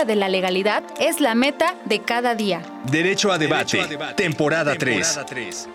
[0.00, 2.62] cultura de la legalidad es la meta de cada día.
[2.90, 3.80] Derecho a debate,
[4.16, 5.18] temporada, 3.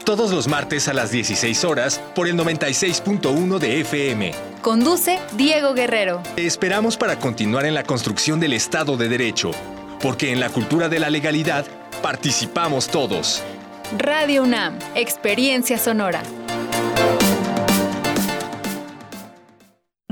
[0.03, 4.33] Todos los martes a las 16 horas por el 96.1 de FM.
[4.61, 6.21] Conduce Diego Guerrero.
[6.35, 9.51] Te esperamos para continuar en la construcción del Estado de Derecho,
[10.01, 11.65] porque en la cultura de la legalidad
[12.01, 13.43] participamos todos.
[13.97, 16.23] Radio UNAM, Experiencia Sonora.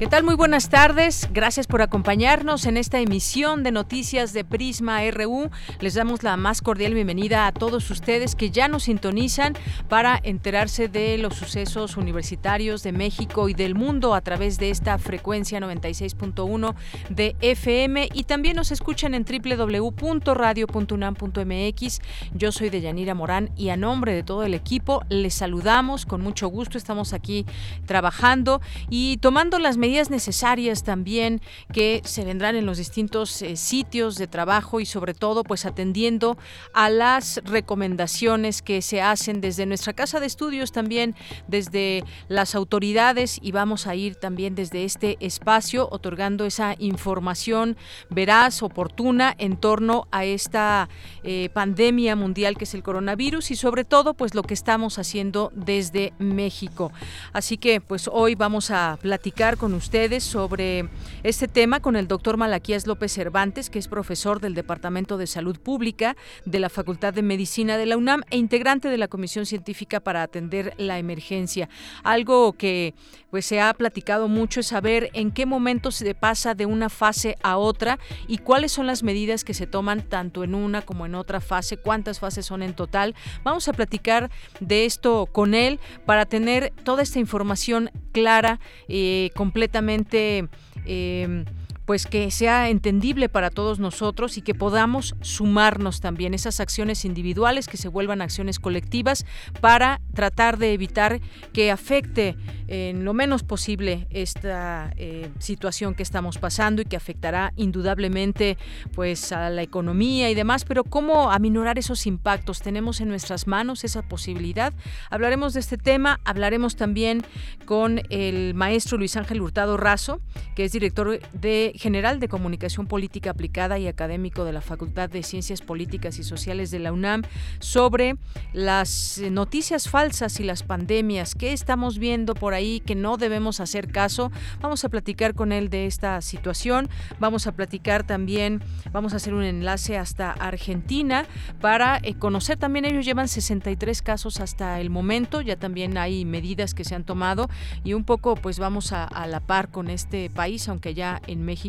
[0.00, 0.24] ¿Qué tal?
[0.24, 1.28] Muy buenas tardes.
[1.30, 5.50] Gracias por acompañarnos en esta emisión de noticias de Prisma RU.
[5.78, 9.52] Les damos la más cordial bienvenida a todos ustedes que ya nos sintonizan
[9.90, 14.96] para enterarse de los sucesos universitarios de México y del mundo a través de esta
[14.96, 16.74] frecuencia 96.1
[17.10, 22.00] de FM y también nos escuchan en www.radio.unam.mx.
[22.32, 26.48] Yo soy Deyanira Morán y a nombre de todo el equipo les saludamos con mucho
[26.48, 26.78] gusto.
[26.78, 27.44] Estamos aquí
[27.84, 31.40] trabajando y tomando las medidas necesarias también
[31.72, 36.38] que se vendrán en los distintos eh, sitios de trabajo y sobre todo pues atendiendo
[36.72, 41.16] a las recomendaciones que se hacen desde nuestra casa de estudios también
[41.48, 47.76] desde las autoridades y vamos a ir también desde este espacio otorgando esa información
[48.10, 50.88] veraz, oportuna en torno a esta
[51.24, 55.50] eh, pandemia mundial que es el coronavirus y sobre todo pues lo que estamos haciendo
[55.54, 56.92] desde México.
[57.32, 60.90] Así que pues hoy vamos a platicar con ustedes sobre
[61.22, 65.58] este tema con el doctor Malaquías López Cervantes, que es profesor del Departamento de Salud
[65.58, 69.98] Pública de la Facultad de Medicina de la UNAM e integrante de la Comisión Científica
[70.00, 71.70] para atender la emergencia.
[72.04, 72.92] Algo que
[73.30, 77.36] pues se ha platicado mucho es saber en qué momento se pasa de una fase
[77.42, 77.98] a otra
[78.28, 81.78] y cuáles son las medidas que se toman tanto en una como en otra fase,
[81.78, 83.14] cuántas fases son en total.
[83.44, 89.30] Vamos a platicar de esto con él para tener toda esta información clara, eh,
[89.70, 90.48] completamente...
[90.84, 91.44] Eh,
[91.84, 97.66] pues que sea entendible para todos nosotros y que podamos sumarnos también esas acciones individuales
[97.66, 99.26] que se vuelvan acciones colectivas
[99.60, 101.20] para tratar de evitar
[101.52, 102.36] que afecte
[102.68, 108.56] en lo menos posible esta eh, situación que estamos pasando y que afectará indudablemente
[108.94, 113.82] pues a la economía y demás, pero cómo aminorar esos impactos tenemos en nuestras manos
[113.84, 114.72] esa posibilidad.
[115.10, 117.22] Hablaremos de este tema, hablaremos también
[117.64, 120.20] con el maestro Luis Ángel Hurtado Razo,
[120.54, 125.22] que es director de general de Comunicación Política Aplicada y académico de la Facultad de
[125.22, 127.22] Ciencias Políticas y Sociales de la UNAM,
[127.58, 128.16] sobre
[128.52, 131.34] las noticias falsas y las pandemias.
[131.34, 134.30] ¿Qué estamos viendo por ahí que no debemos hacer caso?
[134.60, 136.90] Vamos a platicar con él de esta situación.
[137.18, 138.62] Vamos a platicar también,
[138.92, 141.24] vamos a hacer un enlace hasta Argentina
[141.62, 146.74] para eh, conocer también, ellos llevan 63 casos hasta el momento, ya también hay medidas
[146.74, 147.48] que se han tomado
[147.84, 151.42] y un poco pues vamos a, a la par con este país, aunque ya en
[151.42, 151.59] México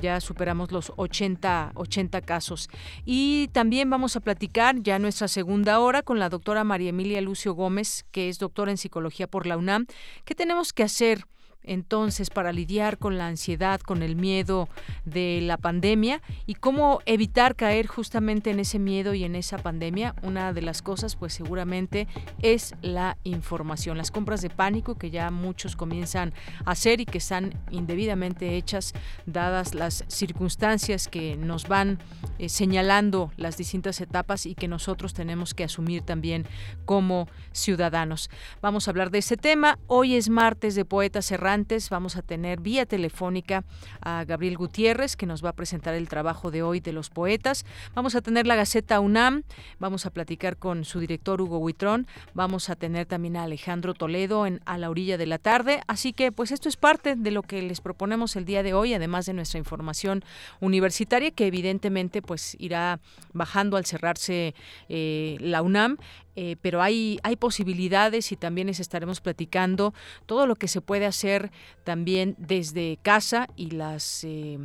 [0.00, 2.68] ya superamos los 80, 80 casos.
[3.04, 7.54] Y también vamos a platicar ya nuestra segunda hora con la doctora María Emilia Lucio
[7.54, 9.86] Gómez, que es doctora en psicología por la UNAM.
[10.24, 11.26] ¿Qué tenemos que hacer?
[11.64, 14.68] Entonces para lidiar con la ansiedad, con el miedo
[15.04, 20.14] de la pandemia y cómo evitar caer justamente en ese miedo y en esa pandemia.
[20.22, 22.08] Una de las cosas pues seguramente
[22.40, 26.32] es la información, las compras de pánico que ya muchos comienzan
[26.64, 28.92] a hacer y que están indebidamente hechas
[29.26, 31.98] dadas las circunstancias que nos van
[32.38, 36.46] eh, señalando las distintas etapas y que nosotros tenemos que asumir también
[36.84, 38.30] como ciudadanos.
[38.60, 39.78] Vamos a hablar de ese tema.
[39.86, 43.64] Hoy es martes de Poeta Cerrado vamos a tener vía telefónica
[44.00, 47.66] a Gabriel Gutiérrez, que nos va a presentar el trabajo de hoy de los poetas.
[47.94, 49.42] Vamos a tener la Gaceta UNAM,
[49.78, 54.46] vamos a platicar con su director Hugo Huitrón, vamos a tener también a Alejandro Toledo
[54.46, 55.82] en A la orilla de la tarde.
[55.88, 58.94] Así que, pues esto es parte de lo que les proponemos el día de hoy,
[58.94, 60.24] además de nuestra información
[60.60, 62.98] universitaria, que evidentemente pues irá
[63.34, 64.54] bajando al cerrarse
[64.88, 65.98] eh, la UNAM.
[66.34, 69.92] Eh, pero hay, hay posibilidades y también les estaremos platicando
[70.26, 71.50] todo lo que se puede hacer
[71.84, 74.24] también desde casa y las...
[74.24, 74.58] Eh,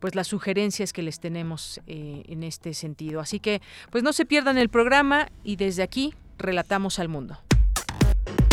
[0.00, 3.20] pues las sugerencias que les tenemos eh, en este sentido.
[3.20, 7.38] Así que pues no se pierdan el programa y desde aquí relatamos al mundo.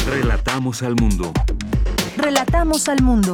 [0.06, 1.34] Relatamos al mundo.
[2.18, 3.34] Relatamos al mundo.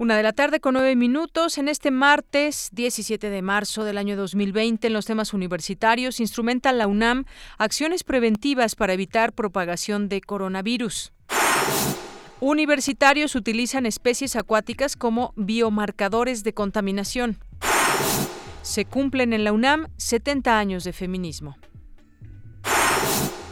[0.00, 4.16] Una de la tarde con nueve minutos en este martes 17 de marzo del año
[4.16, 7.26] 2020 en los temas universitarios instrumenta la UNAM
[7.58, 11.12] acciones preventivas para evitar propagación de coronavirus.
[12.40, 17.36] Universitarios utilizan especies acuáticas como biomarcadores de contaminación.
[18.62, 21.58] Se cumplen en la UNAM 70 años de feminismo.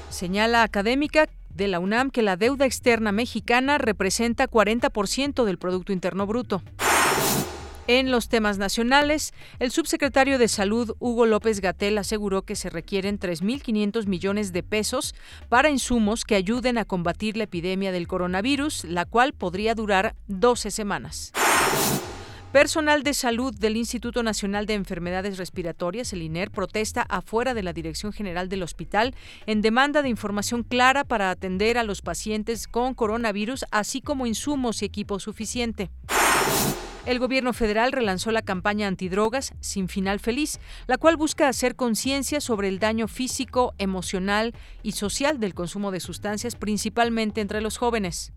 [0.09, 1.29] Señala académica
[1.59, 6.63] de la UNAM que la deuda externa mexicana representa 40% del Producto Interno Bruto.
[7.89, 13.19] En los temas nacionales, el subsecretario de Salud, Hugo López Gatel, aseguró que se requieren
[13.19, 15.15] 3.500 millones de pesos
[15.49, 20.71] para insumos que ayuden a combatir la epidemia del coronavirus, la cual podría durar 12
[20.71, 21.33] semanas.
[22.53, 27.75] Personal de salud del Instituto Nacional de Enfermedades Respiratorias, el INER, protesta afuera de la
[27.75, 29.15] Dirección General del hospital
[29.45, 34.81] en demanda de información clara para atender a los pacientes con coronavirus, así como insumos
[34.81, 35.91] y equipo suficiente.
[37.05, 42.41] El gobierno federal relanzó la campaña antidrogas Sin Final Feliz, la cual busca hacer conciencia
[42.41, 48.33] sobre el daño físico, emocional y social del consumo de sustancias, principalmente entre los jóvenes.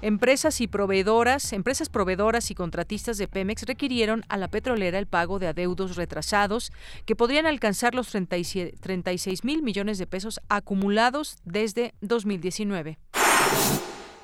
[0.00, 5.40] Empresas y proveedoras, empresas proveedoras y contratistas de Pemex requirieron a la petrolera el pago
[5.40, 6.70] de adeudos retrasados
[7.04, 12.98] que podrían alcanzar los 36 mil millones de pesos acumulados desde 2019.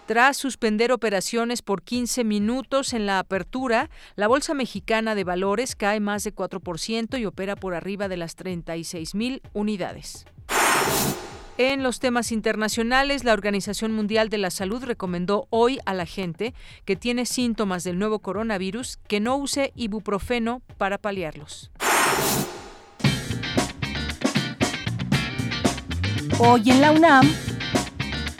[0.06, 5.98] Tras suspender operaciones por 15 minutos en la apertura, la Bolsa Mexicana de Valores cae
[5.98, 10.24] más de 4% y opera por arriba de las 36 mil unidades.
[11.56, 16.52] En los temas internacionales, la Organización Mundial de la Salud recomendó hoy a la gente
[16.84, 21.70] que tiene síntomas del nuevo coronavirus que no use ibuprofeno para paliarlos.
[26.40, 27.32] Hoy en la UNAM,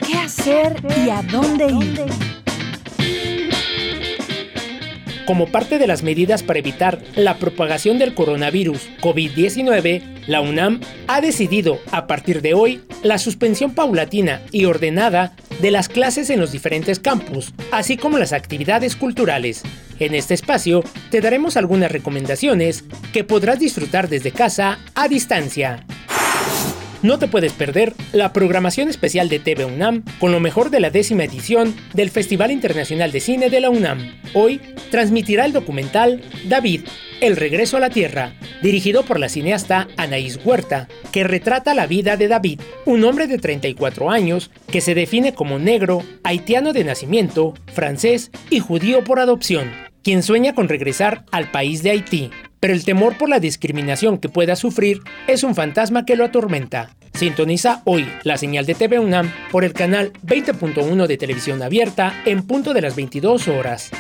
[0.05, 2.33] ¿qué hacer y a dónde ir?
[5.26, 11.22] Como parte de las medidas para evitar la propagación del coronavirus COVID-19, la UNAM ha
[11.22, 16.52] decidido a partir de hoy la suspensión paulatina y ordenada de las clases en los
[16.52, 19.62] diferentes campus, así como las actividades culturales.
[19.98, 22.84] En este espacio te daremos algunas recomendaciones
[23.14, 25.86] que podrás disfrutar desde casa a distancia.
[27.04, 30.88] No te puedes perder la programación especial de TV UNAM con lo mejor de la
[30.88, 34.22] décima edición del Festival Internacional de Cine de la UNAM.
[34.32, 34.58] Hoy
[34.90, 36.86] transmitirá el documental David,
[37.20, 42.16] El regreso a la Tierra, dirigido por la cineasta Anaís Huerta, que retrata la vida
[42.16, 47.52] de David, un hombre de 34 años que se define como negro, haitiano de nacimiento,
[47.74, 49.70] francés y judío por adopción,
[50.02, 52.30] quien sueña con regresar al país de Haití,
[52.64, 56.88] pero el temor por la discriminación que pueda sufrir es un fantasma que lo atormenta.
[57.12, 62.43] Sintoniza hoy la señal de TV UNAM por el canal 20.1 de televisión abierta en
[62.46, 63.90] punto de las 22 horas.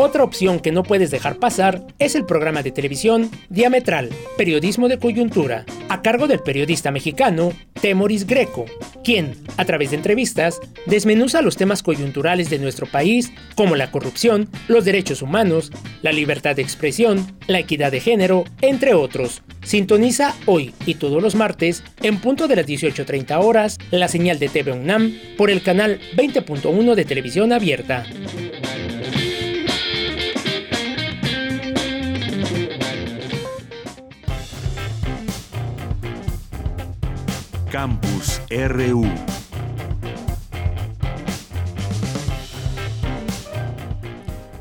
[0.00, 5.00] Otra opción que no puedes dejar pasar es el programa de televisión Diametral, Periodismo de
[5.00, 8.66] Coyuntura, a cargo del periodista mexicano Temoris Greco,
[9.02, 14.48] quien, a través de entrevistas, desmenuza los temas coyunturales de nuestro país, como la corrupción,
[14.68, 19.42] los derechos humanos, la libertad de expresión, la equidad de género, entre otros.
[19.64, 24.48] Sintoniza hoy y todos los martes, en punto de las 18.30 horas, la señal de
[24.48, 28.06] TV UNAM por el canal 20.1 de televisión abierta.
[37.70, 39.47] Campus RU.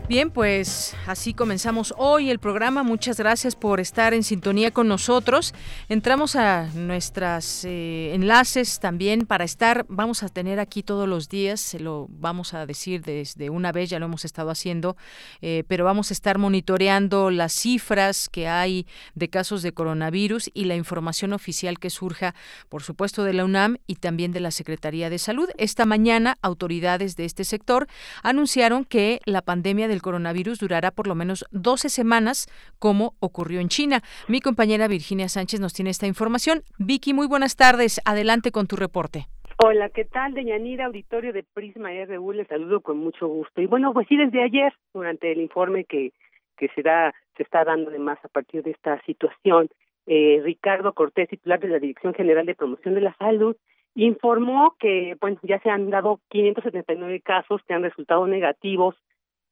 [0.09, 2.81] Bien, pues así comenzamos hoy el programa.
[2.81, 5.53] Muchas gracias por estar en sintonía con nosotros.
[5.89, 9.85] Entramos a nuestros eh, enlaces también para estar.
[9.89, 13.89] Vamos a tener aquí todos los días, se lo vamos a decir desde una vez,
[13.89, 14.95] ya lo hemos estado haciendo,
[15.41, 20.65] eh, pero vamos a estar monitoreando las cifras que hay de casos de coronavirus y
[20.65, 22.33] la información oficial que surja,
[22.69, 25.49] por supuesto, de la UNAM y también de la Secretaría de Salud.
[25.57, 27.87] Esta mañana, autoridades de este sector
[28.23, 33.69] anunciaron que la pandemia del coronavirus durará por lo menos 12 semanas, como ocurrió en
[33.69, 34.01] China.
[34.27, 36.61] Mi compañera Virginia Sánchez nos tiene esta información.
[36.77, 37.99] Vicky, muy buenas tardes.
[38.05, 39.25] Adelante con tu reporte.
[39.57, 40.35] Hola, ¿qué tal?
[40.35, 43.59] Deyanira, auditorio de Prisma RU, les saludo con mucho gusto.
[43.59, 46.11] Y bueno, pues sí, desde ayer, durante el informe que,
[46.57, 49.67] que se, da, se está dando de más a partir de esta situación,
[50.05, 53.55] eh, Ricardo Cortés, titular de la Dirección General de Promoción de la Salud,
[53.95, 58.95] informó que bueno, ya se han dado 579 casos que han resultado negativos,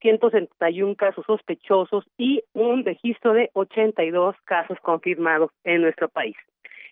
[0.01, 6.35] 171 casos sospechosos y un registro de 82 casos confirmados en nuestro país.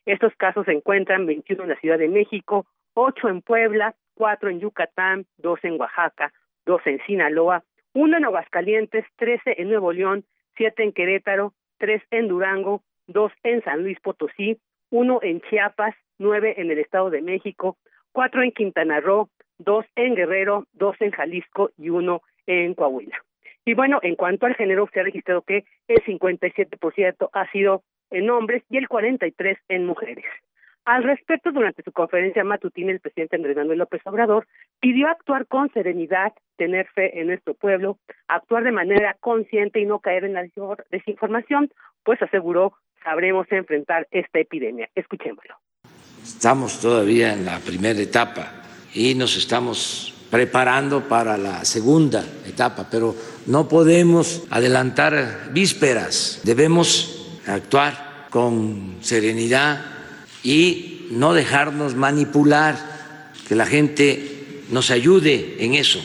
[0.05, 4.60] Estos casos se encuentran 21 en la Ciudad de México, 8 en Puebla, 4 en
[4.60, 6.33] Yucatán, 2 en Oaxaca,
[6.65, 10.25] 2 en Sinaloa, 1 en Aguascalientes, 13 en Nuevo León,
[10.57, 14.57] 7 en Querétaro, 3 en Durango, 2 en San Luis Potosí,
[14.91, 17.77] 1 en Chiapas, 9 en el Estado de México,
[18.12, 19.29] 4 en Quintana Roo,
[19.60, 23.18] 2 en Guerrero, 2 en Jalisco y 1 en Coahuila.
[23.66, 28.30] Y bueno, en cuanto al género, se ha registrado que el 57% ha sido en
[28.30, 30.26] hombres y el 43% en mujeres.
[30.86, 34.48] Al respecto, durante su conferencia matutina, el presidente Andrés Manuel López Obrador
[34.82, 40.00] pidió actuar con serenidad, tener fe en nuestro pueblo, actuar de manera consciente y no
[40.00, 40.46] caer en la
[40.92, 41.72] desinformación,
[42.04, 44.90] pues aseguró sabremos enfrentar esta epidemia.
[44.94, 45.56] Escuchémoslo.
[46.22, 48.52] Estamos todavía en la primera etapa
[48.94, 58.30] y nos estamos preparando para la segunda etapa, pero no podemos adelantar vísperas, debemos actuar
[58.32, 59.86] con serenidad
[60.42, 62.75] y no dejarnos manipular,
[63.48, 66.00] que la gente nos ayude en eso.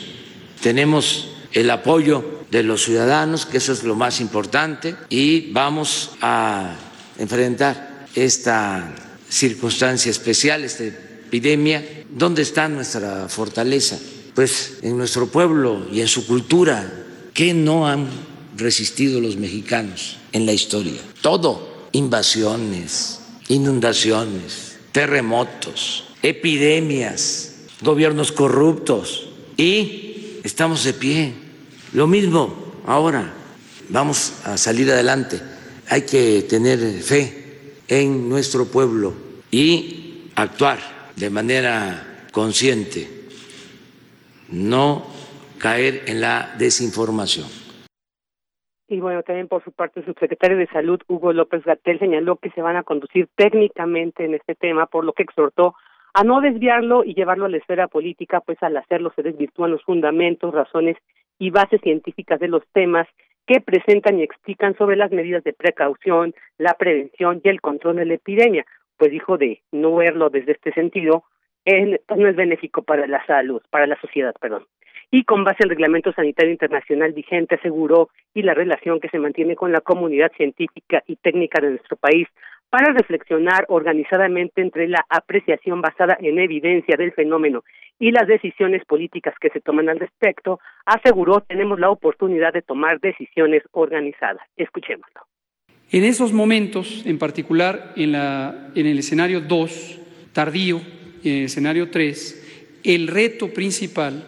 [0.61, 6.75] Tenemos el apoyo de los ciudadanos, que eso es lo más importante, y vamos a
[7.17, 8.93] enfrentar esta
[9.27, 11.83] circunstancia especial, esta epidemia.
[12.11, 13.97] ¿Dónde está nuestra fortaleza?
[14.35, 17.05] Pues en nuestro pueblo y en su cultura.
[17.33, 18.07] ¿Qué no han
[18.57, 20.99] resistido los mexicanos en la historia?
[21.21, 31.33] Todo, invasiones, inundaciones, terremotos, epidemias, gobiernos corruptos y estamos de pie.
[31.93, 32.53] Lo mismo
[32.85, 33.33] ahora,
[33.89, 35.39] vamos a salir adelante
[35.89, 39.13] hay que tener fe en nuestro pueblo
[39.49, 43.18] y actuar de manera consciente,
[44.51, 45.03] no
[45.59, 47.47] caer en la desinformación.
[48.87, 52.49] Y bueno, también por su parte, el subsecretario de Salud, Hugo López Gatel, señaló que
[52.51, 55.75] se van a conducir técnicamente en este tema, por lo que exhortó
[56.13, 59.83] a no desviarlo y llevarlo a la esfera política, pues al hacerlo se desvirtúan los
[59.83, 60.97] fundamentos, razones
[61.37, 63.07] y bases científicas de los temas
[63.45, 68.05] que presentan y explican sobre las medidas de precaución, la prevención y el control de
[68.05, 68.65] la epidemia.
[68.97, 71.23] Pues dijo de no verlo desde este sentido,
[72.15, 74.65] no es benéfico para la salud, para la sociedad, perdón.
[75.11, 79.55] Y con base al reglamento sanitario internacional vigente aseguró y la relación que se mantiene
[79.55, 82.27] con la comunidad científica y técnica de nuestro país
[82.69, 87.63] para reflexionar organizadamente entre la apreciación basada en evidencia del fenómeno
[87.97, 92.99] y las decisiones políticas que se toman al respecto, aseguró tenemos la oportunidad de tomar
[92.99, 94.43] decisiones organizadas.
[94.55, 95.21] Escuchémoslo.
[95.91, 100.79] En esos momentos, en particular en, la, en el escenario 2, tardío,
[101.23, 102.41] el escenario 3,
[102.83, 104.27] el reto principal,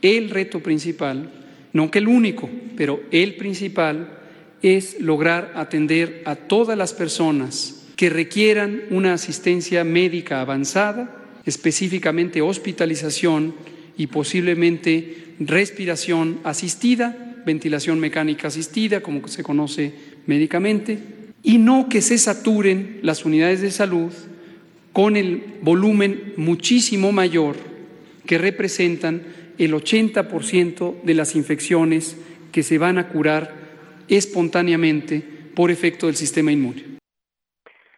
[0.00, 1.30] el reto principal,
[1.72, 4.18] no que el único, pero el principal,
[4.62, 13.54] es lograr atender a todas las personas que requieran una asistencia médica avanzada, específicamente hospitalización
[13.96, 19.92] y posiblemente respiración asistida, ventilación mecánica asistida, como se conoce
[20.26, 20.98] médicamente,
[21.42, 24.12] y no que se saturen las unidades de salud
[24.92, 27.56] con el volumen muchísimo mayor
[28.26, 29.22] que representan
[29.58, 32.18] el 80% de las infecciones
[32.52, 33.50] que se van a curar
[34.08, 35.22] espontáneamente
[35.54, 36.92] por efecto del sistema inmune.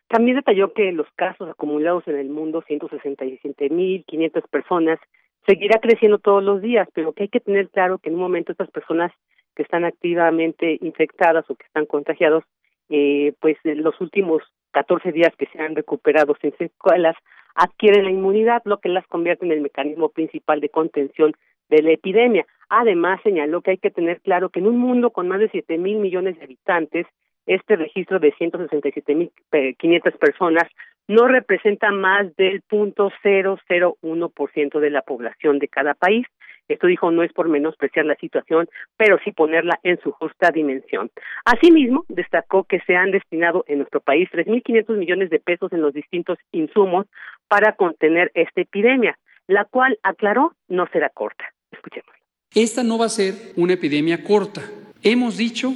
[0.08, 5.00] También detalló que los casos acumulados en el mundo, 167.500 personas,
[5.46, 8.52] seguirá creciendo todos los días, pero que hay que tener claro que en un momento
[8.52, 9.10] estas personas
[9.56, 12.44] que están activamente infectadas o que están contagiados,
[12.90, 14.42] eh, pues los últimos
[14.74, 17.16] 14 días que se han recuperado sin secuelas,
[17.54, 21.32] adquieren la inmunidad, lo que las convierte en el mecanismo principal de contención
[21.70, 22.44] de la epidemia.
[22.68, 25.78] Además, señaló que hay que tener claro que en un mundo con más de siete
[25.78, 27.06] mil millones de habitantes,
[27.46, 29.30] este registro de 167 mil
[29.78, 30.64] quinientas personas
[31.06, 35.94] no representa más del punto cero cero uno por ciento de la población de cada
[35.94, 36.26] país.
[36.68, 41.10] Esto dijo no es por menospreciar la situación, pero sí ponerla en su justa dimensión.
[41.44, 45.72] Asimismo, destacó que se han destinado en nuestro país tres mil quinientos millones de pesos
[45.72, 47.06] en los distintos insumos
[47.48, 51.44] para contener esta epidemia, la cual aclaró no será corta.
[51.70, 52.10] Escuchemos.
[52.54, 54.62] Esta no va a ser una epidemia corta.
[55.02, 55.74] Hemos dicho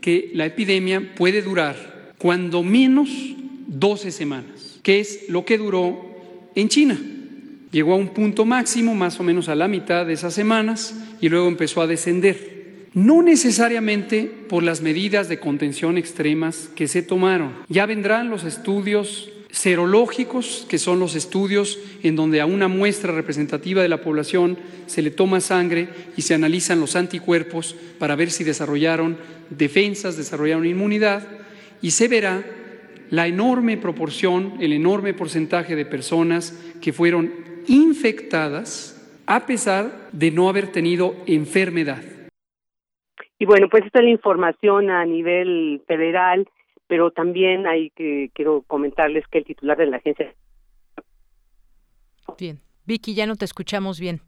[0.00, 1.74] que la epidemia puede durar
[2.18, 3.08] cuando menos
[3.66, 5.98] 12 semanas, que es lo que duró
[6.54, 6.96] en China.
[7.70, 11.28] Llegó a un punto máximo, más o menos a la mitad de esas semanas, y
[11.28, 12.88] luego empezó a descender.
[12.94, 17.52] No necesariamente por las medidas de contención extremas que se tomaron.
[17.68, 23.82] Ya vendrán los estudios serológicos, que son los estudios en donde a una muestra representativa
[23.82, 28.42] de la población se le toma sangre y se analizan los anticuerpos para ver si
[28.42, 29.16] desarrollaron
[29.50, 31.26] defensas, desarrollaron inmunidad,
[31.82, 32.44] y se verá
[33.10, 40.48] la enorme proporción, el enorme porcentaje de personas que fueron infectadas a pesar de no
[40.48, 42.02] haber tenido enfermedad.
[43.38, 46.46] Y bueno, pues esta es la información a nivel federal
[46.90, 50.34] pero también hay que quiero comentarles que el titular de la agencia
[52.36, 52.58] Bien.
[52.84, 54.20] Vicky, ya no te escuchamos bien.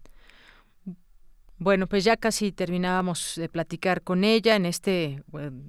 [1.63, 5.23] Bueno, pues ya casi terminábamos de platicar con ella en este,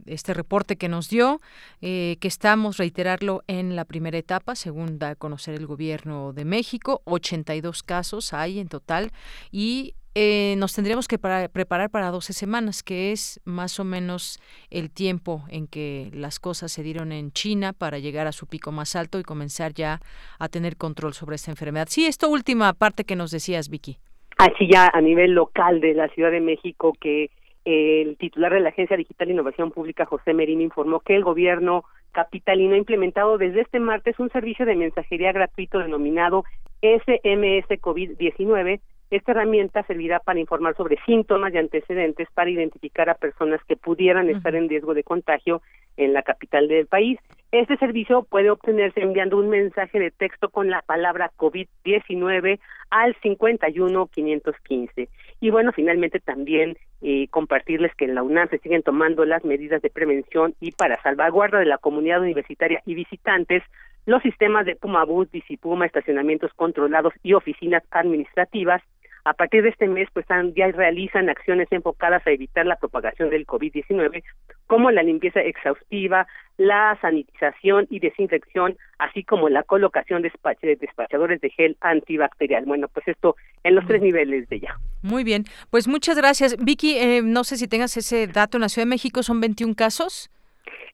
[0.08, 1.40] este reporte que nos dio,
[1.82, 6.46] eh, que estamos, reiterarlo, en la primera etapa, según da a conocer el gobierno de
[6.46, 7.04] México.
[7.06, 9.12] 82 casos hay en total
[9.52, 14.40] y eh, nos tendríamos que preparar para 12 semanas, que es más o menos
[14.72, 18.72] el tiempo en que las cosas se dieron en China para llegar a su pico
[18.72, 20.02] más alto y comenzar ya
[20.40, 21.88] a tener control sobre esta enfermedad.
[21.88, 24.00] Sí, esta última parte que nos decías, Vicky.
[24.44, 27.30] Así ya a nivel local de la Ciudad de México, que
[27.64, 31.86] el titular de la Agencia Digital de Innovación Pública, José Merín, informó que el gobierno
[32.12, 36.44] capitalino ha implementado desde este martes un servicio de mensajería gratuito denominado
[36.82, 38.82] SMS COVID-19
[39.14, 44.28] esta herramienta servirá para informar sobre síntomas y antecedentes para identificar a personas que pudieran
[44.28, 45.62] estar en riesgo de contagio
[45.98, 47.20] en la capital del país.
[47.52, 52.60] Este servicio puede obtenerse enviando un mensaje de texto con la palabra COVID-19
[52.90, 55.08] al 51515.
[55.40, 59.82] Y bueno, finalmente también eh, compartirles que en la UNAM se siguen tomando las medidas
[59.82, 63.62] de prevención y para salvaguarda de la comunidad universitaria y visitantes,
[64.06, 68.82] los sistemas de Pumabús, Disipuma, estacionamientos controlados y oficinas administrativas
[69.26, 70.26] a partir de este mes, pues
[70.56, 74.24] ya realizan acciones enfocadas a evitar la propagación del COVID-19,
[74.68, 76.28] como la limpieza exhaustiva,
[76.58, 80.32] la sanitización y desinfección, así como la colocación de
[80.80, 82.66] despachadores de gel antibacterial.
[82.66, 84.78] Bueno, pues esto en los tres niveles de ya.
[85.02, 86.58] Muy bien, pues muchas gracias.
[86.64, 89.76] Vicky, eh, no sé si tengas ese dato en la Ciudad de México, ¿son 21
[89.76, 90.30] casos?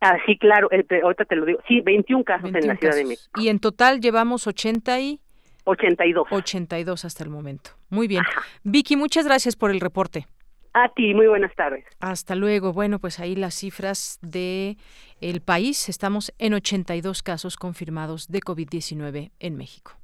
[0.02, 1.60] Ah, sí, claro, ahorita te lo digo.
[1.68, 3.42] Sí, 21 casos en la Ciudad de México.
[3.42, 5.20] Y en total llevamos 80 y...
[5.66, 6.28] 82.
[6.32, 7.72] 82 hasta el momento.
[7.90, 8.24] Muy bien.
[8.64, 10.28] Vicky, muchas gracias por el reporte.
[10.74, 11.84] A ti, muy buenas tardes.
[12.00, 12.74] Hasta luego.
[12.74, 14.78] Bueno, pues ahí las cifras de
[15.20, 15.90] el país.
[15.90, 20.00] Estamos en 82 casos confirmados de COVID-19 en México.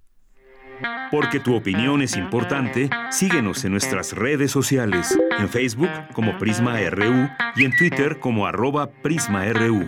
[1.11, 7.29] Porque tu opinión es importante, síguenos en nuestras redes sociales, en Facebook como Prisma RU
[7.55, 9.87] y en Twitter como arroba PrismaRU.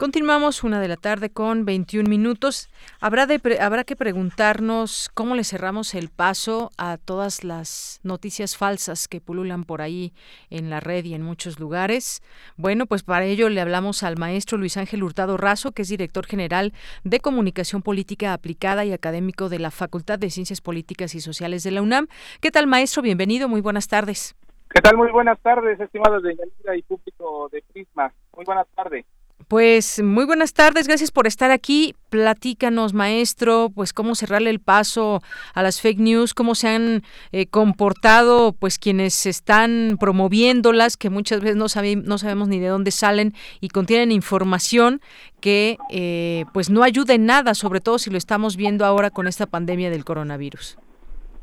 [0.00, 2.70] Continuamos una de la tarde con 21 minutos.
[3.02, 9.08] Habrá, de, habrá que preguntarnos cómo le cerramos el paso a todas las noticias falsas
[9.08, 10.14] que pululan por ahí
[10.48, 12.22] en la red y en muchos lugares.
[12.56, 16.24] Bueno, pues para ello le hablamos al maestro Luis Ángel Hurtado Razo, que es director
[16.24, 16.72] general
[17.04, 21.72] de Comunicación Política Aplicada y académico de la Facultad de Ciencias Políticas y Sociales de
[21.72, 22.06] la UNAM.
[22.40, 23.02] ¿Qué tal, maestro?
[23.02, 24.34] Bienvenido, muy buenas tardes.
[24.70, 24.96] ¿Qué tal?
[24.96, 28.10] Muy buenas tardes, estimados de Yanira y público de Prisma.
[28.34, 29.04] Muy buenas tardes.
[29.50, 31.96] Pues muy buenas tardes, gracias por estar aquí.
[32.08, 37.46] Platícanos, maestro, pues cómo cerrarle el paso a las fake news, cómo se han eh,
[37.46, 41.66] comportado pues quienes están promoviéndolas, que muchas veces no,
[42.04, 45.00] no sabemos ni de dónde salen y contienen información
[45.40, 49.26] que eh, pues no ayuda en nada, sobre todo si lo estamos viendo ahora con
[49.26, 50.78] esta pandemia del coronavirus.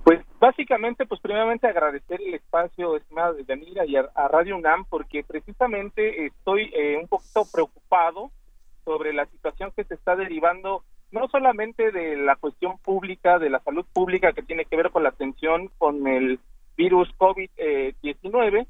[0.07, 5.21] Pues básicamente, pues primeramente agradecer el espacio, estimada de Danila y a, Radio UNAM, porque
[5.21, 8.31] precisamente estoy eh, un poquito preocupado
[8.85, 13.59] sobre la situación que se está derivando, no solamente de la cuestión pública, de la
[13.59, 16.39] salud pública que tiene que ver con la atención con el
[16.77, 18.65] virus COVID-19,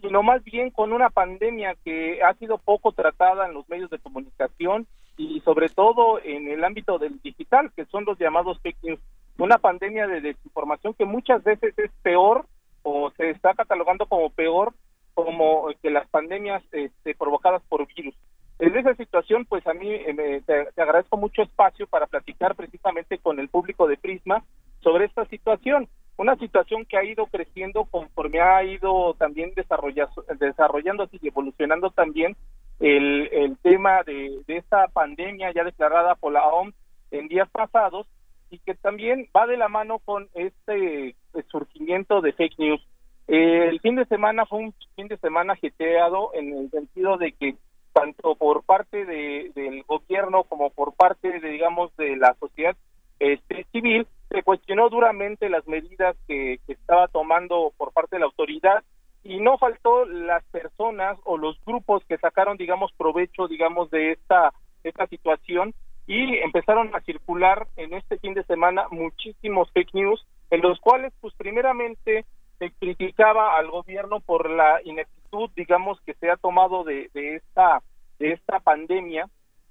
[0.00, 4.00] sino más bien con una pandemia que ha sido poco tratada en los medios de
[4.00, 9.00] comunicación y sobre todo en el ámbito del digital, que son los llamados fake news
[9.40, 12.46] una pandemia de desinformación que muchas veces es peor
[12.82, 14.74] o se está catalogando como peor
[15.14, 18.14] como que las pandemias este, provocadas por virus.
[18.58, 23.38] En esa situación, pues a mí eh, te, agradezco mucho espacio para platicar precisamente con
[23.40, 24.44] el público de Prisma
[24.80, 31.28] sobre esta situación, una situación que ha ido creciendo conforme ha ido también desarrollándose y
[31.28, 32.36] evolucionando también
[32.78, 36.74] el, el tema de, de esta pandemia ya declarada por la OMS
[37.10, 38.06] en días pasados
[38.50, 41.14] y que también va de la mano con este
[41.50, 42.86] surgimiento de fake news.
[43.28, 47.56] el fin de semana fue un fin de semana jeteado en el sentido de que
[47.92, 52.76] tanto por parte de, del gobierno como por parte, de, digamos, de la sociedad
[53.18, 58.82] este, civil, se cuestionó duramente las medidas que, estaba tomando por parte de la autoridad
[59.22, 64.52] y no faltó las personas o los grupos que sacaron, digamos, provecho, digamos, de esta,
[64.82, 65.74] esta situación
[66.10, 71.12] y empezaron a circular en este fin de semana muchísimos fake news en los cuales,
[71.20, 72.24] pues, primeramente
[72.58, 77.80] se criticaba al gobierno por la ineptitud, digamos, que se ha tomado de, de esta
[78.18, 79.28] de esta pandemia,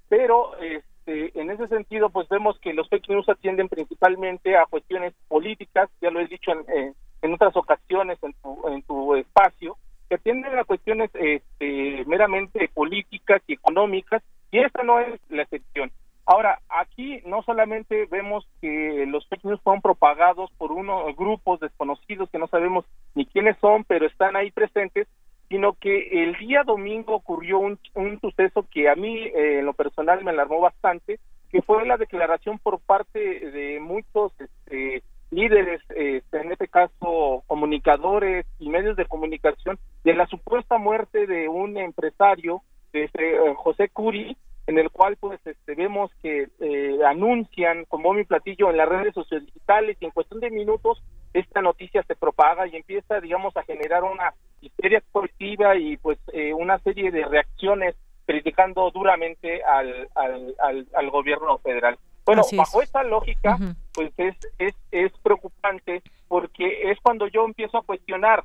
[0.08, 5.12] pero este, en ese sentido, pues vemos que los fake news atienden principalmente a cuestiones
[5.28, 9.76] políticas, ya lo he dicho en, en otras ocasiones en tu, en tu espacio,
[10.08, 15.92] que atienden a cuestiones este, meramente políticas y económicas, y esta no es la excepción.
[16.32, 22.38] Ahora, aquí no solamente vemos que los fake news propagados por unos grupos desconocidos que
[22.38, 22.84] no sabemos
[23.16, 25.08] ni quiénes son, pero están ahí presentes,
[25.48, 27.80] sino que el día domingo ocurrió un,
[28.20, 31.18] suceso que a mí eh, en lo personal me alarmó bastante,
[31.50, 38.46] que fue la declaración por parte de muchos este, líderes, este, en este caso comunicadores
[38.60, 42.62] y medios de comunicación, de la supuesta muerte de un empresario,
[42.92, 44.36] de este, eh, José Curi,
[44.70, 49.12] en el cual pues este, vemos que eh, anuncian como mi platillo en las redes
[49.14, 51.02] sociodigitales y en cuestión de minutos
[51.34, 56.54] esta noticia se propaga y empieza digamos a generar una histeria colectiva y pues eh,
[56.54, 61.98] una serie de reacciones criticando duramente al, al, al, gobierno federal.
[62.24, 63.58] Bueno, bajo esta lógica,
[63.92, 68.44] pues es, es, es preocupante porque es cuando yo empiezo a cuestionar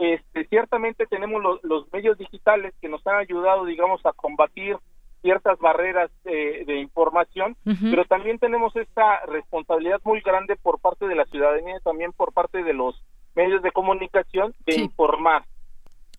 [0.00, 4.76] este, ciertamente tenemos los, los medios digitales que nos han ayudado, digamos, a combatir
[5.22, 11.24] ciertas barreras de información, pero también tenemos esta responsabilidad muy grande por parte de la
[11.26, 13.02] ciudadanía y también por parte de los
[13.34, 15.44] medios de comunicación de informar.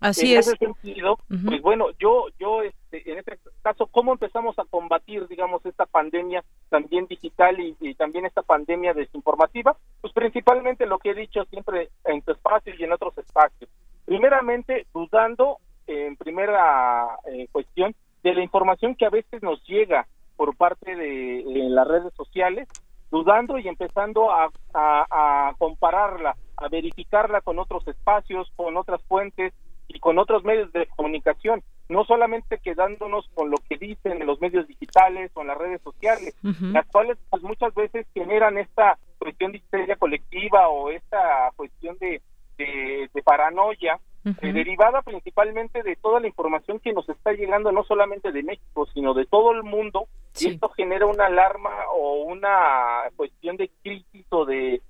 [0.01, 0.47] Así en es.
[0.47, 5.63] ese sentido, pues bueno, yo, yo, este, en este caso, ¿cómo empezamos a combatir, digamos,
[5.63, 9.77] esta pandemia también digital y, también esta pandemia desinformativa?
[10.01, 13.69] Pues principalmente lo que he dicho siempre en tu espacio y en otros espacios.
[14.05, 20.55] Primeramente, dudando, en primera eh, cuestión, de la información que a veces nos llega por
[20.55, 22.67] parte de, las redes sociales,
[23.11, 29.53] dudando y empezando a, a, compararla, a verificarla con otros espacios, con otras fuentes
[29.87, 34.39] y con otros medios de comunicación, no solamente quedándonos con lo que dicen en los
[34.39, 39.51] medios digitales o en las redes sociales, las cuales pues muchas veces generan esta cuestión
[39.51, 42.21] de histeria colectiva o esta cuestión de,
[42.57, 48.31] de paranoia eh, derivada principalmente de toda la información que nos está llegando no solamente
[48.31, 50.07] de México, sino de todo el mundo,
[50.39, 54.81] y esto genera una alarma o una cuestión de crisis o de,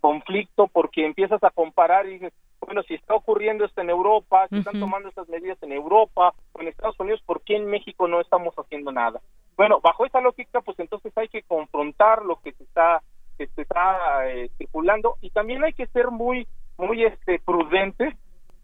[0.00, 4.58] conflicto porque empiezas a comparar y dices, bueno, si está ocurriendo esto en Europa, si
[4.58, 8.20] están tomando estas medidas en Europa o en Estados Unidos, ¿por qué en México no
[8.20, 9.20] estamos haciendo nada?
[9.56, 13.02] Bueno, bajo esa lógica, pues entonces hay que confrontar lo que se está
[13.38, 18.14] que se está eh, circulando y también hay que ser muy muy este prudentes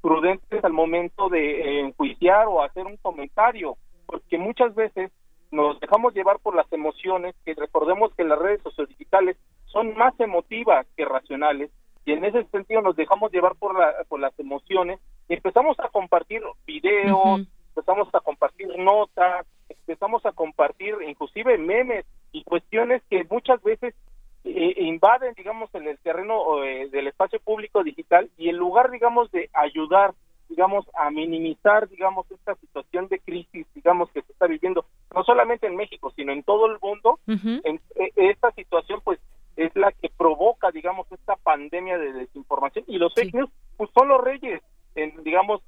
[0.02, 5.10] prudentes al momento de enjuiciar o hacer un comentario, porque muchas veces
[5.50, 9.36] nos dejamos llevar por las emociones, que recordemos que las redes sociodigitales
[9.66, 11.70] son más emotivas que racionales,
[12.04, 15.88] y en ese sentido nos dejamos llevar por, la, por las emociones y empezamos a
[15.88, 23.62] compartir videos, empezamos a compartir notas, empezamos a compartir inclusive memes y cuestiones que muchas
[23.62, 23.94] veces
[24.44, 29.30] eh, invaden, digamos, en el terreno eh, del espacio público digital y en lugar, digamos,
[29.30, 30.14] de ayudar,
[30.48, 35.68] digamos, a minimizar, digamos, esta situación de crisis, digamos, que se está viviendo, no solamente
[35.68, 39.20] en México, sino en todo el mundo, en, eh, esta situación, pues,
[39.54, 42.84] es la que provoca, digamos, esta pandemia de desinformación.
[42.88, 44.60] Y los fake news, pues, son los reyes,
[44.96, 45.62] en, digamos,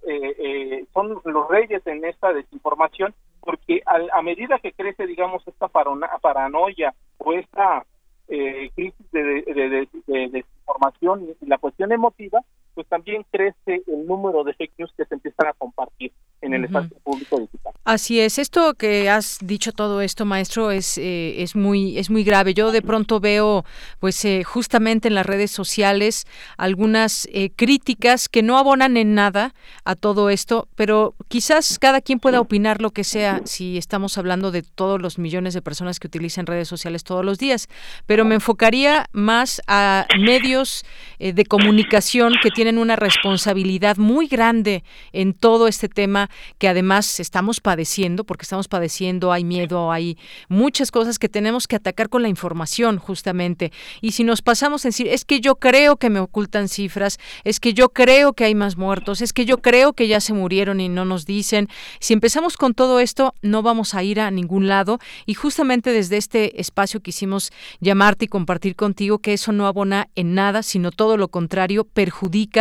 [0.92, 7.32] son los reyes en esta desinformación, porque a, medida que crece, digamos, esta paranoia o
[7.32, 7.84] esta
[8.28, 12.40] eh, crisis de, de, de, desinformación y la cuestión emotiva,
[12.74, 16.12] pues también crece el número de fake news que se empiezan a compartir
[16.44, 17.72] en el espacio público digital.
[17.84, 22.24] Así es, esto que has dicho todo esto, maestro, es, eh, es muy es muy
[22.24, 22.54] grave.
[22.54, 23.64] Yo de pronto veo,
[23.98, 29.54] pues eh, justamente en las redes sociales algunas eh, críticas que no abonan en nada
[29.84, 34.50] a todo esto, pero quizás cada quien pueda opinar lo que sea si estamos hablando
[34.50, 37.68] de todos los millones de personas que utilizan redes sociales todos los días.
[38.06, 40.84] Pero me enfocaría más a medios
[41.18, 47.60] de comunicación que tienen una responsabilidad muy grande en todo este tema que además estamos
[47.60, 52.28] padeciendo, porque estamos padeciendo, hay miedo, hay muchas cosas que tenemos que atacar con la
[52.28, 53.72] información, justamente.
[54.00, 57.60] Y si nos pasamos en decir, es que yo creo que me ocultan cifras, es
[57.60, 60.80] que yo creo que hay más muertos, es que yo creo que ya se murieron
[60.80, 61.68] y no nos dicen,
[62.00, 64.98] si empezamos con todo esto, no vamos a ir a ningún lado.
[65.26, 70.34] Y justamente desde este espacio quisimos llamarte y compartir contigo que eso no abona en
[70.34, 72.53] nada, sino todo lo contrario, perjudica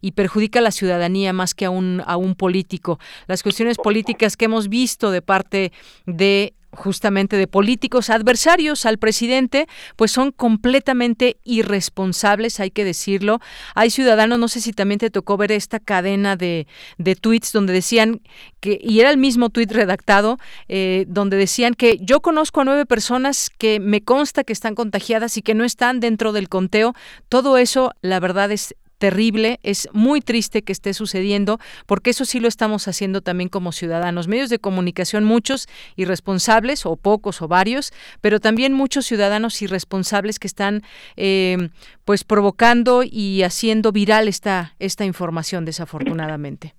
[0.00, 2.98] y perjudica a la ciudadanía más que a un, a un político.
[3.26, 5.72] Las cuestiones políticas que hemos visto de parte
[6.06, 13.40] de justamente de políticos adversarios al presidente, pues son completamente irresponsables, hay que decirlo.
[13.74, 16.66] Hay ciudadanos, no sé si también te tocó ver esta cadena de,
[16.98, 18.20] de tweets donde decían
[18.60, 22.86] que, y era el mismo tweet redactado, eh, donde decían que yo conozco a nueve
[22.86, 26.94] personas que me consta que están contagiadas y que no están dentro del conteo.
[27.28, 32.38] Todo eso, la verdad, es terrible, es muy triste que esté sucediendo, porque eso sí
[32.38, 34.28] lo estamos haciendo también como ciudadanos.
[34.28, 40.46] Medios de comunicación, muchos irresponsables, o pocos o varios, pero también muchos ciudadanos irresponsables que
[40.46, 40.82] están
[41.16, 41.70] eh,
[42.04, 46.74] pues provocando y haciendo viral esta, esta información, desafortunadamente.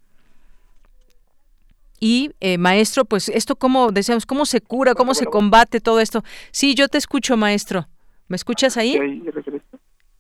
[2.00, 6.24] Y eh, maestro, pues esto cómo decíamos, cómo se cura, cómo se combate todo esto.
[6.52, 7.88] Sí, yo te escucho, maestro.
[8.28, 8.98] ¿Me escuchas ahí?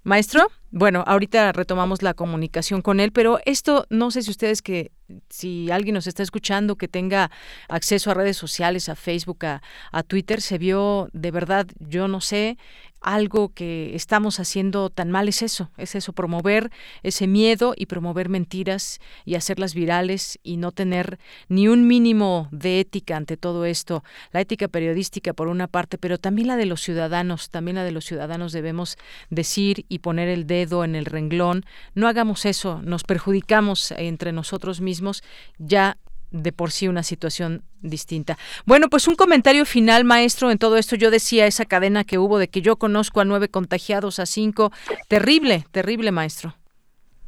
[0.03, 4.91] Maestro, bueno, ahorita retomamos la comunicación con él, pero esto no sé si ustedes que
[5.29, 7.29] si alguien nos está escuchando que tenga
[7.67, 9.61] acceso a redes sociales, a Facebook, a,
[9.91, 12.57] a Twitter, se vio de verdad, yo no sé,
[13.01, 18.29] algo que estamos haciendo tan mal es eso, es eso, promover ese miedo y promover
[18.29, 24.03] mentiras y hacerlas virales y no tener ni un mínimo de ética ante todo esto.
[24.31, 27.91] La ética periodística por una parte, pero también la de los ciudadanos, también la de
[27.91, 28.97] los ciudadanos debemos
[29.31, 31.65] decir y poner el dedo en el renglón.
[31.95, 35.23] No hagamos eso, nos perjudicamos entre nosotros mismos,
[35.57, 35.97] ya
[36.31, 38.37] de por sí una situación distinta.
[38.65, 40.95] Bueno, pues un comentario final, maestro, en todo esto.
[40.95, 44.71] Yo decía esa cadena que hubo de que yo conozco a nueve contagiados, a cinco.
[45.07, 46.53] Terrible, terrible, maestro.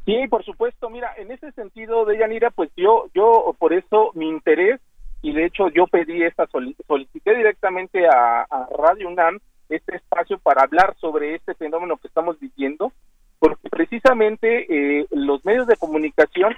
[0.06, 0.90] Sí, por supuesto.
[0.90, 4.80] Mira, en ese sentido, de Yanira, pues yo, yo por eso mi interés
[5.22, 6.46] y de hecho yo pedí esta
[6.86, 9.38] solicité directamente a, a Radio UNAM
[9.70, 12.92] este espacio para hablar sobre este fenómeno que estamos viviendo,
[13.38, 16.54] porque precisamente eh, los medios de comunicación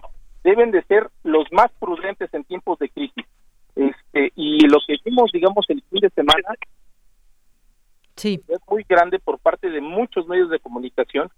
[0.46, 3.26] deben de ser los más prudentes en tiempos de crisis.
[3.74, 6.54] Este, y lo que vimos, digamos, el fin de semana
[8.14, 8.40] sí.
[8.46, 11.28] es muy grande por parte de muchos medios de comunicación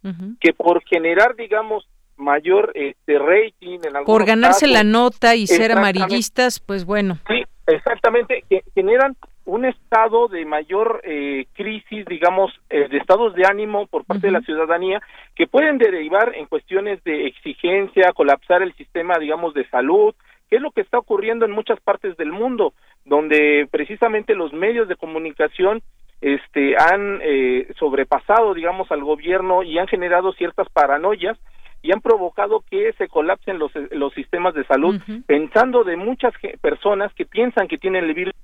[0.40, 6.60] que por generar, digamos, mayor este rating en por ganarse la nota y ser amarillistas,
[6.60, 7.18] pues bueno.
[7.28, 9.16] Sí, exactamente, que generan
[9.48, 14.32] un estado de mayor eh, crisis, digamos, eh, de estados de ánimo por parte de
[14.32, 15.00] la ciudadanía
[15.34, 20.14] que pueden derivar en cuestiones de exigencia, colapsar el sistema, digamos, de salud,
[20.50, 22.74] que es lo que está ocurriendo en muchas partes del mundo,
[23.06, 25.80] donde precisamente los medios de comunicación
[26.20, 31.38] este han eh, sobrepasado, digamos, al gobierno y han generado ciertas paranoias
[31.80, 37.14] y han provocado que se colapsen los, los sistemas de salud, pensando de muchas personas
[37.14, 38.34] que piensan que tienen el virus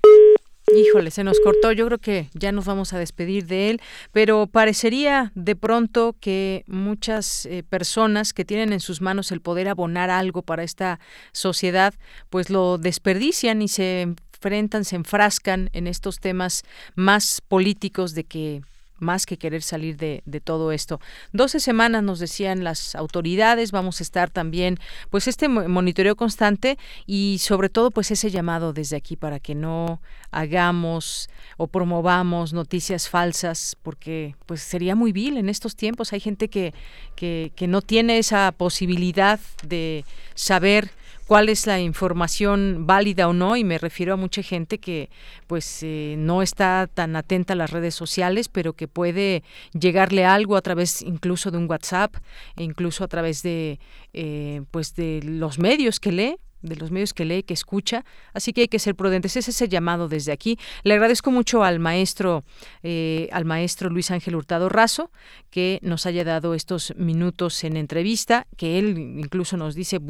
[0.73, 1.73] Híjole, se nos cortó.
[1.73, 3.81] Yo creo que ya nos vamos a despedir de él,
[4.13, 9.69] pero parecería de pronto que muchas eh, personas que tienen en sus manos el poder
[9.69, 11.01] abonar algo para esta
[11.33, 11.93] sociedad,
[12.31, 16.63] pues lo desperdician y se enfrentan, se enfrascan en estos temas
[16.95, 18.63] más políticos de que
[19.05, 21.01] más que querer salir de, todo esto.
[21.33, 24.79] 12 semanas nos decían las autoridades, vamos a estar también,
[25.11, 30.01] pues este monitoreo constante y sobre todo pues ese llamado desde aquí para que no
[30.33, 36.13] hagamos o promovamos noticias falsas, porque pues sería muy vil en estos tiempos.
[36.13, 36.75] Hay gente que,
[37.15, 40.91] que no tiene esa posibilidad de saber
[41.27, 45.11] cuál es la información válida o no y me refiero a mucha gente que
[45.47, 50.57] pues eh, no está tan atenta a las redes sociales pero que puede llegarle algo
[50.57, 52.17] a través incluso de un WhatsApp
[52.57, 53.79] e incluso a través de
[54.13, 58.53] eh, pues de los medios que lee de los medios que lee, que escucha, así
[58.53, 59.33] que hay que ser prudentes.
[59.33, 60.59] Ese es ese llamado desde aquí.
[60.83, 62.45] Le agradezco mucho al maestro,
[62.83, 65.11] eh, al maestro Luis Ángel Hurtado Razo,
[65.51, 70.01] que nos haya dado estos minutos en entrevista, que él incluso nos dice,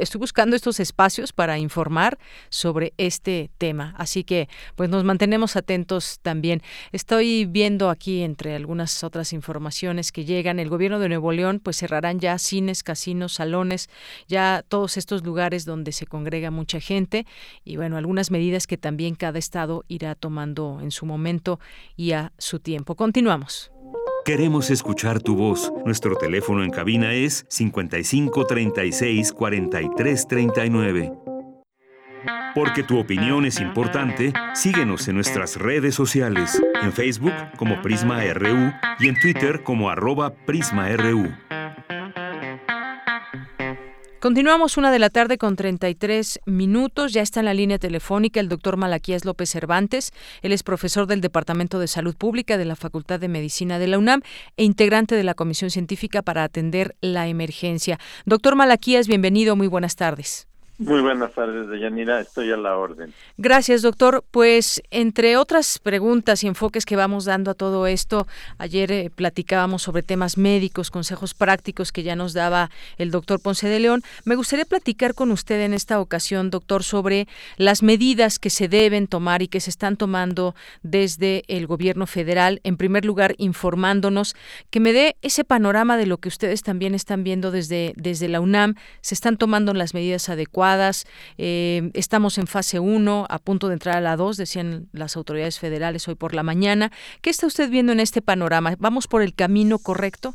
[0.00, 3.94] estoy buscando estos espacios para informar sobre este tema.
[3.98, 6.62] Así que, pues nos mantenemos atentos también.
[6.92, 11.76] Estoy viendo aquí entre algunas otras informaciones que llegan, el gobierno de Nuevo León, pues
[11.76, 13.88] cerrarán ya cines, casinos, salones,
[14.28, 17.26] ya todos estos lugares donde se congrega mucha gente
[17.64, 21.60] y bueno, algunas medidas que también cada estado irá tomando en su momento
[21.96, 22.94] y a su tiempo.
[22.94, 23.70] Continuamos.
[24.24, 25.72] Queremos escuchar tu voz.
[25.86, 31.12] Nuestro teléfono en cabina es 55 36 43 39.
[32.54, 38.72] Porque tu opinión es importante, síguenos en nuestras redes sociales, en Facebook como Prisma RU
[38.98, 41.28] y en Twitter como arroba PrismaRU.
[44.20, 47.12] Continuamos una de la tarde con 33 minutos.
[47.12, 50.10] Ya está en la línea telefónica el doctor Malaquías López Cervantes.
[50.42, 53.96] Él es profesor del Departamento de Salud Pública de la Facultad de Medicina de la
[53.96, 54.22] UNAM
[54.56, 58.00] e integrante de la Comisión Científica para atender la emergencia.
[58.26, 59.54] Doctor Malaquías, bienvenido.
[59.54, 60.47] Muy buenas tardes.
[60.80, 62.20] Muy buenas tardes, Deyanira.
[62.20, 63.12] Estoy a la orden.
[63.36, 64.24] Gracias, doctor.
[64.30, 69.82] Pues entre otras preguntas y enfoques que vamos dando a todo esto, ayer eh, platicábamos
[69.82, 74.02] sobre temas médicos, consejos prácticos que ya nos daba el doctor Ponce de León.
[74.24, 79.08] Me gustaría platicar con usted en esta ocasión, doctor, sobre las medidas que se deben
[79.08, 82.60] tomar y que se están tomando desde el gobierno federal.
[82.62, 84.36] En primer lugar, informándonos,
[84.70, 88.40] que me dé ese panorama de lo que ustedes también están viendo desde, desde la
[88.40, 88.76] UNAM.
[89.00, 90.67] Se están tomando las medidas adecuadas
[91.38, 95.58] eh, estamos en fase 1, a punto de entrar a la 2, decían las autoridades
[95.58, 96.90] federales hoy por la mañana.
[97.22, 98.74] ¿Qué está usted viendo en este panorama?
[98.78, 100.34] ¿Vamos por el camino correcto?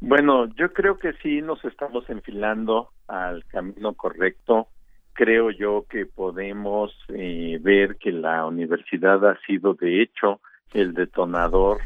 [0.00, 4.68] Bueno, yo creo que sí nos estamos enfilando al camino correcto.
[5.14, 10.40] Creo yo que podemos eh, ver que la universidad ha sido, de hecho,
[10.72, 11.78] el detonador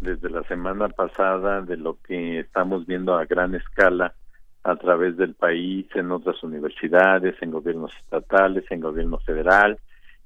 [0.00, 4.14] desde la semana pasada de lo que estamos viendo a gran escala
[4.64, 9.78] a través del país, en otras universidades, en gobiernos estatales, en gobierno federal,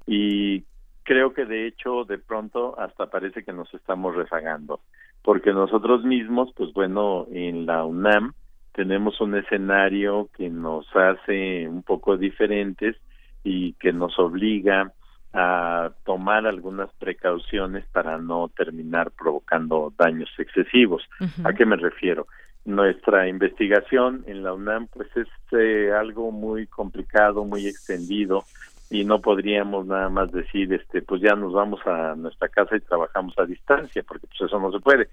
[0.07, 0.63] y
[1.03, 4.79] creo que de hecho de pronto hasta parece que nos estamos rezagando,
[5.21, 8.33] porque nosotros mismos, pues bueno, en la UNAM
[8.73, 12.95] tenemos un escenario que nos hace un poco diferentes
[13.43, 14.93] y que nos obliga
[15.33, 21.03] a tomar algunas precauciones para no terminar provocando daños excesivos.
[21.43, 22.27] ¿A qué me refiero?
[22.65, 28.43] Nuestra investigación en la UNAM pues es eh, algo muy complicado, muy extendido
[28.89, 32.81] y no podríamos nada más decir este pues ya nos vamos a nuestra casa y
[32.81, 35.09] trabajamos a distancia porque pues eso no se puede.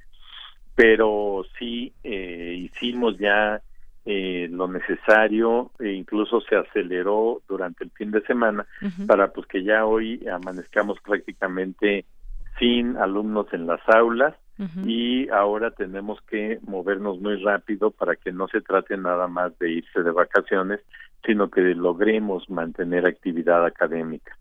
[0.75, 3.61] Pero sí eh, hicimos ya
[4.05, 8.67] eh, lo necesario e incluso se aceleró durante el fin de semana
[9.07, 12.05] para pues que ya hoy amanezcamos prácticamente
[12.59, 14.35] sin alumnos en las aulas
[14.85, 19.71] y ahora tenemos que movernos muy rápido para que no se trate nada más de
[19.71, 20.81] irse de vacaciones,
[21.25, 24.37] sino que logremos mantener actividad académica.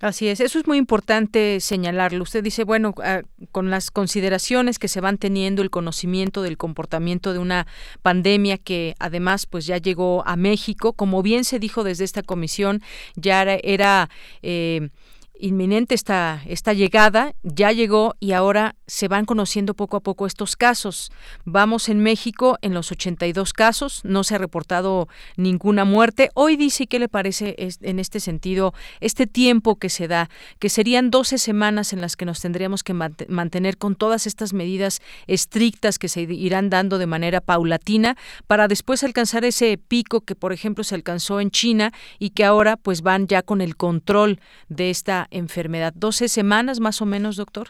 [0.00, 2.24] Así es, eso es muy importante señalarlo.
[2.24, 7.32] Usted dice, bueno, ah, con las consideraciones que se van teniendo, el conocimiento del comportamiento
[7.32, 7.66] de una
[8.02, 12.82] pandemia que además pues ya llegó a México, como bien se dijo desde esta comisión,
[13.14, 14.10] ya era,
[14.42, 14.90] eh,
[15.38, 20.56] inminente esta, esta llegada, ya llegó y ahora se van conociendo poco a poco estos
[20.56, 21.10] casos.
[21.44, 26.30] Vamos en México en los 82 casos, no se ha reportado ninguna muerte.
[26.34, 30.30] Hoy dice, ¿qué le parece en este sentido este tiempo que se da?
[30.58, 35.00] Que serían 12 semanas en las que nos tendríamos que mantener con todas estas medidas
[35.26, 38.16] estrictas que se irán dando de manera paulatina
[38.46, 42.76] para después alcanzar ese pico que, por ejemplo, se alcanzó en China y que ahora
[42.76, 45.94] pues van ya con el control de esta enfermedad.
[45.94, 47.68] ¿12 semanas más o menos, doctor?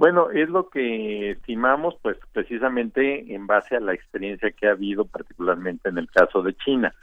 [0.00, 5.04] Bueno, es lo que estimamos, pues precisamente en base a la experiencia que ha habido,
[5.04, 6.94] particularmente en el caso de China,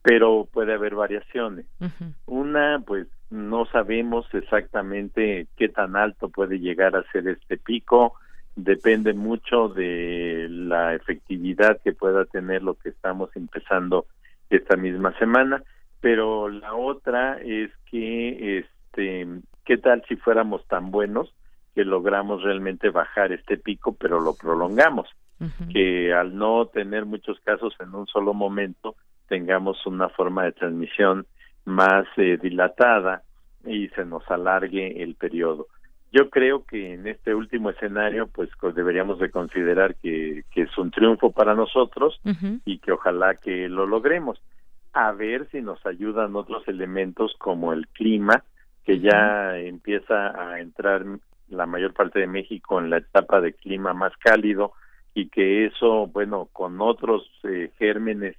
[0.00, 1.66] pero puede haber variaciones.
[2.24, 8.14] Una, pues no sabemos exactamente qué tan alto puede llegar a ser este pico,
[8.56, 14.06] depende mucho de la efectividad que pueda tener lo que estamos empezando
[14.48, 15.62] esta misma semana,
[16.00, 18.64] pero la otra es que
[18.98, 19.26] este
[19.64, 21.32] qué tal si fuéramos tan buenos
[21.74, 25.08] que logramos realmente bajar este pico, pero lo prolongamos,
[25.72, 28.96] que al no tener muchos casos en un solo momento,
[29.28, 31.26] tengamos una forma de transmisión
[31.66, 33.22] más eh, dilatada
[33.64, 35.66] y se nos alargue el periodo.
[36.10, 40.90] Yo creo que en este último escenario, pues deberíamos de considerar que, que es un
[40.90, 42.18] triunfo para nosotros
[42.64, 44.40] y que ojalá que lo logremos.
[44.94, 48.42] A ver si nos ayudan otros elementos como el clima,
[48.88, 51.04] que ya empieza a entrar
[51.50, 54.72] la mayor parte de México en la etapa de clima más cálido
[55.12, 58.34] y que eso, bueno, con otros eh, gérmenes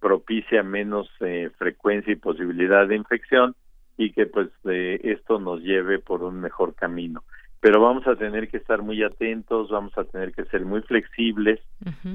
[0.00, 3.54] propicia menos eh, frecuencia y posibilidad de infección
[3.96, 7.22] y que pues eh, esto nos lleve por un mejor camino.
[7.60, 11.60] Pero vamos a tener que estar muy atentos, vamos a tener que ser muy flexibles.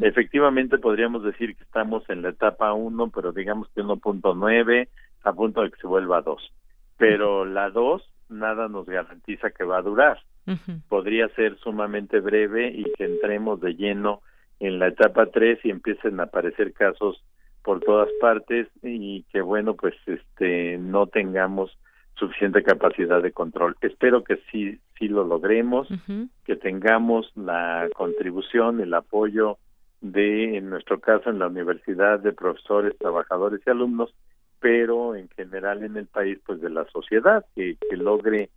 [0.01, 4.89] Efectivamente podríamos decir que estamos en la etapa 1, pero digamos que 1.9
[5.23, 6.51] a punto de que se vuelva 2.
[6.97, 10.19] Pero la 2 nada nos garantiza que va a durar.
[10.87, 14.21] Podría ser sumamente breve y que entremos de lleno
[14.59, 17.21] en la etapa 3 y empiecen a aparecer casos
[17.63, 21.77] por todas partes y que bueno pues este no tengamos
[22.15, 23.75] suficiente capacidad de control.
[23.81, 25.87] Espero que sí sí lo logremos,
[26.45, 29.57] que tengamos la contribución, el apoyo
[30.01, 34.13] de, en nuestro caso, en la universidad, de profesores, trabajadores y alumnos,
[34.59, 38.49] pero en general en el país, pues de la sociedad, que, que logre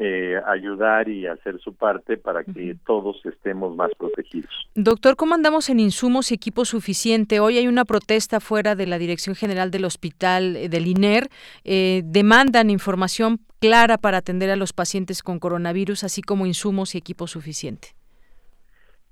[0.00, 4.48] eh, ayudar y hacer su parte para que todos estemos más protegidos.
[4.76, 7.40] Doctor, ¿cómo andamos en insumos y equipo suficiente?
[7.40, 11.28] Hoy hay una protesta fuera de la Dirección General del Hospital eh, del INER.
[11.64, 16.98] Eh, demandan información clara para atender a los pacientes con coronavirus, así como insumos y
[16.98, 17.97] equipo suficiente.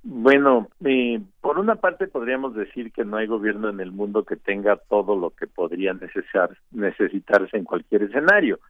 [0.08, 4.36] Bueno, eh, por una parte podríamos decir que no hay gobierno en el mundo que
[4.36, 8.60] tenga todo lo que podría necesitar, necesitarse en cualquier escenario,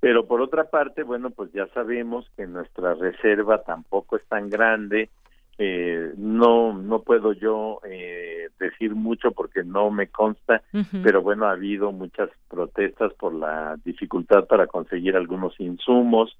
[0.00, 5.10] pero por otra parte, bueno, pues ya sabemos que nuestra reserva tampoco es tan grande,
[5.58, 10.62] eh, no no puedo yo eh, decir mucho porque no me consta,
[11.02, 16.34] pero bueno, ha habido muchas protestas por la dificultad para conseguir algunos insumos,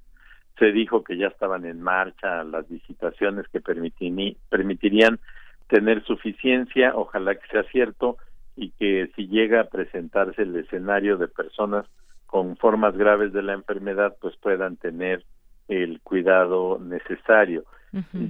[0.58, 5.18] se dijo que ya estaban en marcha las visitaciones que permitirían
[5.68, 8.16] tener suficiencia, ojalá que sea cierto,
[8.56, 11.86] y que si llega a presentarse el escenario de personas
[12.26, 15.24] con formas graves de la enfermedad, pues puedan tener
[15.68, 17.64] el cuidado necesario.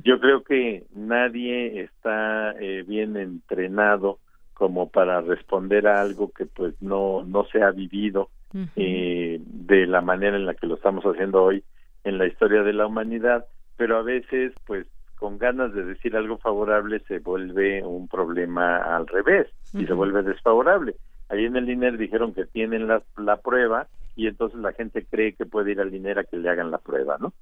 [0.05, 4.18] Yo creo que nadie está eh, bien entrenado
[4.55, 8.29] como para responder a algo que pues no no se ha vivido
[8.76, 11.64] eh, de la manera en la que lo estamos haciendo hoy
[12.09, 13.46] en la historia de la humanidad,
[13.76, 14.86] pero a veces, pues,
[15.16, 20.22] con ganas de decir algo favorable se vuelve un problema al revés y se vuelve
[20.22, 20.94] desfavorable.
[21.28, 25.34] Ahí en el INER dijeron que tienen la, la prueba y entonces la gente cree
[25.34, 27.32] que puede ir al INER a que le hagan la prueba, ¿no?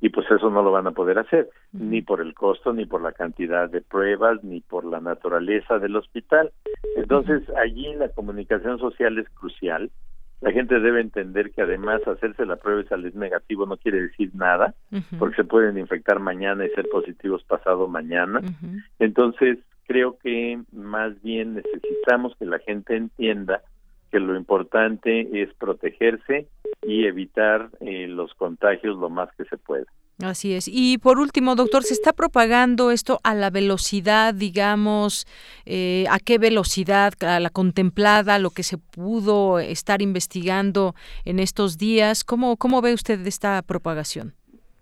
[0.00, 3.02] Y pues eso no lo van a poder hacer, ni por el costo, ni por
[3.02, 6.52] la cantidad de pruebas, ni por la naturaleza del hospital.
[6.96, 9.90] Entonces allí la comunicación social es crucial
[10.40, 14.30] la gente debe entender que además hacerse la prueba y salir negativo no quiere decir
[14.34, 14.74] nada,
[15.18, 18.40] porque se pueden infectar mañana y ser positivos pasado mañana.
[18.98, 23.62] Entonces, creo que más bien necesitamos que la gente entienda
[24.10, 26.48] que lo importante es protegerse
[26.82, 29.86] y evitar eh, los contagios lo más que se pueda.
[30.22, 30.68] Así es.
[30.68, 35.26] Y por último, doctor, ¿se está propagando esto a la velocidad, digamos,
[35.64, 40.94] eh, a qué velocidad, a la contemplada, lo que se pudo estar investigando
[41.24, 42.24] en estos días?
[42.24, 44.34] ¿Cómo, cómo ve usted esta propagación?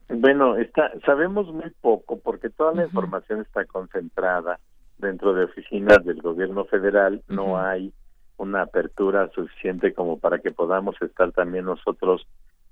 [0.09, 4.59] Bueno, está, sabemos muy poco porque toda la información está concentrada
[4.99, 7.23] dentro de oficinas del gobierno federal.
[7.29, 7.93] No hay
[8.39, 12.27] una apertura suficiente como para que podamos estar también nosotros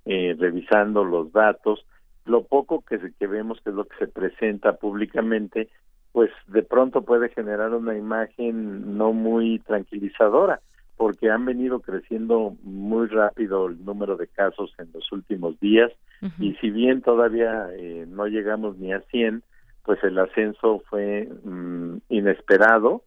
[0.07, 1.85] eh, revisando los datos
[2.27, 5.69] lo poco que, que vemos que es lo que se presenta públicamente,
[6.13, 10.61] pues de pronto puede generar una imagen no muy tranquilizadora,
[10.97, 15.93] porque han venido creciendo muy rápido el número de casos en los últimos días
[16.41, 19.43] y si bien todavía eh, no llegamos ni a 100,
[19.85, 23.03] pues el ascenso fue mm, inesperado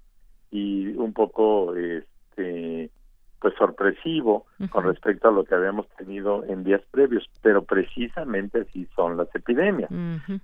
[0.52, 2.92] y un poco este
[3.40, 8.88] pues sorpresivo con respecto a lo que habíamos tenido en días previos, pero precisamente así
[8.96, 9.90] son las epidemias.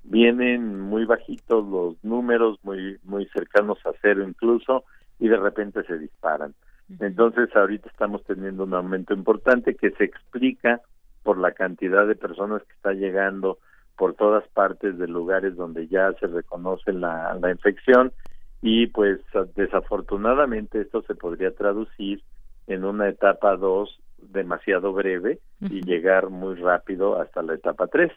[0.03, 4.85] Vienen muy bajitos los números, muy muy cercanos a cero incluso,
[5.19, 6.53] y de repente se disparan.
[6.99, 10.81] Entonces ahorita estamos teniendo un aumento importante que se explica
[11.23, 13.57] por la cantidad de personas que está llegando
[13.97, 18.13] por todas partes de lugares donde ya se reconoce la, la infección
[18.61, 19.19] y pues
[19.55, 22.21] desafortunadamente esto se podría traducir
[22.67, 28.11] en una etapa 2 demasiado breve y llegar muy rápido hasta la etapa 3.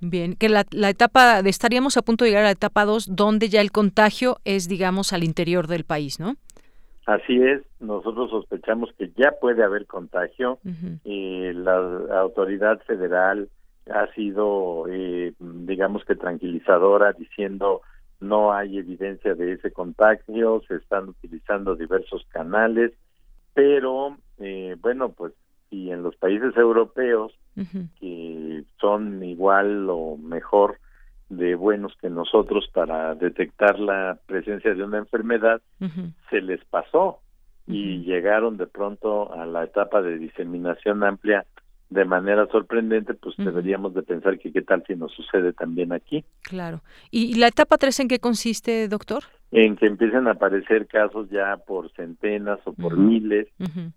[0.00, 3.48] Bien, que la, la, etapa, estaríamos a punto de llegar a la etapa 2, donde
[3.48, 6.36] ya el contagio es, digamos, al interior del país, ¿no?
[7.06, 10.58] Así es, nosotros sospechamos que ya puede haber contagio.
[11.04, 11.76] y la
[12.20, 13.48] autoridad federal
[13.88, 17.82] ha sido, eh, digamos que tranquilizadora, diciendo
[18.20, 22.92] no hay evidencia de ese contagio, se están utilizando diversos canales,
[23.54, 25.32] pero eh, bueno, pues
[25.70, 27.32] si en los países europeos,
[28.00, 30.78] que son igual o mejor
[31.30, 35.60] de buenos que nosotros para detectar la presencia de una enfermedad,
[36.30, 37.20] se les pasó
[37.66, 41.44] y llegaron de pronto a la etapa de diseminación amplia
[41.88, 46.24] de manera sorprendente, pues deberíamos de pensar que qué tal si nos sucede también aquí.
[46.42, 46.82] Claro.
[47.10, 49.24] ¿Y la etapa 3 en qué consiste, doctor?
[49.52, 53.46] En que empiecen a aparecer casos ya por centenas o por miles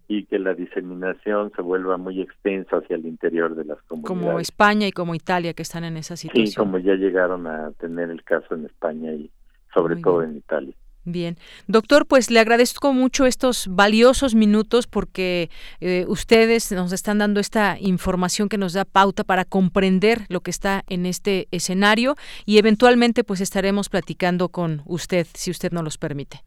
[0.08, 4.26] y que la diseminación se vuelva muy extensa hacia el interior de las comunidades.
[4.26, 6.48] Como España y como Italia que están en esa situación.
[6.48, 9.32] Sí, como ya llegaron a tener el caso en España y
[9.74, 10.76] sobre todo en Italia.
[11.12, 11.38] Bien,
[11.68, 15.50] doctor, pues le agradezco mucho estos valiosos minutos porque
[15.82, 20.52] eh, ustedes nos están dando esta información que nos da pauta para comprender lo que
[20.52, 25.98] está en este escenario y eventualmente pues estaremos platicando con usted, si usted nos los
[25.98, 26.44] permite.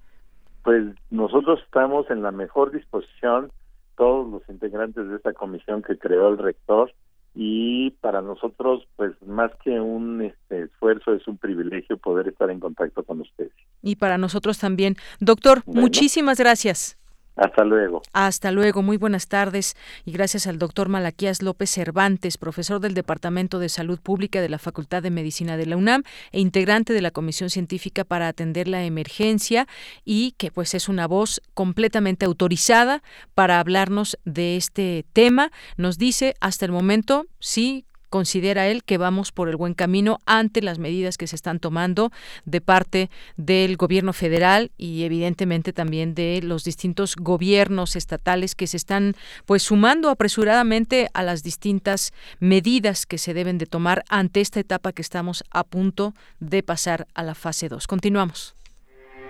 [0.63, 3.51] Pues nosotros estamos en la mejor disposición,
[3.97, 6.93] todos los integrantes de esta comisión que creó el rector,
[7.35, 12.61] y para nosotros pues más que un este, esfuerzo es un privilegio poder estar en
[12.61, 13.53] contacto con ustedes.
[13.83, 14.97] Y para nosotros también.
[15.19, 16.99] Doctor, muchísimas gracias.
[17.35, 18.03] Hasta luego.
[18.13, 19.75] Hasta luego, muy buenas tardes
[20.05, 24.59] y gracias al doctor Malaquías López Cervantes, profesor del Departamento de Salud Pública de la
[24.59, 28.85] Facultad de Medicina de la UNAM e integrante de la Comisión Científica para atender la
[28.85, 29.67] emergencia
[30.05, 33.03] y que pues es una voz completamente autorizada
[33.35, 35.51] para hablarnos de este tema.
[35.79, 40.61] Nos dice hasta el momento sí considera él que vamos por el buen camino ante
[40.61, 42.13] las medidas que se están tomando
[42.45, 48.77] de parte del gobierno federal y evidentemente también de los distintos gobiernos estatales que se
[48.77, 49.15] están
[49.47, 54.93] pues sumando apresuradamente a las distintas medidas que se deben de tomar ante esta etapa
[54.93, 57.87] que estamos a punto de pasar a la fase 2.
[57.87, 58.55] Continuamos.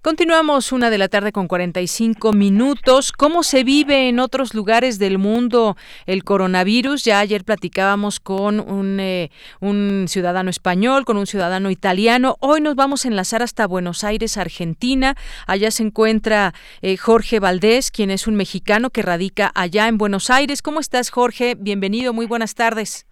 [0.00, 3.10] Continuamos una de la tarde con 45 minutos.
[3.10, 5.74] ¿Cómo se vive en otros lugares del mundo
[6.06, 7.04] el coronavirus?
[7.04, 9.30] Ya ayer platicábamos con un, eh,
[9.60, 12.36] un ciudadano español, con un ciudadano italiano.
[12.38, 15.16] Hoy nos vamos a enlazar hasta Buenos Aires, Argentina.
[15.48, 20.30] Allá se encuentra eh, Jorge Valdés, quien es un mexicano que radica allá en Buenos
[20.30, 20.62] Aires.
[20.62, 21.56] ¿Cómo estás, Jorge?
[21.58, 23.04] Bienvenido, muy buenas tardes.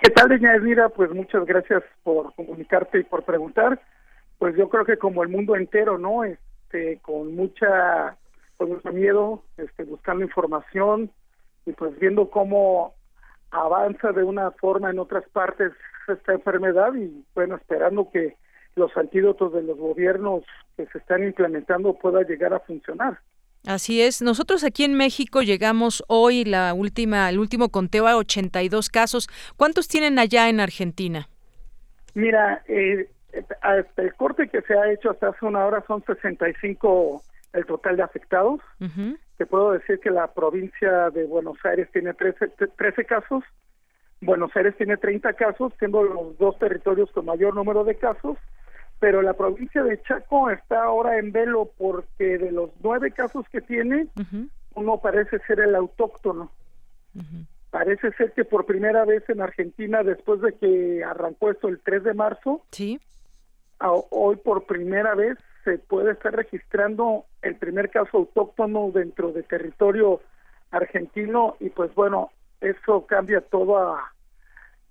[0.00, 0.90] ¿Qué tal, doña Elvira?
[0.90, 3.80] Pues muchas gracias por comunicarte y por preguntar
[4.44, 6.22] pues yo creo que como el mundo entero, ¿no?
[6.22, 8.14] Este, con mucha,
[8.58, 11.10] con mucho miedo, este, buscando información
[11.64, 12.92] y pues viendo cómo
[13.50, 15.72] avanza de una forma en otras partes
[16.08, 18.36] esta enfermedad y bueno, esperando que
[18.76, 20.44] los antídotos de los gobiernos
[20.76, 23.20] que se están implementando puedan llegar a funcionar.
[23.66, 24.20] Así es.
[24.20, 29.26] Nosotros aquí en México llegamos hoy la última el último conteo a 82 casos.
[29.56, 31.30] ¿Cuántos tienen allá en Argentina?
[32.12, 33.08] Mira, eh,
[33.96, 37.22] el corte que se ha hecho hasta hace una hora son 65
[37.52, 38.60] el total de afectados.
[39.36, 43.42] Te puedo decir que la provincia de Buenos Aires tiene 13, 13 casos,
[44.20, 48.38] Buenos Aires tiene 30 casos, siendo los dos territorios con mayor número de casos,
[49.00, 53.60] pero la provincia de Chaco está ahora en velo porque de los nueve casos que
[53.60, 54.06] tiene,
[54.74, 56.50] uno parece ser el autóctono.
[57.70, 62.04] Parece ser que por primera vez en Argentina, después de que arrancó esto el 3
[62.04, 63.00] de marzo, sí
[63.80, 70.20] hoy por primera vez se puede estar registrando el primer caso autóctono dentro de territorio
[70.70, 74.12] argentino y pues bueno, eso cambia toda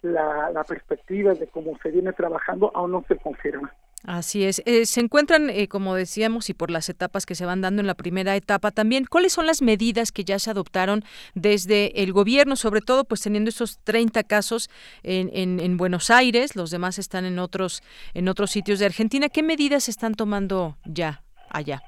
[0.02, 3.74] la, perspectiva de cómo se viene trabajando, aún no se confirma.
[4.06, 4.62] Así es.
[4.66, 7.88] Eh, se encuentran, eh, como decíamos, y por las etapas que se van dando en
[7.88, 11.04] la primera etapa también, ¿cuáles son las medidas que ya se adoptaron
[11.36, 14.70] desde el gobierno, sobre todo pues teniendo esos 30 casos
[15.04, 15.30] en,
[15.60, 17.82] en, Buenos Aires, los demás están en otros,
[18.14, 19.30] en otros sitios de Argentina?
[19.30, 21.82] ¿Qué medidas se están tomando ya allá?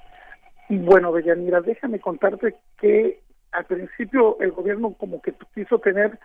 [0.70, 3.20] Bueno, Bellanira, déjame contarte que
[3.52, 6.18] al principio el gobierno como que quiso tener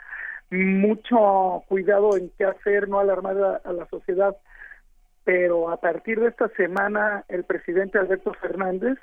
[0.51, 4.37] mucho cuidado en qué hacer, no alarmar a la sociedad
[5.25, 8.99] pero a partir de esta semana el presidente Alberto Fernández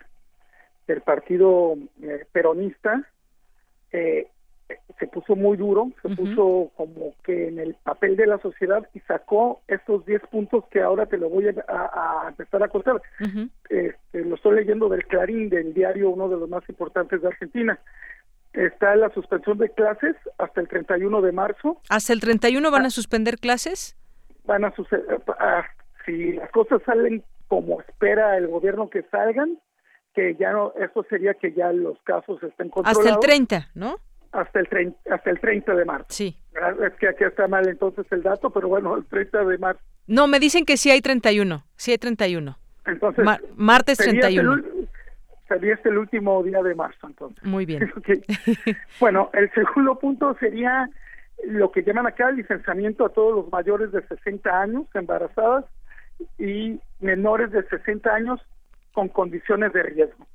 [0.88, 3.04] del partido eh, peronista
[3.92, 4.28] eh,
[5.00, 9.00] se puso muy duro, se puso como que en el papel de la sociedad y
[9.02, 13.02] sacó estos 10 puntos que ahora te lo voy a, empezar a contar.
[13.70, 17.80] este, lo estoy leyendo del Clarín, del diario, uno de los más importantes de Argentina.
[18.54, 21.80] Está la suspensión de clases hasta el 31 de marzo.
[21.90, 23.96] ¿Hasta el 31 van a suspender clases?
[24.46, 25.64] Van a suceder, ah,
[26.08, 29.60] si las cosas salen como espera el gobierno que salgan,
[30.16, 33.06] que ya no, eso sería que ya los casos estén controlados.
[33.06, 33.98] Hasta el 30, ¿no?
[34.32, 36.08] Hasta el 30, hasta el 30 de marzo.
[36.10, 36.38] Sí.
[36.84, 39.82] Es que aquí está mal entonces el dato, pero bueno, el 30 de marzo.
[40.08, 42.58] No, me dicen que sí hay 31, sí hay 31.
[42.86, 44.54] Entonces, martes 31.
[44.54, 44.90] El,
[45.48, 47.44] sería este el último día de marzo, entonces.
[47.44, 47.92] Muy bien.
[49.00, 50.90] bueno, el segundo punto sería
[51.46, 55.66] lo que llaman acá el licenciamiento a todos los mayores de 60 años, embarazadas
[56.38, 58.40] y menores de 60 años
[58.94, 60.26] con condiciones de riesgo.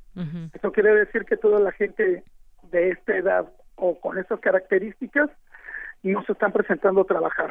[0.53, 2.22] Eso quiere decir que toda la gente
[2.70, 5.30] de esta edad o con esas características
[6.03, 7.51] no se están presentando a trabajar.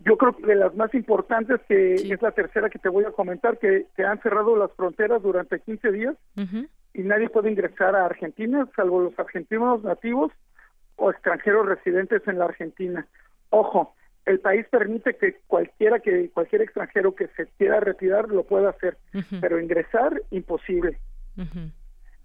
[0.00, 3.12] Yo creo que de las más importantes, que es la tercera que te voy a
[3.12, 6.16] comentar, que, que han cerrado las fronteras durante 15 días
[6.92, 10.32] y nadie puede ingresar a Argentina, salvo los argentinos nativos
[10.96, 13.06] o extranjeros residentes en la Argentina.
[13.50, 13.94] Ojo,
[14.26, 18.96] el país permite que cualquiera que cualquier extranjero que se quiera retirar lo pueda hacer,
[19.40, 20.98] pero ingresar imposible.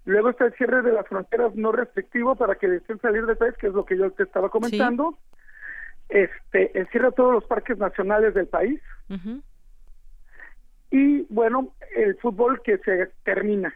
[0.06, 3.54] Luego está el cierre de las fronteras no restrictivo para que deseen salir del país,
[3.58, 5.18] que es lo que yo te estaba comentando.
[6.08, 8.80] Este, el cierre de todos los parques nacionales del país.
[10.90, 13.74] Y bueno, el fútbol que se termina.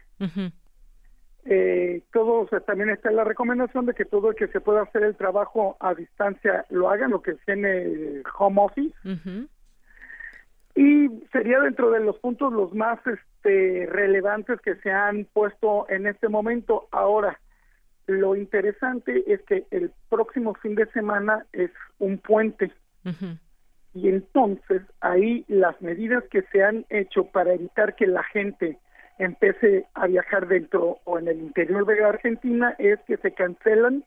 [1.47, 5.15] Eh, todo, también está la recomendación de que todo el que se pueda hacer el
[5.15, 8.95] trabajo a distancia lo hagan, lo que tiene home office.
[10.75, 16.07] Y sería dentro de los puntos los más este, relevantes que se han puesto en
[16.07, 16.87] este momento.
[16.91, 17.39] Ahora,
[18.07, 22.71] lo interesante es que el próximo fin de semana es un puente.
[23.93, 28.79] Y entonces ahí las medidas que se han hecho para evitar que la gente
[29.17, 34.03] empiece a viajar dentro o en el interior de Argentina es que se cancelan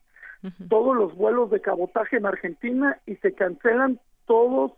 [0.68, 4.72] todos los vuelos de cabotaje en Argentina y se cancelan todos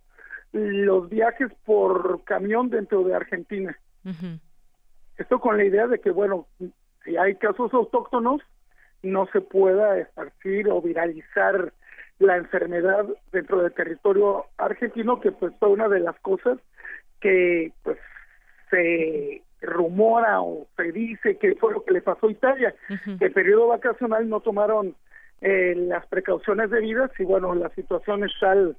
[0.53, 3.77] los viajes por camión dentro de Argentina.
[5.19, 6.47] Esto con la idea de que, bueno,
[7.05, 8.41] si hay casos autóctonos,
[9.03, 11.73] no se pueda esparcir o viralizar
[12.19, 16.59] la enfermedad dentro del territorio argentino, que pues fue una de las cosas
[17.21, 17.99] que pues
[18.71, 22.75] se rumora o se dice que fue lo que le pasó a Italia,
[23.19, 24.95] que el periodo vacacional no tomaron
[25.41, 28.77] eh, las precauciones debidas y bueno, la situación es tal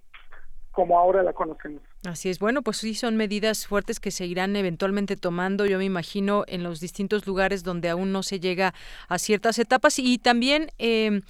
[0.71, 1.82] como ahora la conocemos.
[2.05, 2.39] Así es.
[2.39, 6.63] Bueno, pues sí son medidas fuertes que se irán eventualmente tomando, yo me imagino, en
[6.63, 8.73] los distintos lugares donde aún no se llega
[9.07, 11.21] a ciertas etapas y también, eh,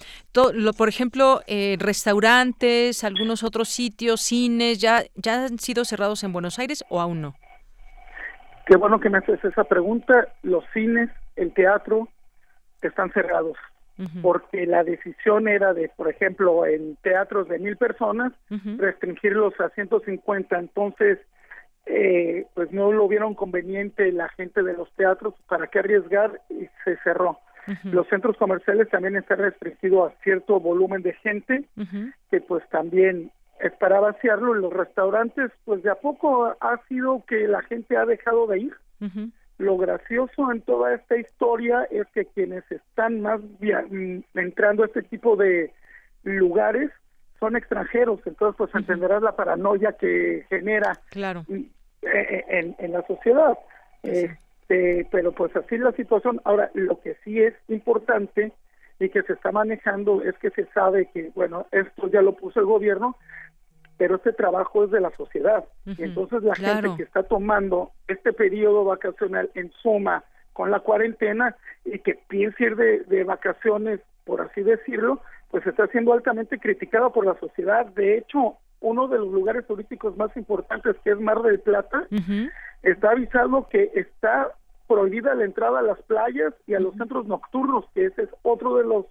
[0.54, 6.34] lo, por ejemplo, eh, restaurantes, algunos otros sitios, cines, ya ya han sido cerrados en
[6.34, 7.36] Buenos Aires o aún no.
[8.66, 10.28] Qué bueno que me haces esa pregunta.
[10.44, 12.08] Los cines, el teatro
[12.82, 13.58] están cerrados
[14.22, 20.58] porque la decisión era de, por ejemplo, en teatros de mil personas, restringirlos a 150.
[20.58, 21.20] Entonces,
[21.86, 26.42] eh, pues no lo vieron conveniente la gente de los teatros, ¿para qué arriesgar?
[26.50, 27.40] Y se cerró.
[27.84, 31.66] Los centros comerciales también están restringidos a cierto volumen de gente,
[32.32, 33.32] que pues también
[33.80, 34.56] para vaciarlo.
[34.56, 38.60] En los restaurantes, pues de a poco ha sido que la gente ha dejado de
[38.60, 38.74] ir.
[39.58, 45.04] Lo gracioso en toda esta historia es que quienes están más mm, entrando a este
[45.04, 45.72] tipo de
[46.24, 46.90] lugares
[47.40, 51.44] son extranjeros, entonces pues entenderás la paranoia que genera claro.
[51.48, 51.62] Mm,
[52.02, 53.58] eh, en, en, la sociedad.
[54.04, 56.42] Este, pero pues así es la situación.
[56.44, 58.52] Ahora, lo que sí es importante
[59.00, 62.60] y que se está manejando es que se sabe que, bueno, esto ya lo puso
[62.60, 63.18] el gobierno,
[64.02, 65.64] pero este trabajo es de la sociedad.
[65.86, 70.24] y entonces la gente que está tomando este periodo vacacional en suma
[70.54, 75.22] con la cuarentena y que piensa ir de, vacaciones, por así decirlo,
[75.52, 77.86] pues está siendo altamente criticada por la sociedad.
[77.94, 82.08] De hecho, uno de los lugares turísticos más importantes, que es Mar del Plata,
[82.82, 84.50] está avisado que está
[84.88, 88.78] prohibida la entrada a las playas y a los centros nocturnos, que ese es otro
[88.78, 89.06] de los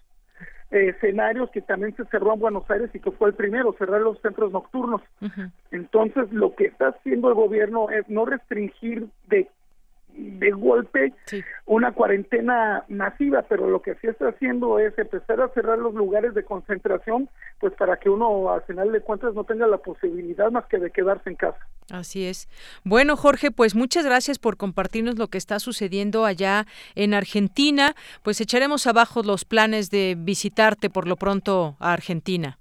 [0.71, 4.21] escenarios que también se cerró en Buenos Aires y que fue el primero, cerrar los
[4.21, 5.03] centros nocturnos.
[5.71, 9.49] Entonces, lo que está haciendo el gobierno es no restringir de
[10.21, 11.13] de golpe
[11.67, 16.35] una cuarentena masiva, pero lo que sí está haciendo es empezar a cerrar los lugares
[16.35, 20.67] de concentración, pues para que uno al final de cuentas no tenga la posibilidad más
[20.67, 21.59] que de quedarse en casa.
[21.91, 22.49] Así es.
[22.85, 27.95] Bueno, Jorge, pues muchas gracias por compartirnos lo que está sucediendo allá en Argentina.
[28.23, 32.60] Pues echaremos abajo los planes de visitarte por lo pronto a Argentina.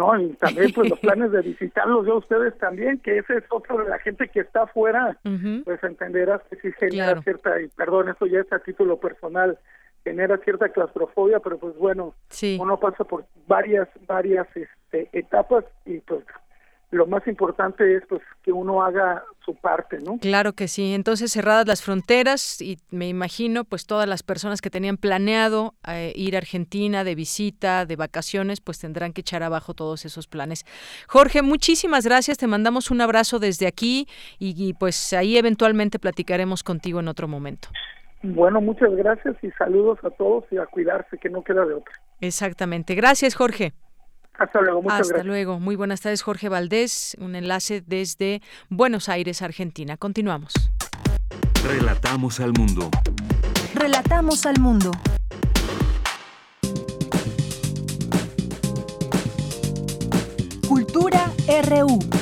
[0.00, 0.18] ¿No?
[0.18, 3.90] Y también pues los planes de visitarlos de ustedes también, que ese es otro de
[3.90, 5.16] la gente que está afuera,
[5.64, 9.58] pues entenderás que sí genera cierta, y perdón, eso ya es a título personal,
[10.02, 12.14] genera cierta claustrofobia, pero pues bueno,
[12.58, 16.24] uno pasa por varias, varias este, etapas y pues
[16.90, 20.18] lo más importante es pues que uno haga su parte, ¿no?
[20.18, 20.92] Claro que sí.
[20.92, 26.12] Entonces cerradas las fronteras y me imagino pues todas las personas que tenían planeado eh,
[26.16, 30.64] ir a Argentina de visita, de vacaciones, pues tendrán que echar abajo todos esos planes.
[31.06, 32.38] Jorge, muchísimas gracias.
[32.38, 34.06] Te mandamos un abrazo desde aquí
[34.38, 37.68] y, pues ahí eventualmente platicaremos contigo en otro momento.
[38.22, 41.94] Bueno, muchas gracias y saludos a todos y a cuidarse que no queda de otra.
[42.20, 42.94] Exactamente.
[42.94, 43.72] Gracias, Jorge.
[44.34, 45.60] Hasta luego, muchas Hasta luego.
[45.60, 47.16] Muy buenas tardes, Jorge Valdés.
[47.20, 49.96] Un enlace desde Buenos Aires, Argentina.
[49.96, 50.54] Continuamos.
[51.62, 52.90] Relatamos al mundo.
[53.74, 54.90] Relatamos al mundo.
[61.50, 62.19] RU.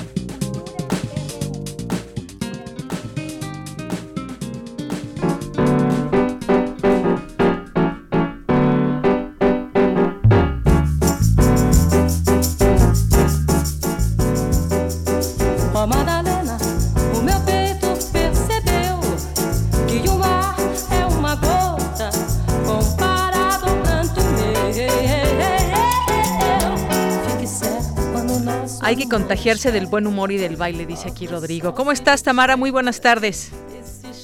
[28.98, 31.72] Que contagiarse del buen humor y del baile, dice aquí Rodrigo.
[31.74, 32.56] ¿Cómo estás, Tamara?
[32.56, 33.52] Muy buenas tardes.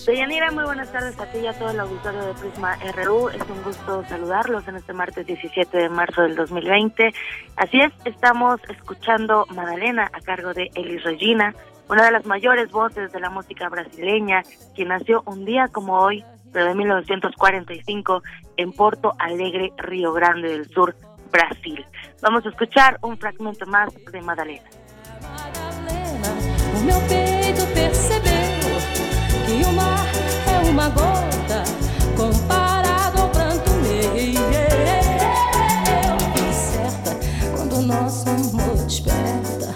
[0.05, 3.29] Deyanira, muy buenas tardes a ti y a todo el auditorio de Prisma RU.
[3.29, 7.15] Es un gusto saludarlos en este martes 17 de marzo del 2020.
[7.57, 11.55] Así es, estamos escuchando Madalena a cargo de Elis Regina,
[11.89, 14.43] una de las mayores voces de la música brasileña,
[14.75, 18.23] quien nació un día como hoy, pero de 1945,
[18.57, 20.97] en Porto Alegre, Río Grande del Sur,
[21.31, 21.87] Brasil.
[22.23, 24.69] Vamos a escuchar un fragmento más de Madalena.
[26.77, 28.81] O meu peito percebeu
[29.47, 30.07] que o mar
[30.47, 31.65] é uma gota
[32.17, 33.71] comparado ao pranto.
[36.37, 37.17] Eu certa
[37.57, 39.75] quando o nosso amor desperta,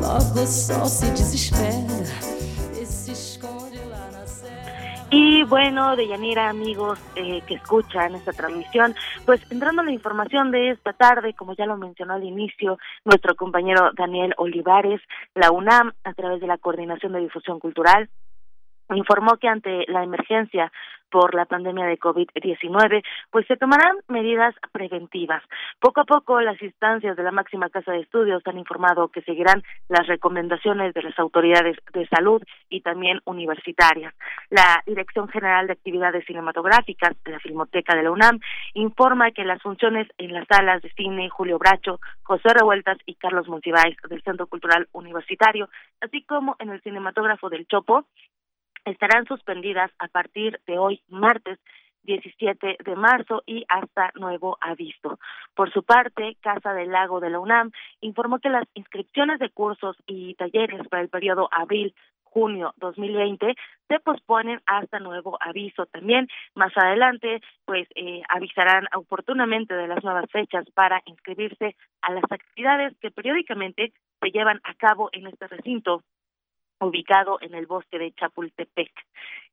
[0.00, 2.37] logo o sol se desespera
[5.10, 8.94] Y bueno, de Yanira, amigos eh, que escuchan esta transmisión,
[9.24, 13.34] pues entrando a la información de esta tarde, como ya lo mencionó al inicio nuestro
[13.34, 15.00] compañero Daniel Olivares,
[15.34, 18.10] la UNAM, a través de la Coordinación de Difusión Cultural,
[18.94, 20.70] informó que ante la emergencia
[21.10, 25.42] por la pandemia de COVID-19, pues se tomarán medidas preventivas.
[25.80, 29.62] Poco a poco, las instancias de la máxima casa de estudios han informado que seguirán
[29.88, 34.14] las recomendaciones de las autoridades de salud y también universitarias.
[34.50, 38.40] La Dirección General de Actividades Cinematográficas de la Filmoteca de la UNAM
[38.74, 43.48] informa que las funciones en las salas de cine Julio Bracho, José Revueltas y Carlos
[43.48, 45.68] Monsiváis del Centro Cultural Universitario,
[46.00, 48.06] así como en el cinematógrafo del Chopo,
[48.90, 51.58] estarán suspendidas a partir de hoy, martes
[52.04, 55.18] 17 de marzo y hasta nuevo aviso.
[55.54, 57.70] Por su parte, Casa del Lago de la UNAM
[58.00, 63.54] informó que las inscripciones de cursos y talleres para el periodo abril junio 2020
[63.88, 65.86] se posponen hasta nuevo aviso.
[65.86, 72.24] También más adelante, pues eh, avisarán oportunamente de las nuevas fechas para inscribirse a las
[72.30, 76.02] actividades que periódicamente se llevan a cabo en este recinto
[76.80, 78.92] ubicado en el bosque de Chapultepec.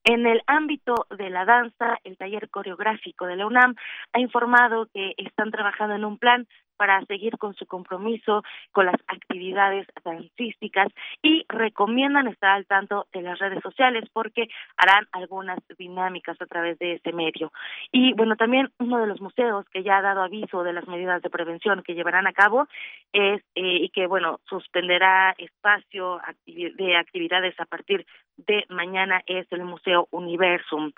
[0.04, 3.76] En el ámbito de la danza, el taller coreográfico de la UNAM
[4.14, 6.48] ha informado que están trabajando en un plan
[6.78, 10.88] para seguir con su compromiso con las actividades dancísticas
[11.22, 14.48] y recomiendan estar al tanto de las redes sociales porque
[14.78, 17.52] harán algunas dinámicas a través de ese medio.
[17.92, 21.22] Y bueno, también uno de los museos que ya ha dado aviso de las medidas
[21.22, 22.68] de prevención que llevarán a cabo
[23.14, 28.06] es eh, y que bueno, suspenderá espacio de actividades a partir
[28.38, 30.92] de mañana es el Museo Universum.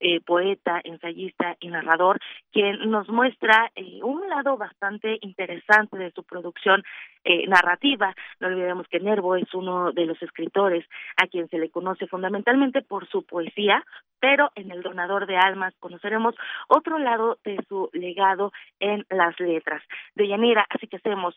[0.00, 2.20] eh, poeta, ensayista y narrador,
[2.52, 6.82] quien nos muestra eh, un lado bastante interesante de su producción
[7.24, 8.14] eh, narrativa.
[8.40, 10.84] No olvidemos que Nervo es uno de los escritores
[11.16, 13.84] a quien se le conoce fundamentalmente por su poesía,
[14.20, 16.34] pero en El Donador de Almas conoceremos
[16.68, 19.82] otro lado de su legado en las letras.
[20.14, 21.34] De Yanira, así que hacemos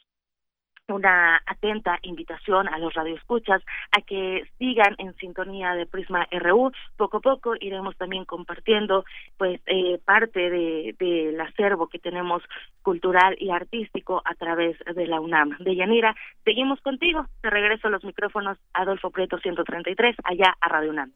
[0.87, 3.61] una atenta invitación a los radioescuchas
[3.91, 6.71] a que sigan en sintonía de Prisma RU.
[6.95, 9.05] Poco a poco iremos también compartiendo
[9.37, 12.43] pues eh, parte de del acervo que tenemos
[12.81, 15.57] cultural y artístico a través de la UNAM.
[15.59, 17.25] De Yanira, seguimos contigo.
[17.41, 21.11] Te regreso a los micrófonos Adolfo Prieto 133 allá a Radio UNAM.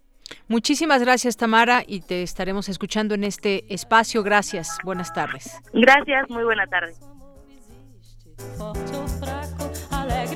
[0.47, 4.23] Muchísimas gracias, Tamara, y te estaremos escuchando en este espacio.
[4.23, 4.77] Gracias.
[4.83, 5.61] Buenas tardes.
[5.73, 6.93] Gracias, muy buena tarde.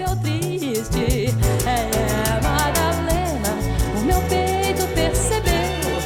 [0.05, 1.33] meu triste.
[1.65, 3.57] É, é Madalena,
[3.97, 5.99] o meu peito percebeu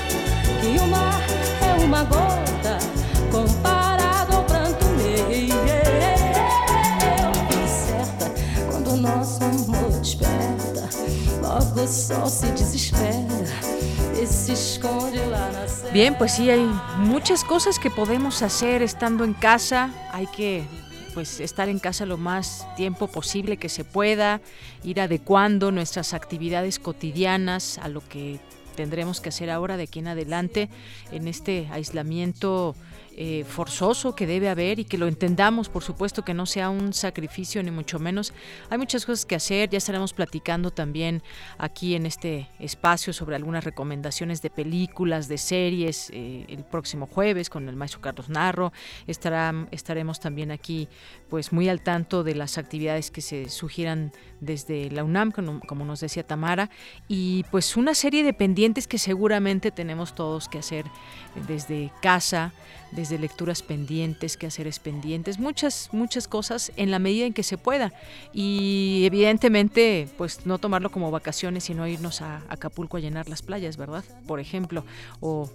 [0.62, 1.22] que o mar
[1.62, 2.78] é uma gota
[3.32, 5.30] comparado ao pranto meu.
[7.08, 8.32] Eu fiz certa
[8.72, 10.90] quando o nosso amor desperta,
[11.42, 13.50] logo o sol se desespera.
[14.22, 16.58] e se esconde lá na Bem, pois sí, há
[16.98, 19.90] muitas coisas que podemos fazer estando em casa.
[20.12, 20.68] Hay que
[21.20, 24.40] pues estar en casa lo más tiempo posible que se pueda,
[24.86, 28.40] ir adecuando nuestras actividades cotidianas a lo que
[28.78, 30.70] tendremos que hacer ahora de aquí en adelante
[31.12, 32.74] en este aislamiento
[33.22, 36.94] eh, forzoso que debe haber y que lo entendamos, por supuesto, que no sea un
[36.94, 38.32] sacrificio ni mucho menos.
[38.70, 41.22] Hay muchas cosas que hacer, ya estaremos platicando también
[41.58, 47.50] aquí en este espacio sobre algunas recomendaciones de películas, de series, eh, el próximo jueves
[47.50, 48.72] con el maestro Carlos Narro.
[49.06, 50.88] Estará, estaremos también aquí
[51.30, 55.84] pues muy al tanto de las actividades que se sugieran desde la UNAM, como, como
[55.84, 56.70] nos decía Tamara,
[57.10, 60.86] y pues una serie de pendientes que seguramente tenemos todos que hacer
[61.48, 62.54] desde casa,
[62.92, 67.94] desde lecturas pendientes, quehaceres pendientes, muchas, muchas cosas en la medida en que se pueda.
[68.34, 73.78] Y evidentemente, pues no tomarlo como vacaciones, sino irnos a Acapulco a llenar las playas,
[73.78, 74.04] ¿verdad?
[74.28, 74.84] Por ejemplo,
[75.20, 75.50] o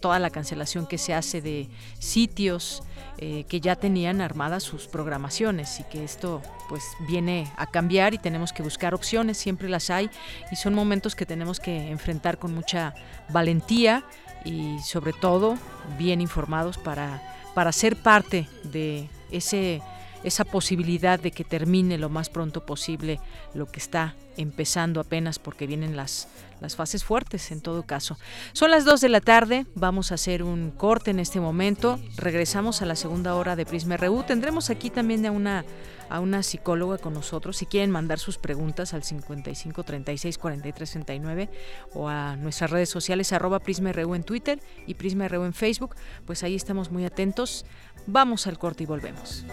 [0.00, 1.68] toda la cancelación que se hace de
[1.98, 2.82] sitios
[3.20, 8.18] eh, que ya tenían armadas sus programaciones y que esto pues viene a cambiar y
[8.18, 10.08] tenemos que buscar opciones, siempre las hay
[10.52, 12.94] y son momentos que tenemos que enfrentar con mucha
[13.28, 14.04] valentía
[14.44, 15.58] y sobre todo
[15.98, 17.20] bien informados para,
[17.56, 19.82] para ser parte de ese
[20.24, 23.20] esa posibilidad de que termine lo más pronto posible
[23.54, 26.28] lo que está empezando apenas porque vienen las,
[26.60, 28.16] las fases fuertes en todo caso.
[28.52, 32.82] Son las 2 de la tarde, vamos a hacer un corte en este momento, regresamos
[32.82, 35.64] a la segunda hora de Prisma RU, tendremos aquí también a una,
[36.08, 41.48] a una psicóloga con nosotros, si quieren mandar sus preguntas al 55 36 43 69
[41.94, 45.96] o a nuestras redes sociales arroba Prisma RU en Twitter y Prisma RU en Facebook,
[46.26, 47.64] pues ahí estamos muy atentos.
[48.10, 49.44] Vamos al corte y volvemos.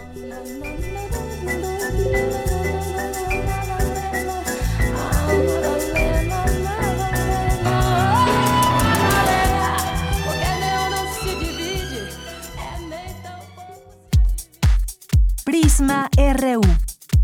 [15.44, 16.62] Prisma RU.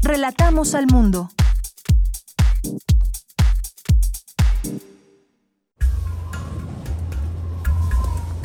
[0.03, 1.31] Relatamos al mundo.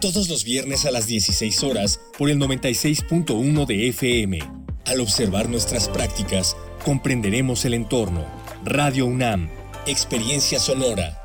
[0.00, 4.38] todos los viernes a las 16 horas por el 96.1 de FM.
[4.86, 8.24] Al observar nuestras prácticas, comprenderemos el entorno.
[8.64, 9.48] Radio UNAM,
[9.86, 11.24] Experiencia Sonora.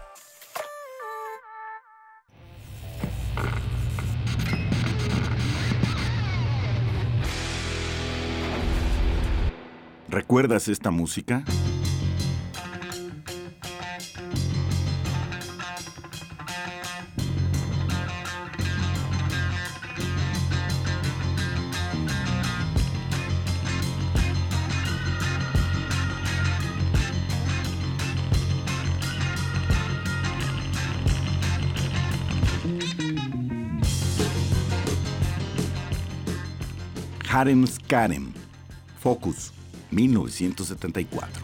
[10.10, 11.44] ¿Recuerdas esta música?
[37.34, 38.32] Harem Skarem.
[39.00, 39.54] Focus,
[39.90, 41.44] 1974.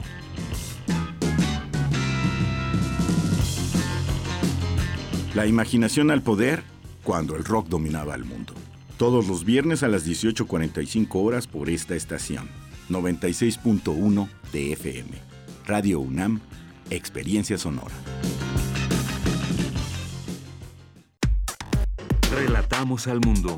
[5.34, 6.62] La imaginación al poder
[7.04, 8.54] cuando el rock dominaba el mundo.
[9.00, 12.48] Todos los viernes a las 18.45 horas por esta estación.
[12.92, 15.10] 96.1 de FM.
[15.66, 16.40] Radio UNAM,
[16.92, 17.96] Experiencia Sonora.
[22.32, 23.58] Relatamos al mundo.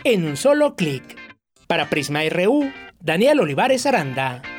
[0.04, 1.04] en un solo clic.
[1.68, 4.59] Para Prisma RU, Daniel Olivares Aranda.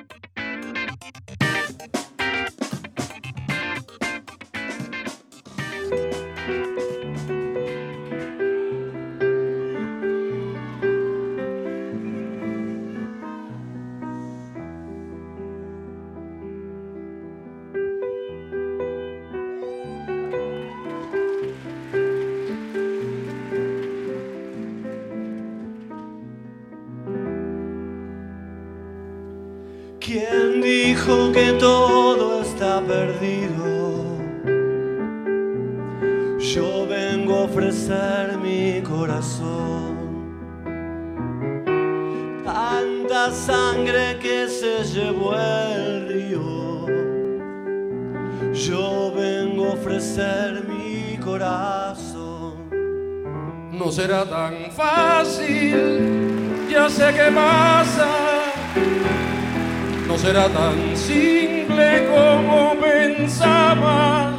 [60.20, 64.32] Será tan simple como pensaba,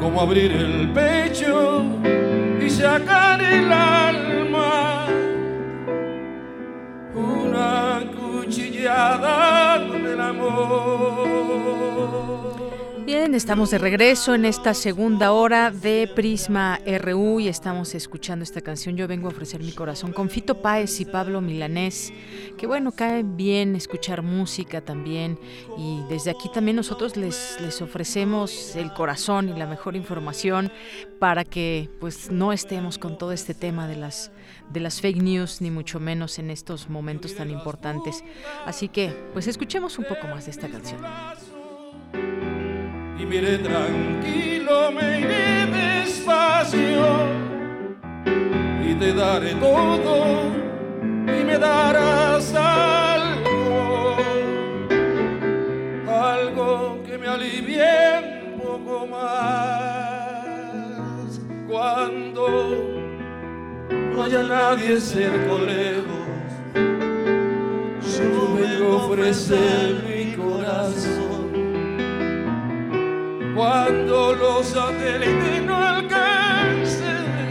[0.00, 1.84] como abrir el pecho
[2.60, 5.06] y sacar el alma,
[7.14, 11.45] una cuchillada del amor.
[13.06, 18.62] Bien, estamos de regreso en esta segunda hora de Prisma RU y estamos escuchando esta
[18.62, 22.12] canción Yo vengo a ofrecer mi corazón con Fito Páez y Pablo Milanés.
[22.58, 25.38] Que bueno, cae bien escuchar música también
[25.78, 30.72] y desde aquí también nosotros les, les ofrecemos el corazón y la mejor información
[31.20, 34.32] para que pues no estemos con todo este tema de las
[34.72, 38.24] de las fake news ni mucho menos en estos momentos tan importantes.
[38.64, 40.98] Así que pues escuchemos un poco más de esta canción
[43.26, 47.06] y mire tranquilo, me iré despacio
[48.84, 50.52] y te daré todo
[51.26, 54.16] y me darás algo,
[56.08, 57.82] algo que me alivie
[58.54, 59.26] un poco más
[61.68, 62.48] cuando
[63.90, 66.26] no haya nadie cerca o lejos.
[68.16, 71.25] Yo vengo a ofrecer mi corazón
[73.56, 77.48] cuando los satélites no alcancen.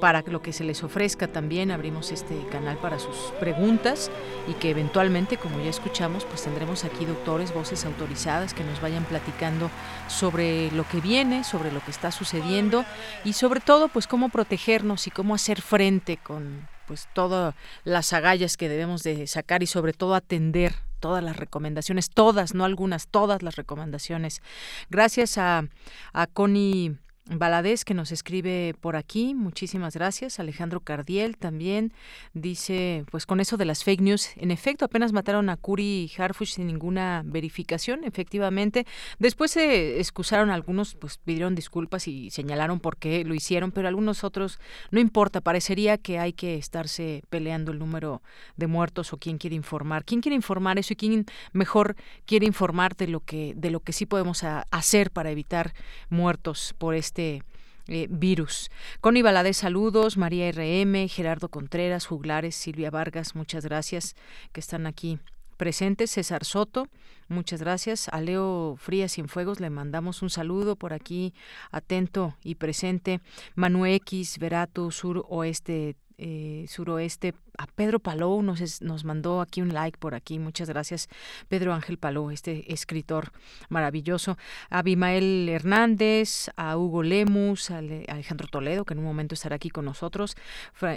[0.00, 1.70] para lo que se les ofrezca también.
[1.70, 4.10] Abrimos este canal para sus preguntas
[4.48, 9.04] y que eventualmente como ya escuchamos pues tendremos aquí doctores voces autorizadas que nos vayan
[9.04, 9.70] platicando
[10.08, 12.84] sobre lo que viene sobre lo que está sucediendo
[13.24, 18.56] y sobre todo pues cómo protegernos y cómo hacer frente con pues todas las agallas
[18.56, 23.42] que debemos de sacar y sobre todo atender todas las recomendaciones, todas, no algunas, todas
[23.42, 24.42] las recomendaciones.
[24.90, 25.64] Gracias a,
[26.12, 26.96] a Connie
[27.30, 30.40] Baladés que nos escribe por aquí, muchísimas gracias.
[30.40, 31.92] Alejandro Cardiel también
[32.32, 36.54] dice, pues con eso de las fake news, en efecto apenas mataron a Curi Harfush
[36.54, 38.86] sin ninguna verificación, efectivamente.
[39.18, 44.24] Después se excusaron algunos, pues pidieron disculpas y señalaron por qué lo hicieron, pero algunos
[44.24, 44.58] otros
[44.90, 48.22] no importa, parecería que hay que estarse peleando el número
[48.56, 50.06] de muertos o quién quiere informar.
[50.06, 53.92] ¿Quién quiere informar eso y quién mejor quiere informar de lo que de lo que
[53.92, 55.74] sí podemos hacer para evitar
[56.08, 57.42] muertos por este este
[57.88, 58.70] eh, virus.
[59.00, 64.14] Connie Valadez, saludos, María RM, Gerardo Contreras, Juglares, Silvia Vargas, muchas gracias
[64.52, 65.18] que están aquí
[65.56, 66.12] presentes.
[66.12, 66.86] César Soto,
[67.28, 68.08] muchas gracias.
[68.10, 71.34] A Leo Frías Cienfuegos le mandamos un saludo por aquí,
[71.72, 73.20] atento y presente.
[73.56, 77.34] Manu X, Verato, Sur Oeste eh, suroeste.
[77.58, 80.38] A Pedro Palou nos, nos mandó aquí un like por aquí.
[80.38, 81.08] Muchas gracias,
[81.48, 83.32] Pedro Ángel Palou, este escritor
[83.68, 84.38] maravilloso.
[84.70, 89.70] A Abimael Hernández, a Hugo Lemus, a Alejandro Toledo, que en un momento estará aquí
[89.70, 90.36] con nosotros,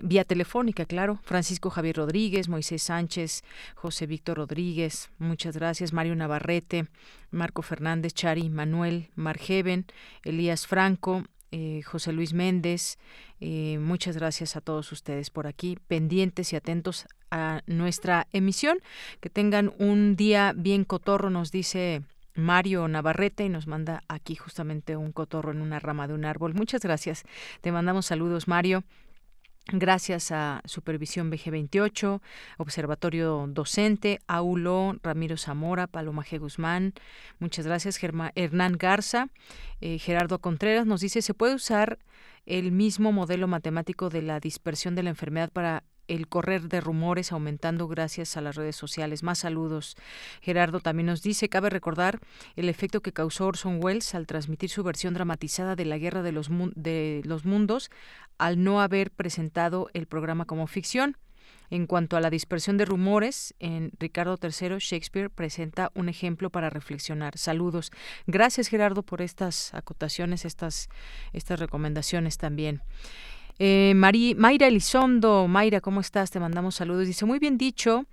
[0.03, 1.19] vía telefónica, claro.
[1.23, 3.43] Francisco Javier Rodríguez, Moisés Sánchez,
[3.73, 5.93] José Víctor Rodríguez, muchas gracias.
[5.93, 6.85] Mario Navarrete,
[7.31, 9.85] Marco Fernández, Chari, Manuel Margeven,
[10.23, 12.97] Elías Franco, eh, José Luis Méndez.
[13.39, 18.79] Eh, muchas gracias a todos ustedes por aquí, pendientes y atentos a nuestra emisión.
[19.19, 22.03] Que tengan un día bien cotorro, nos dice
[22.35, 26.53] Mario Navarrete y nos manda aquí justamente un cotorro en una rama de un árbol.
[26.53, 27.23] Muchas gracias.
[27.61, 28.83] Te mandamos saludos, Mario.
[29.67, 32.19] Gracias a Supervisión BG28,
[32.57, 36.39] Observatorio Docente, Aulo, Ramiro Zamora, Paloma G.
[36.39, 36.93] Guzmán.
[37.39, 37.99] Muchas gracias,
[38.35, 39.29] Hernán Garza.
[39.79, 41.99] Eh, Gerardo Contreras nos dice, ¿se puede usar
[42.45, 47.31] el mismo modelo matemático de la dispersión de la enfermedad para el correr de rumores
[47.31, 49.23] aumentando gracias a las redes sociales.
[49.23, 49.95] Más saludos.
[50.41, 52.19] Gerardo también nos dice, cabe recordar
[52.55, 56.31] el efecto que causó Orson Welles al transmitir su versión dramatizada de la Guerra de
[56.33, 57.91] los Mundos
[58.41, 61.15] al no haber presentado el programa como ficción.
[61.69, 66.71] En cuanto a la dispersión de rumores, en Ricardo III, Shakespeare presenta un ejemplo para
[66.71, 67.37] reflexionar.
[67.37, 67.91] Saludos.
[68.25, 70.89] Gracias, Gerardo, por estas acotaciones, estas,
[71.33, 72.81] estas recomendaciones también.
[73.59, 76.31] Eh, Mayra Elizondo, Mayra, ¿cómo estás?
[76.31, 77.05] Te mandamos saludos.
[77.05, 78.07] Dice, muy bien dicho,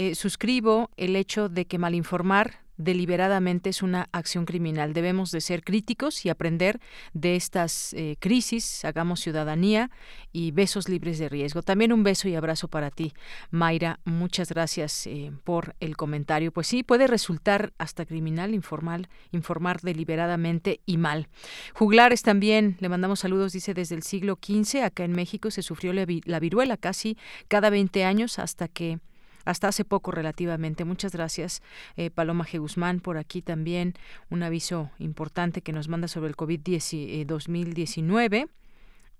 [0.00, 4.92] eh, suscribo el hecho de que malinformar deliberadamente es una acción criminal.
[4.92, 6.78] Debemos de ser críticos y aprender
[7.14, 8.84] de estas eh, crisis.
[8.84, 9.90] Hagamos ciudadanía
[10.32, 11.62] y besos libres de riesgo.
[11.62, 13.12] También un beso y abrazo para ti,
[13.50, 13.98] Mayra.
[14.04, 16.52] Muchas gracias eh, por el comentario.
[16.52, 21.26] Pues sí, puede resultar hasta criminal informal, informar deliberadamente y mal.
[21.74, 25.92] Juglares también, le mandamos saludos, dice desde el siglo XV, acá en México se sufrió
[25.92, 27.18] la, la viruela casi
[27.48, 29.00] cada 20 años hasta que
[29.48, 30.84] hasta hace poco relativamente.
[30.84, 31.62] Muchas gracias,
[31.96, 32.60] eh, Paloma G.
[32.60, 33.94] Guzmán, por aquí también
[34.28, 38.36] un aviso importante que nos manda sobre el COVID-2019.
[38.36, 38.46] Eh,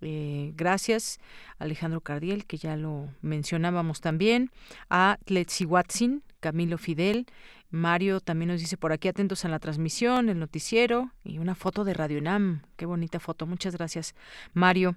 [0.02, 1.18] eh, gracias,
[1.58, 4.50] Alejandro Cardiel, que ya lo mencionábamos también,
[4.90, 5.18] a
[5.66, 7.24] Watson, Camilo Fidel,
[7.70, 11.84] Mario también nos dice por aquí atentos a la transmisión, el noticiero y una foto
[11.84, 12.60] de Radio Nam.
[12.76, 13.46] Qué bonita foto.
[13.46, 14.14] Muchas gracias,
[14.52, 14.94] Mario.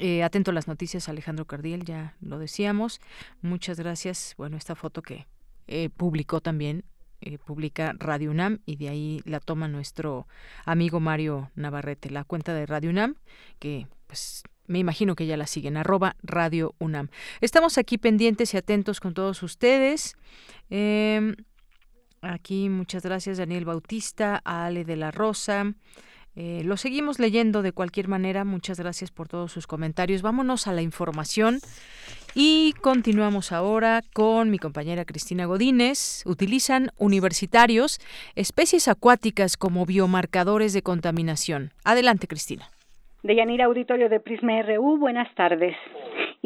[0.00, 3.00] Eh, atento a las noticias, Alejandro Cardiel, ya lo decíamos.
[3.40, 4.34] Muchas gracias.
[4.36, 5.26] Bueno, esta foto que
[5.68, 6.84] eh, publicó también,
[7.20, 10.26] eh, publica Radio UNAM y de ahí la toma nuestro
[10.64, 13.14] amigo Mario Navarrete, la cuenta de Radio UNAM,
[13.58, 17.08] que pues me imagino que ya la siguen, arroba Radio UNAM.
[17.40, 20.16] Estamos aquí pendientes y atentos con todos ustedes.
[20.68, 21.36] Em,
[22.20, 25.74] aquí muchas gracias Daniel Bautista, Ale de la Rosa.
[26.36, 28.44] Eh, lo seguimos leyendo de cualquier manera.
[28.44, 30.20] Muchas gracias por todos sus comentarios.
[30.22, 31.60] Vámonos a la información
[32.34, 36.22] Y continuamos ahora con mi compañera Cristina Godínez.
[36.26, 37.98] Utilizan universitarios
[38.34, 41.70] especies acuáticas como biomarcadores de contaminación.
[41.82, 42.68] Adelante, Cristina.
[43.22, 45.74] Deyanira Auditorio de Prisma RU, buenas tardes.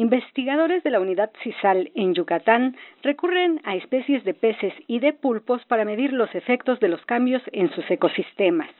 [0.01, 5.63] Investigadores de la unidad CISAL en Yucatán recurren a especies de peces y de pulpos
[5.65, 8.71] para medir los efectos de los cambios en sus ecosistemas,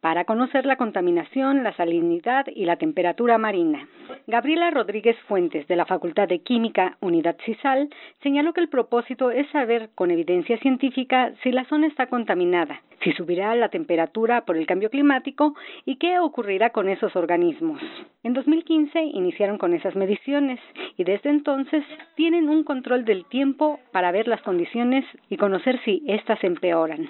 [0.00, 3.88] para conocer la contaminación, la salinidad y la temperatura marina.
[4.28, 7.88] Gabriela Rodríguez Fuentes, de la Facultad de Química, Unidad CISAL,
[8.22, 13.10] señaló que el propósito es saber con evidencia científica si la zona está contaminada, si
[13.12, 17.80] subirá la temperatura por el cambio climático y qué ocurrirá con esos organismos.
[18.22, 20.59] En 2015 iniciaron con esas mediciones
[20.96, 21.84] y desde entonces
[22.14, 27.08] tienen un control del tiempo para ver las condiciones y conocer si éstas empeoran.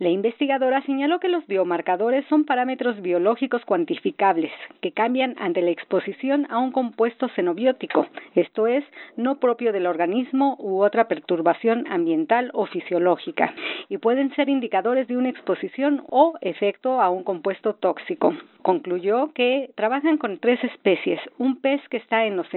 [0.00, 4.50] La investigadora señaló que los biomarcadores son parámetros biológicos cuantificables
[4.80, 8.82] que cambian ante la exposición a un compuesto xenobiótico, esto es,
[9.16, 13.54] no propio del organismo u otra perturbación ambiental o fisiológica,
[13.90, 18.34] y pueden ser indicadores de una exposición o efecto a un compuesto tóxico.
[18.62, 22.52] Concluyó que trabajan con tres especies, un pez que está en los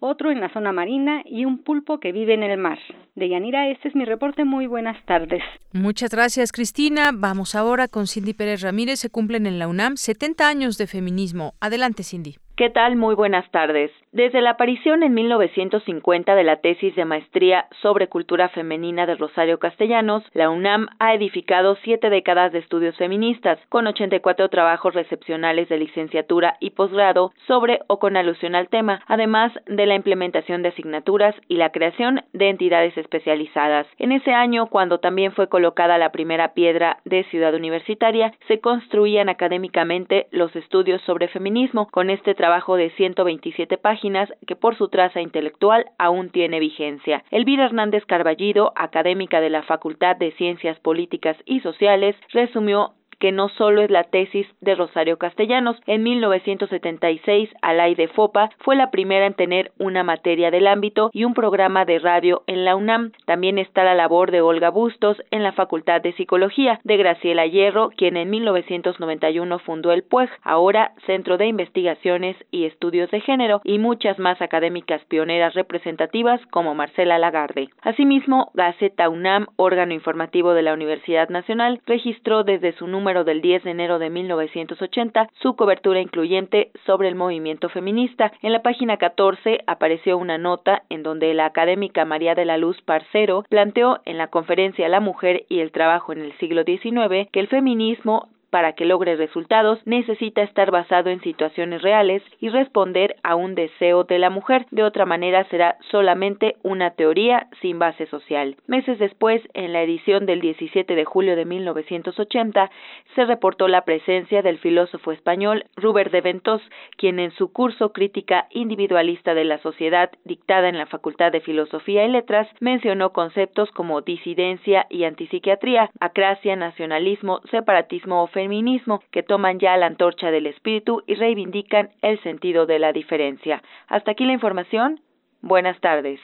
[0.00, 2.78] otro en la zona marina y un pulpo que vive en el mar.
[3.14, 4.44] De Yanira, este es mi reporte.
[4.44, 5.42] Muy buenas tardes.
[5.72, 7.10] Muchas gracias, Cristina.
[7.14, 8.98] Vamos ahora con Cindy Pérez Ramírez.
[9.00, 11.54] Se cumplen en la UNAM 70 años de feminismo.
[11.60, 12.36] Adelante, Cindy.
[12.58, 12.96] ¿Qué tal?
[12.96, 13.92] Muy buenas tardes.
[14.10, 19.60] Desde la aparición en 1950 de la tesis de maestría sobre cultura femenina de Rosario
[19.60, 25.78] Castellanos, la UNAM ha edificado siete décadas de estudios feministas, con 84 trabajos recepcionales de
[25.78, 31.36] licenciatura y posgrado sobre o con alusión al tema, además de la implementación de asignaturas
[31.46, 33.86] y la creación de entidades especializadas.
[33.98, 39.28] En ese año, cuando también fue colocada la primera piedra de Ciudad Universitaria, se construían
[39.28, 41.86] académicamente los estudios sobre feminismo.
[41.92, 47.22] Con este trabajo trabajo de 127 páginas que por su traza intelectual aún tiene vigencia.
[47.30, 53.48] Elvira Hernández Carballido, académica de la Facultad de Ciencias Políticas y Sociales, resumió que no
[53.50, 55.76] solo es la tesis de Rosario Castellanos.
[55.86, 61.24] En 1976, Alay de Fopa fue la primera en tener una materia del ámbito y
[61.24, 63.12] un programa de radio en la UNAM.
[63.26, 67.90] También está la labor de Olga Bustos en la Facultad de Psicología, de Graciela Hierro,
[67.96, 73.78] quien en 1991 fundó el PUEG, ahora Centro de Investigaciones y Estudios de Género, y
[73.78, 77.68] muchas más académicas pioneras representativas como Marcela Lagarde.
[77.82, 83.64] Asimismo, Gaceta UNAM, órgano informativo de la Universidad Nacional, registró desde su número del 10
[83.64, 88.32] de enero de 1980 su cobertura incluyente sobre el movimiento feminista.
[88.42, 92.82] En la página 14 apareció una nota en donde la académica María de la Luz
[92.82, 97.40] Parcero planteó en la conferencia La mujer y el trabajo en el siglo XIX que
[97.40, 103.34] el feminismo para que logre resultados necesita estar basado en situaciones reales y responder a
[103.34, 104.66] un deseo de la mujer.
[104.70, 108.56] De otra manera será solamente una teoría sin base social.
[108.66, 112.70] Meses después, en la edición del 17 de julio de 1980,
[113.14, 116.62] se reportó la presencia del filósofo español Ruber de Ventos,
[116.96, 122.04] quien en su curso Crítica Individualista de la Sociedad dictada en la Facultad de Filosofía
[122.04, 129.58] y Letras mencionó conceptos como disidencia y antipsiquiatría, acracia, nacionalismo, separatismo o feminismo que toman
[129.58, 133.60] ya la antorcha del espíritu y reivindican el sentido de la diferencia.
[133.88, 135.00] Hasta aquí la información.
[135.42, 136.20] Buenas tardes.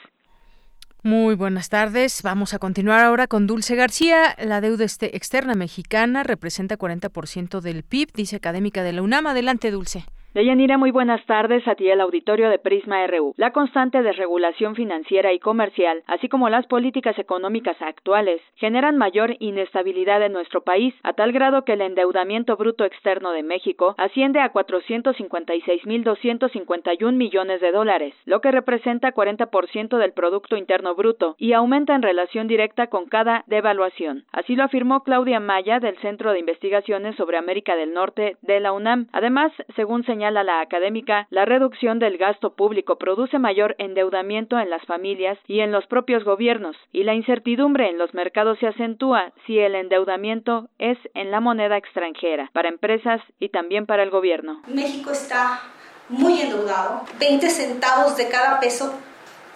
[1.03, 2.23] Muy buenas tardes.
[2.23, 4.33] Vamos a continuar ahora con Dulce García.
[4.41, 9.27] La deuda este, externa mexicana representa 40% del PIB, dice académica de la UNAM.
[9.27, 10.05] Adelante, Dulce.
[10.35, 13.33] Deyanira, muy buenas tardes a ti el auditorio de Prisma RU.
[13.37, 20.21] La constante desregulación financiera y comercial, así como las políticas económicas actuales, generan mayor inestabilidad
[20.21, 24.51] en nuestro país, a tal grado que el endeudamiento bruto externo de México asciende a
[24.51, 32.01] 456.251 millones de dólares, lo que representa 40% del Producto Interno Bruto y aumenta en
[32.01, 34.25] relación directa con cada devaluación.
[34.33, 38.73] Así lo afirmó Claudia Maya del Centro de Investigaciones sobre América del Norte de la
[38.73, 39.07] UNAM.
[39.13, 44.71] Además, según señala señala la académica, la reducción del gasto público produce mayor endeudamiento en
[44.71, 49.33] las familias y en los propios gobiernos, y la incertidumbre en los mercados se acentúa
[49.45, 54.63] si el endeudamiento es en la moneda extranjera, para empresas y también para el gobierno.
[54.67, 55.61] México está
[56.09, 58.95] muy endeudado, 20 centavos de cada peso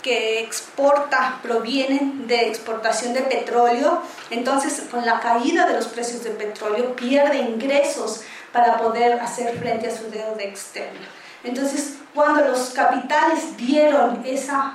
[0.03, 6.33] que exporta provienen de exportación de petróleo, entonces con la caída de los precios del
[6.33, 11.07] petróleo pierde ingresos para poder hacer frente a su deuda externa.
[11.43, 14.73] Entonces, cuando los capitales vieron esa,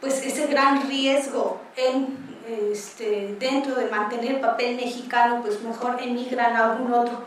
[0.00, 2.16] pues, ese gran riesgo en,
[2.72, 7.24] este, dentro de mantener papel mexicano, pues mejor emigran a algún otro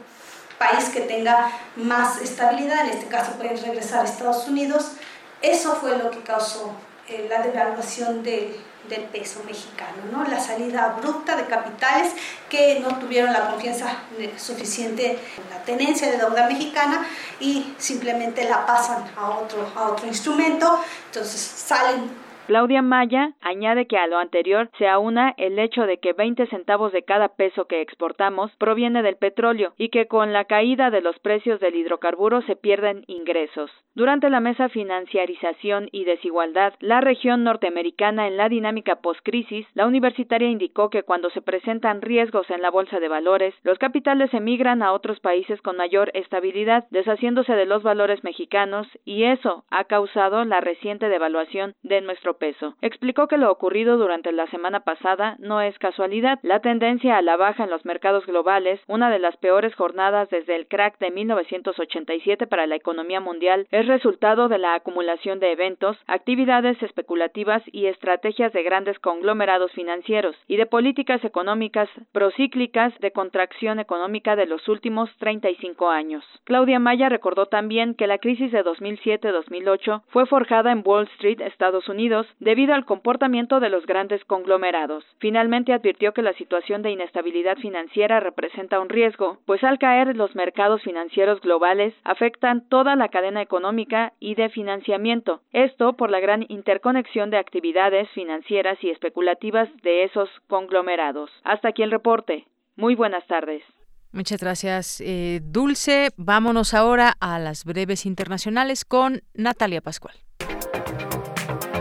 [0.58, 4.94] país que tenga más estabilidad, en este caso pueden regresar a Estados Unidos.
[5.42, 6.72] Eso fue lo que causó
[7.08, 8.56] eh, la devaluación del,
[8.90, 10.24] del peso mexicano, ¿no?
[10.26, 12.14] la salida abrupta de capitales
[12.50, 13.98] que no tuvieron la confianza
[14.38, 17.06] suficiente en la tenencia de deuda mexicana
[17.40, 23.98] y simplemente la pasan a otro, a otro instrumento, entonces salen Claudia Maya añade que
[23.98, 27.80] a lo anterior se aúna el hecho de que 20 centavos de cada peso que
[27.80, 32.58] exportamos proviene del petróleo y que con la caída de los precios del hidrocarburo se
[32.58, 33.72] pierden ingresos.
[33.96, 40.50] Durante la mesa Financiarización y Desigualdad, la región norteamericana en la dinámica postcrisis, la universitaria
[40.50, 44.92] indicó que cuando se presentan riesgos en la bolsa de valores, los capitales emigran a
[44.92, 50.60] otros países con mayor estabilidad, deshaciéndose de los valores mexicanos, y eso ha causado la
[50.60, 52.76] reciente devaluación de nuestro peso.
[52.82, 56.40] Explicó que lo ocurrido durante la semana pasada no es casualidad.
[56.42, 60.56] La tendencia a la baja en los mercados globales, una de las peores jornadas desde
[60.56, 65.98] el crack de 1987 para la economía mundial, es resultado de la acumulación de eventos,
[66.08, 73.80] actividades especulativas y estrategias de grandes conglomerados financieros y de políticas económicas procíclicas de contracción
[73.80, 76.24] económica de los últimos 35 años.
[76.44, 81.88] Claudia Maya recordó también que la crisis de 2007-2008 fue forjada en Wall Street, Estados
[81.90, 85.04] Unidos, debido al comportamiento de los grandes conglomerados.
[85.20, 90.36] Finalmente advirtió que la situación de inestabilidad financiera representa un riesgo, pues al caer los
[90.36, 96.46] mercados financieros globales afectan toda la cadena económica y de financiamiento, esto por la gran
[96.50, 101.30] interconexión de actividades financieras y especulativas de esos conglomerados.
[101.44, 102.46] Hasta aquí el reporte.
[102.76, 103.64] Muy buenas tardes.
[104.12, 106.10] Muchas gracias, eh, Dulce.
[106.18, 110.16] Vámonos ahora a las breves internacionales con Natalia Pascual.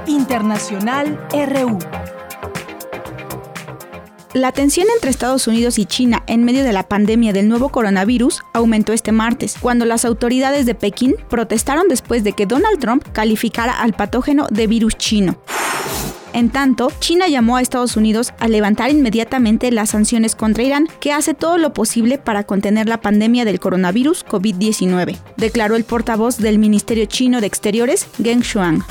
[0.06, 1.78] Internacional RU.
[4.34, 8.42] La tensión entre Estados Unidos y China en medio de la pandemia del nuevo coronavirus
[8.54, 13.72] aumentó este martes, cuando las autoridades de Pekín protestaron después de que Donald Trump calificara
[13.72, 15.36] al patógeno de virus chino.
[16.32, 21.12] En tanto, China llamó a Estados Unidos a levantar inmediatamente las sanciones contra Irán, que
[21.12, 26.58] hace todo lo posible para contener la pandemia del coronavirus COVID-19, declaró el portavoz del
[26.58, 28.82] Ministerio Chino de Exteriores, Geng Shuang.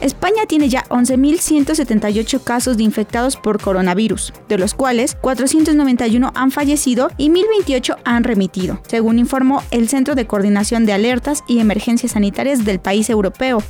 [0.00, 7.10] España tiene ya 11.178 casos de infectados por coronavirus, de los cuales 491 han fallecido
[7.16, 12.64] y 1.028 han remitido, según informó el Centro de Coordinación de Alertas y Emergencias Sanitarias
[12.64, 13.62] del país europeo.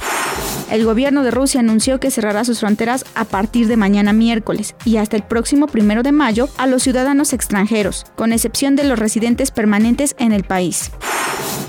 [0.71, 4.99] El gobierno de Rusia anunció que cerrará sus fronteras a partir de mañana miércoles y
[4.99, 9.51] hasta el próximo primero de mayo a los ciudadanos extranjeros, con excepción de los residentes
[9.51, 10.91] permanentes en el país.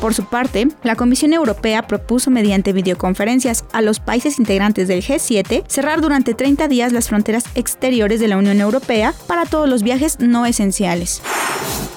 [0.01, 5.63] Por su parte, la Comisión Europea propuso mediante videoconferencias a los países integrantes del G7
[5.67, 10.19] cerrar durante 30 días las fronteras exteriores de la Unión Europea para todos los viajes
[10.19, 11.21] no esenciales.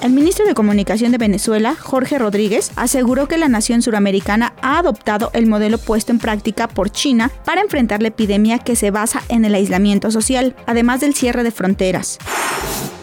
[0.03, 5.31] El ministro de Comunicación de Venezuela, Jorge Rodríguez, aseguró que la nación suramericana ha adoptado
[5.33, 9.47] el modelo puesto en práctica por China para enfrentar la epidemia que se basa en
[9.47, 12.19] el aislamiento social, además del cierre de fronteras.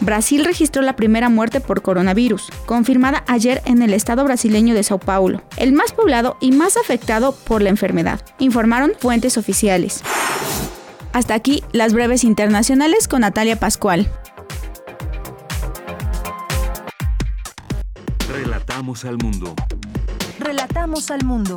[0.00, 4.98] Brasil registró la primera muerte por coronavirus, confirmada ayer en el estado brasileño de Sao
[4.98, 10.02] Paulo, el más poblado y más afectado por la enfermedad, informaron fuentes oficiales.
[11.12, 14.10] Hasta aquí las breves internacionales con Natalia Pascual.
[18.32, 19.54] Relatamos al mundo.
[20.38, 21.56] Relatamos al mundo.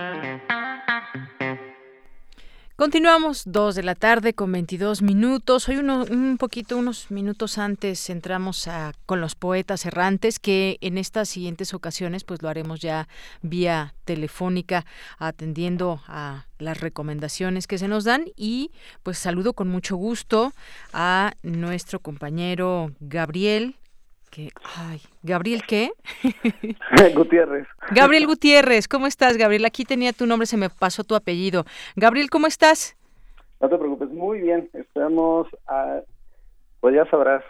[2.81, 5.69] Continuamos, dos de la tarde con 22 minutos.
[5.69, 10.97] Hoy uno, un poquito, unos minutos antes entramos a, con los poetas errantes, que en
[10.97, 13.07] estas siguientes ocasiones pues lo haremos ya
[13.43, 14.87] vía telefónica,
[15.19, 18.71] atendiendo a las recomendaciones que se nos dan y
[19.03, 20.51] pues saludo con mucho gusto
[20.91, 23.75] a nuestro compañero Gabriel
[24.77, 25.91] ay, Gabriel, ¿qué?
[27.15, 27.67] Gutiérrez.
[27.91, 29.65] Gabriel Gutiérrez, ¿cómo estás, Gabriel?
[29.65, 31.65] Aquí tenía tu nombre, se me pasó tu apellido.
[31.95, 32.95] Gabriel, ¿cómo estás?
[33.59, 34.69] No te preocupes, muy bien.
[34.73, 36.01] Estamos, a,
[36.79, 37.43] pues ya sabrás,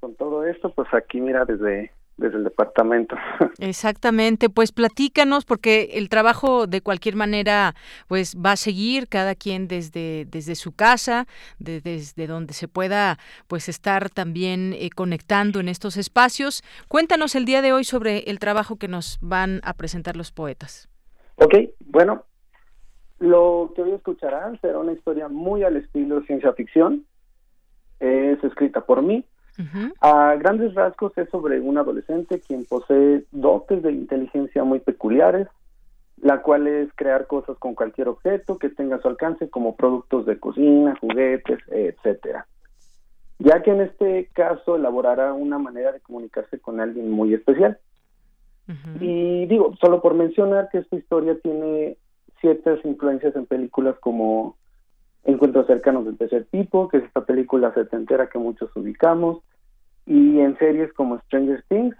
[0.00, 3.16] con todo esto, pues aquí mira desde desde el departamento.
[3.58, 7.74] Exactamente, pues platícanos porque el trabajo de cualquier manera
[8.08, 11.26] pues va a seguir cada quien desde desde su casa,
[11.58, 13.18] desde donde se pueda
[13.48, 16.62] pues estar también eh, conectando en estos espacios.
[16.88, 20.88] Cuéntanos el día de hoy sobre el trabajo que nos van a presentar los poetas.
[21.36, 22.24] Ok, bueno,
[23.18, 27.06] lo que hoy escucharán será una historia muy al estilo ciencia ficción.
[28.00, 29.24] Es escrita por mí
[30.00, 35.46] a grandes rasgos es sobre un adolescente quien posee dotes de inteligencia muy peculiares,
[36.20, 40.26] la cual es crear cosas con cualquier objeto que tenga a su alcance como productos
[40.26, 42.46] de cocina, juguetes, etcétera.
[43.38, 47.78] ya que en este caso elaborará una manera de comunicarse con alguien muy especial.
[48.98, 51.98] Y digo, solo por mencionar que esta historia tiene
[52.40, 54.56] ciertas influencias en películas como
[55.24, 59.42] Encuentros cercanos del tercer tipo, que es esta película setentera que muchos ubicamos,
[60.06, 61.96] y en series como Stranger Things,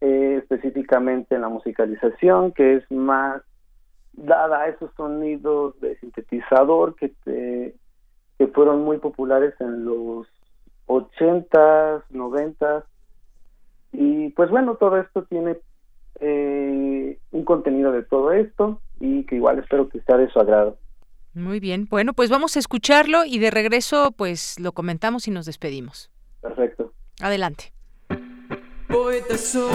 [0.00, 3.42] eh, específicamente en la musicalización, que es más
[4.12, 7.12] dada a esos sonidos de sintetizador que,
[8.38, 10.26] que fueron muy populares en los
[10.86, 12.84] 80s, 90
[13.92, 15.58] y pues bueno, todo esto tiene
[16.20, 20.76] eh, un contenido de todo esto y que igual espero que sea de su agrado.
[21.34, 25.46] Muy bien, bueno, pues vamos a escucharlo y de regreso pues lo comentamos y nos
[25.46, 26.10] despedimos.
[26.40, 26.92] Perfecto.
[27.20, 27.72] Adelante.
[28.88, 29.70] Poeta soy,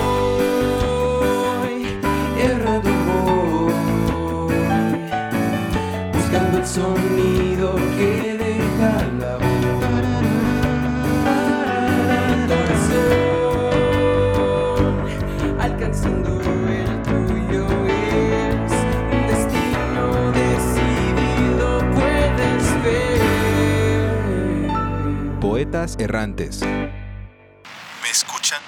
[25.66, 26.62] Poetas errantes.
[26.62, 28.62] ¿Me escuchan?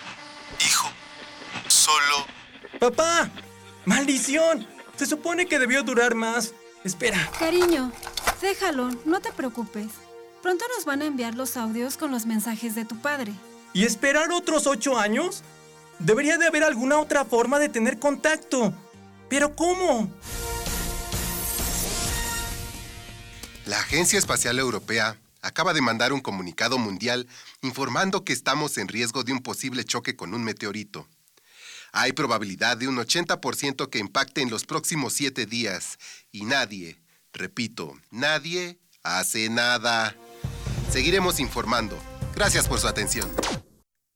[0.66, 0.90] Hijo,
[1.68, 2.26] solo...
[2.80, 3.30] ¡Papá!
[3.86, 4.66] ¡Maldición!
[4.96, 6.56] Se supone que debió durar más.
[6.84, 7.30] Espera.
[7.38, 7.92] Cariño,
[8.42, 9.90] déjalo, no te preocupes.
[10.42, 13.32] Pronto nos van a enviar los audios con los mensajes de tu padre.
[13.74, 15.44] ¿Y esperar otros ocho años?
[16.00, 18.74] Debería de haber alguna otra forma de tener contacto.
[19.30, 20.10] ¿Pero cómo?
[23.68, 25.18] La Agencia Espacial Europea
[25.48, 27.28] acaba de mandar un comunicado mundial
[27.62, 31.08] informando que estamos en riesgo de un posible choque con un meteorito.
[31.94, 35.98] Hay probabilidad de un 80% que impacte en los próximos siete días
[36.32, 37.02] y nadie,
[37.32, 40.16] repito, nadie hace nada.
[40.92, 41.98] Seguiremos informando.
[42.36, 43.32] Gracias por su atención.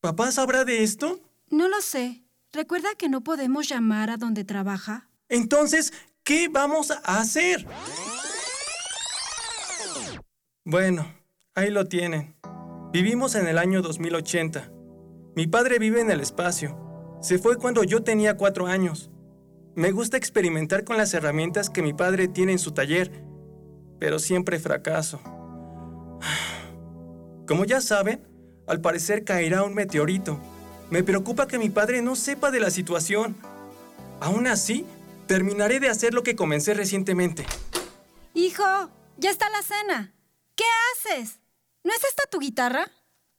[0.02, 1.22] ¿Papá sabrá de esto?
[1.50, 2.24] No lo sé.
[2.52, 5.10] ¿Recuerda que no podemos llamar a donde trabaja?
[5.30, 5.94] Entonces,
[6.24, 7.66] ¿qué vamos a hacer?
[10.64, 11.21] Bueno,
[11.56, 12.36] ahí lo tienen.
[12.94, 14.72] Vivimos en el año 2080.
[15.36, 16.78] Mi padre vive en el espacio.
[17.22, 19.10] Se fue cuando yo tenía cuatro años.
[19.76, 23.24] Me gusta experimentar con las herramientas que mi padre tiene en su taller,
[24.00, 25.22] pero siempre fracaso.
[27.48, 28.28] Como ya saben,
[28.68, 30.40] al parecer caerá un meteorito.
[30.90, 33.36] Me preocupa que mi padre no sepa de la situación.
[34.20, 34.86] Aún así,
[35.28, 37.46] terminaré de hacer lo que comencé recientemente.
[38.34, 38.64] Hijo,
[39.18, 40.14] ya está la cena.
[40.56, 41.41] ¿Qué haces?
[41.84, 42.92] ¿No es esta tu guitarra?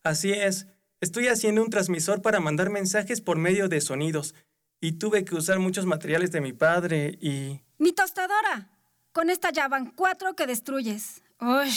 [0.03, 0.67] Así es.
[1.01, 4.35] Estoy haciendo un transmisor para mandar mensajes por medio de sonidos.
[4.81, 7.61] Y tuve que usar muchos materiales de mi padre y...
[7.79, 8.71] ¡Mi tostadora!
[9.13, 11.23] Con esta ya van cuatro que destruyes.
[11.41, 11.71] Uy.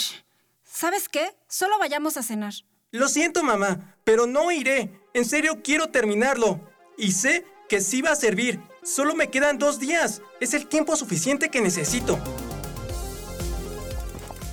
[0.64, 1.36] ¿Sabes qué?
[1.48, 2.54] Solo vayamos a cenar.
[2.90, 5.00] Lo siento, mamá, pero no iré.
[5.14, 6.60] En serio quiero terminarlo.
[6.96, 8.60] Y sé que sí va a servir.
[8.82, 10.22] Solo me quedan dos días.
[10.40, 12.18] Es el tiempo suficiente que necesito.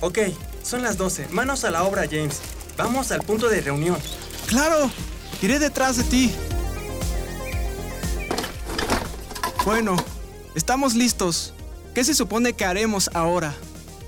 [0.00, 0.18] Ok,
[0.64, 1.28] son las 12.
[1.28, 2.40] Manos a la obra, James.
[2.76, 3.98] Vamos al punto de reunión.
[4.48, 4.90] ¡Claro!
[5.40, 6.32] Iré detrás de ti.
[9.64, 9.96] Bueno,
[10.54, 11.54] estamos listos.
[11.94, 13.54] ¿Qué se supone que haremos ahora?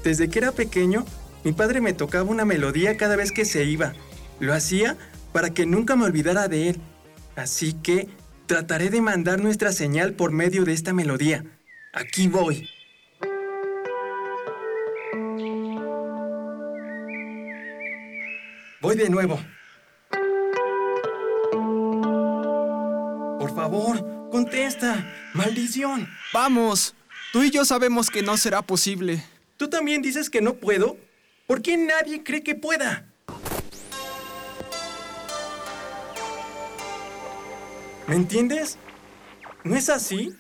[0.03, 1.05] Desde que era pequeño,
[1.45, 3.93] mi padre me tocaba una melodía cada vez que se iba.
[4.41, 4.97] Lo hacía
[5.33, 6.81] para que nunca me olvidara de él.
[7.37, 8.09] Así que
[8.47, 11.45] trataré de mandar nuestra señal por medio de esta melodía.
[11.93, 12.69] Aquí voy.
[18.87, 19.41] Voy de nuevo.
[23.41, 25.13] Por favor, contesta.
[25.35, 26.09] Maldición.
[26.33, 26.95] Vamos.
[27.33, 29.25] Tú y yo sabemos que no será posible.
[29.57, 30.97] ¿Tú también dices que no puedo?
[31.49, 33.13] ¿Por qué nadie cree que pueda?
[38.07, 38.79] ¿Me entiendes?
[39.65, 40.33] ¿No es así?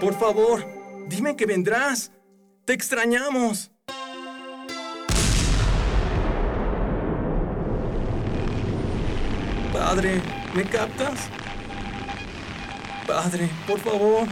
[0.00, 0.66] Por favor,
[1.06, 2.12] dime que vendrás.
[2.64, 3.75] Te extrañamos.
[9.86, 10.20] Padre,
[10.52, 11.28] ¿me captas?
[13.06, 14.26] Padre, por favor,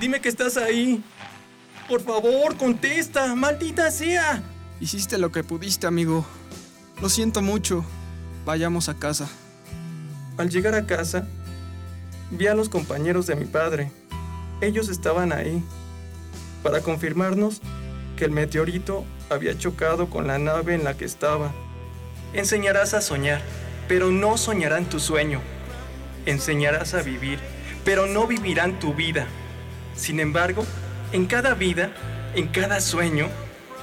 [0.00, 1.02] dime que estás ahí.
[1.88, 4.40] Por favor, contesta, maldita sea.
[4.78, 6.24] Hiciste lo que pudiste, amigo.
[7.02, 7.84] Lo siento mucho.
[8.44, 9.28] Vayamos a casa.
[10.38, 11.26] Al llegar a casa,
[12.30, 13.90] vi a los compañeros de mi padre.
[14.60, 15.60] Ellos estaban ahí
[16.62, 17.62] para confirmarnos
[18.16, 21.52] que el meteorito había chocado con la nave en la que estaba.
[22.32, 23.42] Enseñarás a soñar,
[23.88, 25.40] pero no soñarán tu sueño.
[26.26, 27.38] Enseñarás a vivir,
[27.84, 29.26] pero no vivirán tu vida.
[29.96, 30.66] Sin embargo,
[31.12, 31.92] en cada vida,
[32.34, 33.28] en cada sueño,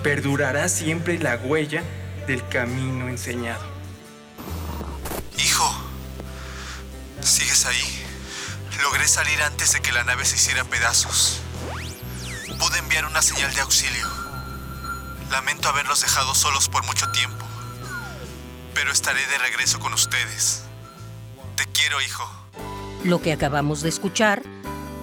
[0.04, 1.84] perdurará siempre la huella
[2.28, 3.64] del camino enseñado.
[5.38, 5.72] Hijo,
[7.22, 8.06] sigues ahí.
[8.82, 11.42] Logré salir antes de que la nave se hiciera pedazos.
[12.60, 14.08] Pude enviar una señal de auxilio.
[15.30, 17.46] Lamento haberlos dejado solos por mucho tiempo,
[18.74, 20.64] pero estaré de regreso con ustedes.
[21.56, 22.30] Te quiero, hijo.
[23.04, 24.42] Lo que acabamos de escuchar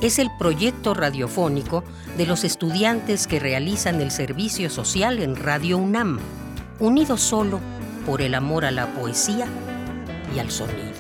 [0.01, 1.85] es el proyecto radiofónico
[2.17, 6.19] de los estudiantes que realizan el servicio social en Radio UNAM,
[6.79, 7.61] unidos solo
[8.07, 9.47] por el amor a la poesía
[10.35, 10.99] y al sonido.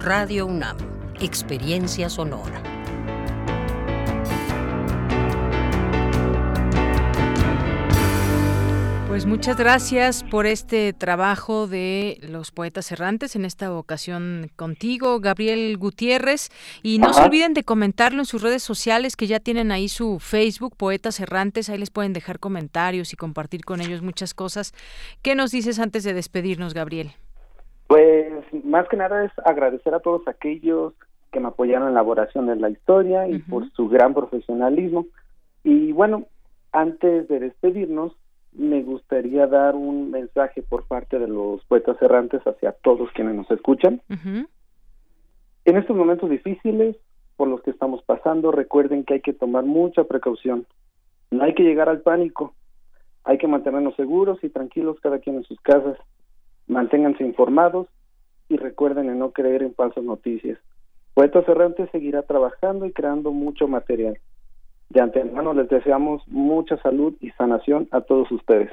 [0.00, 0.76] Radio UNAM,
[1.20, 2.75] experiencia sonora.
[9.16, 15.78] Pues muchas gracias por este trabajo de los poetas errantes, en esta ocasión contigo, Gabriel
[15.78, 16.50] Gutiérrez.
[16.82, 20.18] Y no se olviden de comentarlo en sus redes sociales, que ya tienen ahí su
[20.18, 21.70] Facebook, Poetas Errantes.
[21.70, 24.74] Ahí les pueden dejar comentarios y compartir con ellos muchas cosas.
[25.22, 27.12] ¿Qué nos dices antes de despedirnos, Gabriel?
[27.86, 30.92] Pues más que nada es agradecer a todos aquellos
[31.32, 35.06] que me apoyaron en la elaboración de la historia y por su gran profesionalismo.
[35.64, 36.26] Y bueno,
[36.70, 38.12] antes de despedirnos,
[38.56, 43.50] me gustaría dar un mensaje por parte de los poetas errantes hacia todos quienes nos
[43.50, 44.00] escuchan.
[45.64, 46.96] En estos momentos difíciles
[47.36, 50.66] por los que estamos pasando, recuerden que hay que tomar mucha precaución.
[51.30, 52.54] No hay que llegar al pánico.
[53.24, 55.98] Hay que mantenernos seguros y tranquilos cada quien en sus casas.
[56.66, 57.88] Manténganse informados
[58.48, 60.58] y recuerden en no creer en falsas noticias.
[61.12, 64.18] Poetas Errantes seguirá trabajando y creando mucho material.
[64.88, 68.70] De antemano les deseamos mucha salud y sanación a todos ustedes.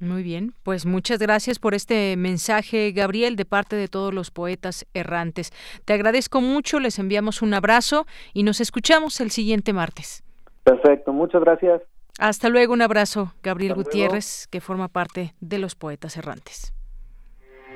[0.00, 4.84] Muy bien, pues muchas gracias por este mensaje, Gabriel, de parte de todos los poetas
[4.94, 5.52] errantes.
[5.84, 8.04] Te agradezco mucho, les enviamos un abrazo
[8.34, 10.24] y nos escuchamos el siguiente martes.
[10.64, 11.82] Perfecto, muchas gracias.
[12.18, 16.74] Hasta luego, un abrazo, Gabriel Gutiérrez, que forma parte de los poetas errantes.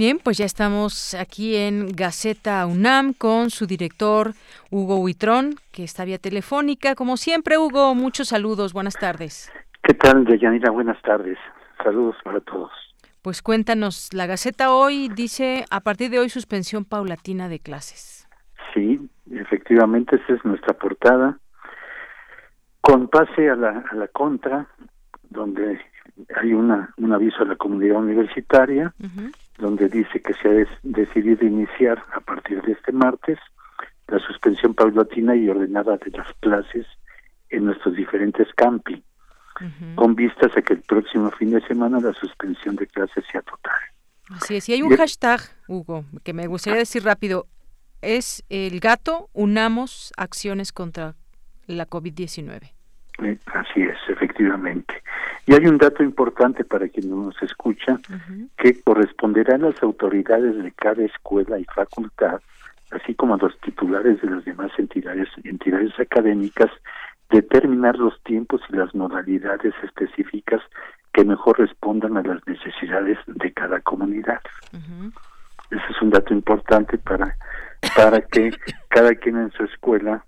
[0.00, 4.32] Bien, pues ya estamos aquí en Gaceta UNAM con su director
[4.70, 6.94] Hugo Huitrón, que está vía telefónica.
[6.94, 8.72] Como siempre, Hugo, muchos saludos.
[8.72, 9.52] Buenas tardes.
[9.82, 10.70] ¿Qué tal, Deyanira?
[10.70, 11.36] Buenas tardes.
[11.84, 12.70] Saludos para todos.
[13.20, 18.26] Pues cuéntanos, la Gaceta hoy dice, a partir de hoy, suspensión paulatina de clases.
[18.72, 21.38] Sí, efectivamente, esa es nuestra portada.
[22.80, 24.66] Con pase a la, a la contra,
[25.28, 25.78] donde
[26.36, 28.94] hay una, un aviso a la comunidad universitaria,
[29.60, 33.38] donde dice que se ha decidido iniciar a partir de este martes
[34.08, 36.86] la suspensión paulatina y ordenada de las clases
[37.50, 39.02] en nuestros diferentes campi,
[39.94, 43.78] con vistas a que el próximo fin de semana la suspensión de clases sea total.
[44.30, 47.46] Así es, y hay un hashtag, Hugo, que me gustaría decir rápido,
[48.00, 51.14] es el gato unamos acciones contra
[51.66, 52.72] la COVID-19.
[53.22, 55.02] Eh, así es, efectivamente.
[55.50, 57.98] Y hay un dato importante para quien no nos escucha,
[58.56, 62.40] que corresponderá a las autoridades de cada escuela y facultad,
[62.92, 66.70] así como a los titulares de las demás entidades, entidades académicas,
[67.30, 70.62] determinar los tiempos y las modalidades específicas
[71.12, 74.40] que mejor respondan a las necesidades de cada comunidad.
[74.72, 77.36] Ese es un dato importante para
[77.96, 78.52] para que
[78.88, 80.24] cada quien en su escuela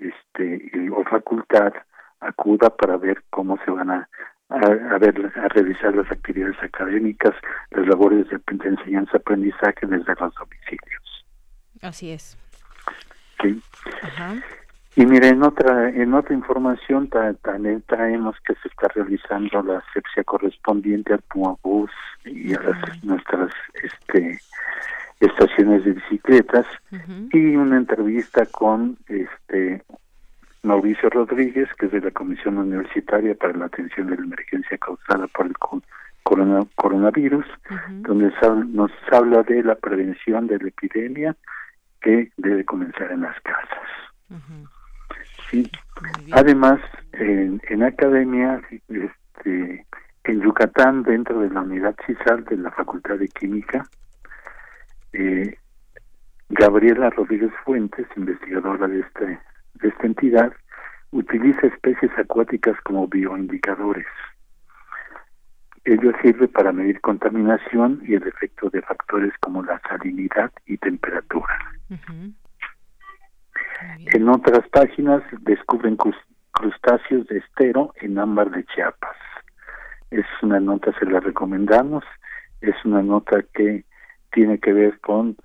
[0.00, 1.72] este o facultad
[2.18, 4.08] acuda para ver cómo se van a,
[4.48, 7.34] a, ver, a revisar las actividades académicas,
[7.70, 11.26] las labores de, enseñanza-aprendizaje desde los domicilios.
[11.82, 12.38] Así es.
[13.42, 13.60] Sí.
[14.94, 17.10] Y mire, en otra, en otra información
[17.42, 21.22] también traemos que se está realizando la asepsia correspondiente al
[21.62, 21.90] Bus
[22.24, 23.52] y a las, nuestras
[23.82, 24.40] este,
[25.20, 26.66] estaciones de bicicletas
[27.30, 29.82] y una entrevista con este
[30.66, 35.26] Mauricio Rodríguez, que es de la Comisión Universitaria para la Atención de la Emergencia Causada
[35.28, 35.54] por el
[36.74, 37.46] coronavirus,
[38.00, 38.32] donde
[38.68, 41.36] nos habla de la prevención de la epidemia
[42.00, 43.88] que debe comenzar en las casas.
[45.50, 45.70] sí.
[46.32, 46.80] Además,
[47.12, 49.86] en, en academia, este,
[50.24, 53.86] en Yucatán, dentro de la unidad CISAL de la Facultad de Química,
[55.12, 55.56] eh,
[56.48, 59.38] Gabriela Rodríguez Fuentes, investigadora de este
[59.82, 60.52] esta entidad
[61.10, 64.06] utiliza especies acuáticas como bioindicadores.
[65.84, 71.54] Ello sirve para medir contaminación y el efecto de factores como la salinidad y temperatura.
[74.12, 75.96] En otras páginas descubren
[76.52, 79.16] crustáceos de estero en ámbar de Chiapas.
[80.10, 82.04] Es una nota, se la recomendamos,
[82.60, 83.84] es una nota que
[84.32, 85.36] tiene que ver con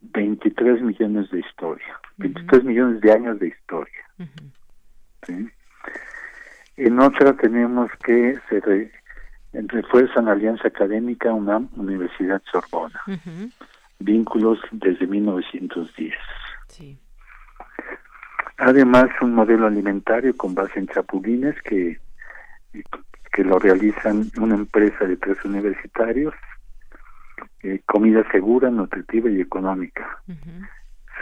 [0.00, 4.04] 23 millones de historia, 23 millones de años de historia.
[6.76, 8.90] En otra tenemos que se
[9.52, 13.00] refuerzan Alianza Académica UNAM Universidad Sorbona.
[13.98, 16.14] Vínculos desde 1910.
[18.58, 21.98] Además, un modelo alimentario con base en chapulines que,
[23.32, 26.34] que lo realizan una empresa de tres universitarios.
[27.62, 30.22] Eh, comida segura, nutritiva y económica.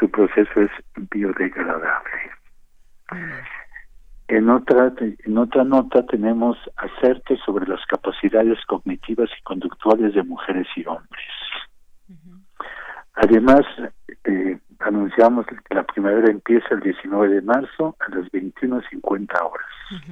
[0.02, 0.70] Su proceso es
[1.12, 2.32] biodegradable.
[4.26, 10.66] En otra, en otra nota tenemos acertes sobre las capacidades cognitivas y conductuales de mujeres
[10.74, 11.30] y hombres.
[13.14, 13.60] Además,
[14.24, 20.02] eh, anunciamos que la primavera empieza el 19 de marzo a las 21.50 horas,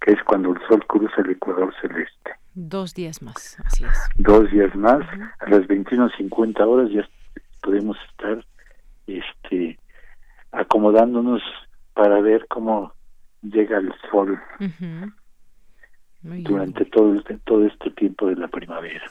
[0.00, 2.32] que es cuando el sol cruza el ecuador celeste.
[2.54, 4.08] Dos días más, así es.
[4.16, 5.02] Dos días más,
[5.38, 7.08] a las 21.50 horas ya
[7.62, 8.44] podemos estar
[9.18, 9.78] este,
[10.52, 11.42] acomodándonos
[11.94, 12.92] para ver cómo
[13.42, 14.40] llega el sol
[16.22, 19.10] durante todo este, todo este tiempo de la primavera.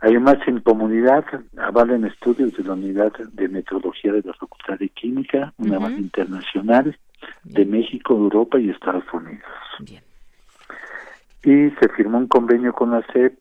[0.00, 1.24] Además, en comunidad
[1.56, 6.98] avalan estudios de la Unidad de Meteorología de la Facultad de Química, una base internacional
[7.44, 9.48] de México, Europa y Estados Unidos.
[11.42, 13.38] Y se firmó un convenio con la CEP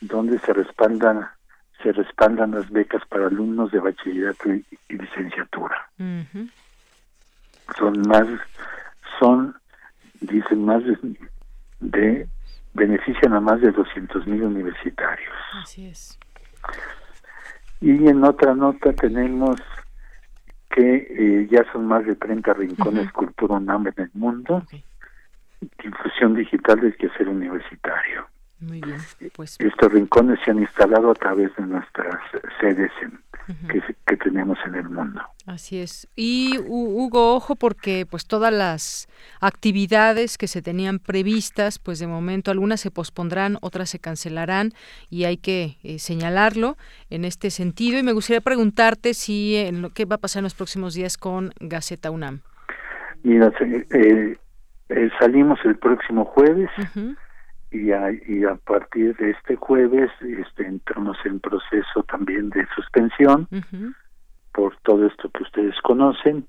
[0.00, 1.28] donde se respaldan
[1.82, 5.90] se respaldan las becas para alumnos de bachillerato y, licenciatura.
[7.78, 8.26] Son más,
[9.18, 9.54] son,
[10.20, 11.16] dicen más de,
[11.80, 12.28] de
[12.74, 15.34] benefician a más de 200 mil universitarios.
[15.62, 16.18] Así es.
[17.80, 19.56] Y en otra nota tenemos
[20.70, 24.62] que eh, ya son más de 30 rincones cultura UNAM en el mundo,
[25.82, 28.26] difusión digital del quehacer universitario.
[28.62, 28.98] Muy bien,
[29.34, 29.56] pues.
[29.58, 32.16] Estos rincones se han instalado a través de nuestras
[32.60, 32.92] sedes
[33.68, 35.20] que, que, tenemos en el mundo.
[35.46, 36.08] Así es.
[36.14, 39.08] Y Hugo, ojo porque pues todas las
[39.40, 44.70] actividades que se tenían previstas, pues de momento algunas se pospondrán, otras se cancelarán
[45.10, 46.76] y hay que eh, señalarlo
[47.10, 47.98] en este sentido.
[47.98, 51.16] Y me gustaría preguntarte si en lo que va a pasar en los próximos días
[51.16, 52.42] con Gaceta UNAM.
[53.24, 54.38] Mira, eh,
[54.88, 56.70] eh, salimos el próximo jueves
[57.72, 63.48] y a, y a partir de este jueves este, entramos en proceso también de suspensión
[64.52, 66.46] por todo esto que ustedes conocen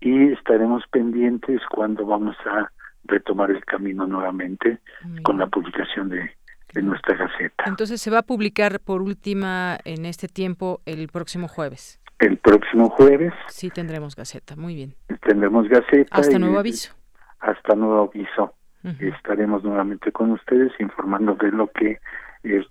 [0.00, 2.70] y estaremos pendientes cuando vamos a
[3.04, 4.78] retomar el camino nuevamente
[5.22, 6.30] con la publicación de,
[6.72, 7.64] de nuestra gaceta.
[7.66, 12.00] Entonces se va a publicar por última en este tiempo el próximo jueves.
[12.18, 13.34] El próximo jueves.
[13.48, 14.94] Sí tendremos gaceta, muy bien.
[15.20, 16.16] Tendremos gaceta.
[16.16, 16.94] Hasta nuevo aviso.
[17.40, 18.54] Hasta nuevo aviso
[19.00, 22.00] estaremos nuevamente con ustedes informando de lo que
[22.42, 22.66] es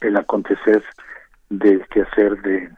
[0.00, 0.84] el acontecer
[1.48, 2.70] del quehacer de,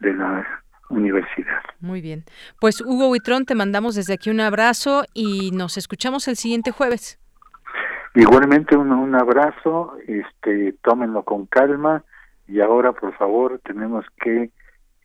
[0.00, 0.46] de la
[0.90, 1.62] universidad.
[1.80, 2.24] Muy bien.
[2.60, 7.18] Pues Hugo Huitrón, te mandamos desde aquí un abrazo y nos escuchamos el siguiente jueves.
[8.14, 12.04] Igualmente un, un abrazo, este, tómenlo con calma
[12.46, 14.50] y ahora por favor tenemos que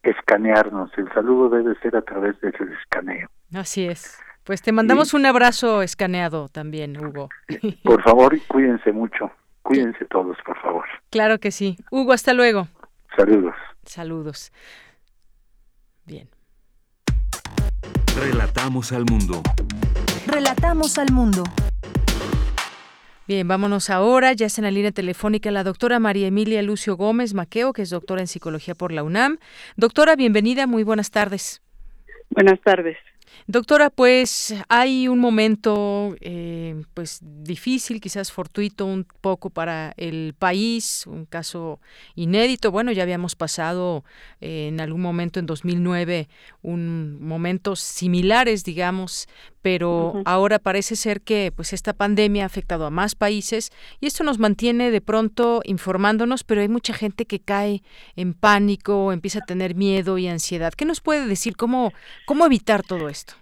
[0.03, 0.91] escanearnos.
[0.97, 3.29] El saludo debe ser a través del escaneo.
[3.53, 4.19] Así es.
[4.47, 7.27] Pues te mandamos un abrazo escaneado también, Hugo.
[7.83, 9.29] Por favor, cuídense mucho.
[9.61, 10.85] Cuídense todos, por favor.
[11.09, 11.77] Claro que sí.
[11.91, 12.69] Hugo, hasta luego.
[13.17, 13.53] Saludos.
[13.83, 14.53] Saludos.
[16.05, 16.29] Bien.
[18.17, 19.41] Relatamos al mundo.
[20.25, 21.43] Relatamos al mundo.
[23.27, 24.31] Bien, vámonos ahora.
[24.31, 27.89] Ya está en la línea telefónica la doctora María Emilia Lucio Gómez Maqueo, que es
[27.89, 29.39] doctora en psicología por la UNAM.
[29.75, 30.67] Doctora, bienvenida.
[30.67, 31.61] Muy buenas tardes.
[32.29, 32.95] Buenas tardes.
[33.47, 41.05] Doctora, pues hay un momento eh, pues difícil, quizás fortuito un poco para el país,
[41.07, 41.79] un caso
[42.15, 42.71] inédito.
[42.71, 44.03] Bueno, ya habíamos pasado
[44.41, 46.27] eh, en algún momento en 2009
[46.61, 49.27] un momentos similares, digamos,
[49.61, 54.23] pero ahora parece ser que pues esta pandemia ha afectado a más países y esto
[54.23, 57.81] nos mantiene de pronto informándonos, pero hay mucha gente que cae
[58.15, 60.73] en pánico, empieza a tener miedo y ansiedad.
[60.73, 61.91] ¿Qué nos puede decir cómo
[62.25, 63.33] cómo evitar todo esto?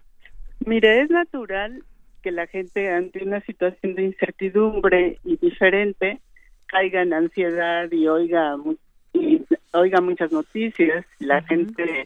[0.65, 1.83] Mire, es natural
[2.21, 6.21] que la gente ante una situación de incertidumbre y diferente
[6.65, 8.57] caiga en ansiedad y oiga
[9.73, 12.05] oiga muchas noticias, la gente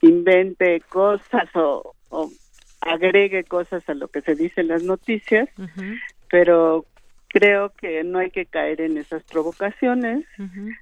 [0.00, 2.30] invente cosas o, o
[2.84, 5.48] agregue cosas a lo que se dice en las noticias,
[6.30, 6.84] pero
[7.28, 10.24] creo que no hay que caer en esas provocaciones.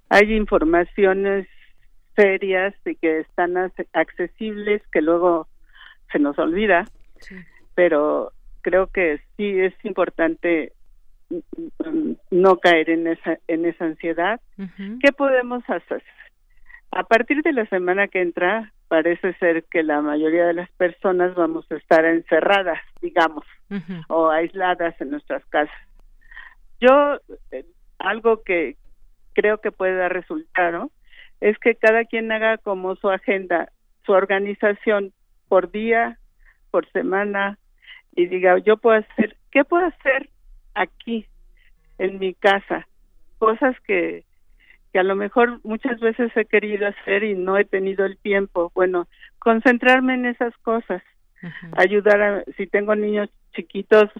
[0.08, 1.46] Hay informaciones
[2.14, 3.56] serias y que están
[3.92, 5.48] accesibles, que luego
[6.10, 6.84] se nos olvida,
[7.74, 10.72] pero creo que sí es importante
[11.30, 14.40] mm, no caer en esa en esa ansiedad.
[15.00, 16.02] ¿Qué podemos hacer?
[16.90, 21.34] A partir de la semana que entra, parece ser que la mayoría de las personas
[21.34, 23.42] vamos a estar encerradas, digamos,
[24.08, 25.74] o aisladas en nuestras casas.
[26.78, 27.18] Yo,
[27.52, 27.64] eh,
[27.98, 28.76] algo que
[29.32, 30.90] creo que puede dar resultado
[31.40, 33.72] es que cada quien haga como su agenda,
[34.04, 35.14] su organización
[35.48, 36.18] por día,
[36.70, 37.56] por semana,
[38.14, 40.28] y diga, yo puedo hacer, ¿qué puedo hacer
[40.74, 41.26] aquí,
[41.96, 42.86] en mi casa?
[43.38, 44.26] Cosas que,
[44.92, 48.70] que a lo mejor muchas veces he querido hacer y no he tenido el tiempo.
[48.74, 49.08] Bueno,
[49.38, 51.02] concentrarme en esas cosas,
[51.76, 54.10] ayudar a, si tengo niños chiquitos,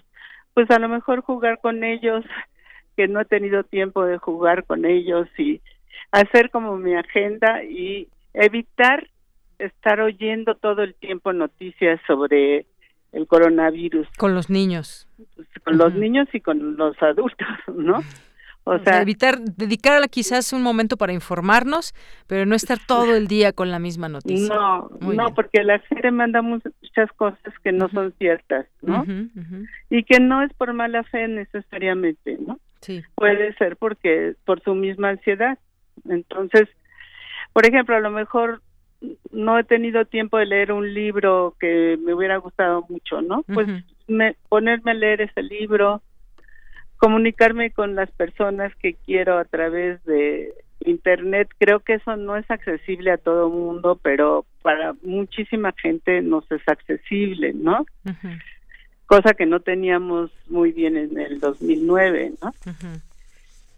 [0.53, 2.25] pues a lo mejor jugar con ellos,
[2.97, 5.61] que no he tenido tiempo de jugar con ellos y
[6.11, 9.07] hacer como mi agenda y evitar
[9.59, 12.65] estar oyendo todo el tiempo noticias sobre
[13.11, 14.07] el coronavirus.
[14.17, 15.07] Con los niños.
[15.63, 18.01] Con los niños y con los adultos, ¿no?
[18.65, 21.93] O sea, evitar, dedicar quizás un momento para informarnos,
[22.27, 24.55] pero no estar todo el día con la misma noticia.
[24.55, 29.05] No, no, porque la gente manda muchas cosas que no son ciertas, ¿no?
[29.89, 32.59] Y que no es por mala fe necesariamente, ¿no?
[32.79, 33.03] Sí.
[33.15, 35.57] Puede ser porque por su misma ansiedad.
[36.07, 36.69] Entonces,
[37.51, 38.61] por ejemplo, a lo mejor
[39.31, 43.43] no he tenido tiempo de leer un libro que me hubiera gustado mucho, ¿no?
[43.43, 43.67] Pues
[44.07, 46.01] me, ponerme a leer ese libro,
[47.03, 50.53] comunicarme con las personas que quiero a través de
[50.85, 51.49] internet.
[51.57, 56.61] Creo que eso no es accesible a todo mundo pero para muchísima gente nos es
[56.65, 57.85] accesible no
[59.05, 62.53] cosa que no teníamos muy bien en el 2009 no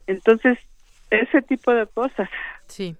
[0.05, 0.59] entonces
[1.09, 2.29] ese tipo de cosas.
[2.67, 2.95] Sí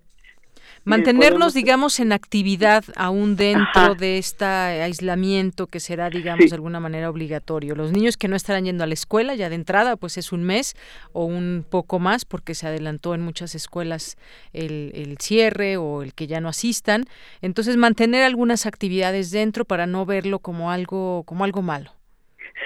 [0.85, 7.09] Mantenernos, digamos, en actividad aún dentro de este aislamiento que será, digamos, de alguna manera
[7.09, 7.75] obligatorio.
[7.75, 10.43] Los niños que no estarán yendo a la escuela ya de entrada, pues es un
[10.43, 10.75] mes
[11.11, 14.15] o un poco más porque se adelantó en muchas escuelas
[14.53, 17.05] el, el cierre o el que ya no asistan.
[17.41, 21.91] Entonces, mantener algunas actividades dentro para no verlo como algo, como algo malo.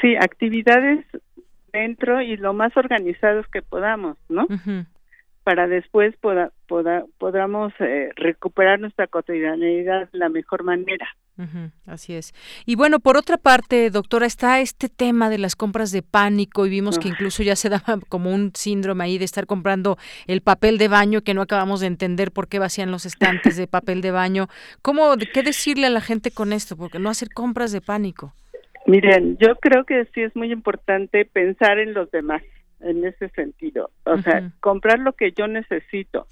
[0.01, 1.05] Sí, actividades
[1.71, 4.47] dentro y lo más organizados que podamos, ¿no?
[5.43, 6.51] para después poda,
[7.17, 11.07] podamos eh, recuperar nuestra cotidianidad de la mejor manera.
[11.85, 12.33] así es.
[12.65, 16.69] Y bueno, por otra parte, doctora, está este tema de las compras de pánico y
[16.69, 17.11] vimos que ah.
[17.11, 19.97] incluso ya se daba como un síndrome ahí de estar comprando
[20.27, 23.67] el papel de baño que no acabamos de entender por qué vacían los estantes de
[23.67, 24.47] papel de baño.
[24.81, 26.77] ¿Cómo, qué decirle a la gente con esto?
[26.77, 28.33] Porque no hacer compras de pánico.
[28.85, 32.41] Miren, yo creo que sí es muy importante pensar en los demás
[32.81, 33.91] en ese sentido.
[34.05, 36.27] O sea, comprar lo que yo necesito.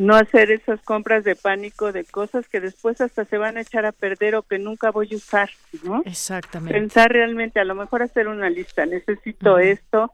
[0.00, 3.84] No hacer esas compras de pánico de cosas que después hasta se van a echar
[3.84, 5.50] a perder o que nunca voy a usar,
[5.84, 6.02] ¿no?
[6.06, 6.78] Exactamente.
[6.78, 10.10] Pensar realmente, a lo mejor hacer una lista, necesito esto.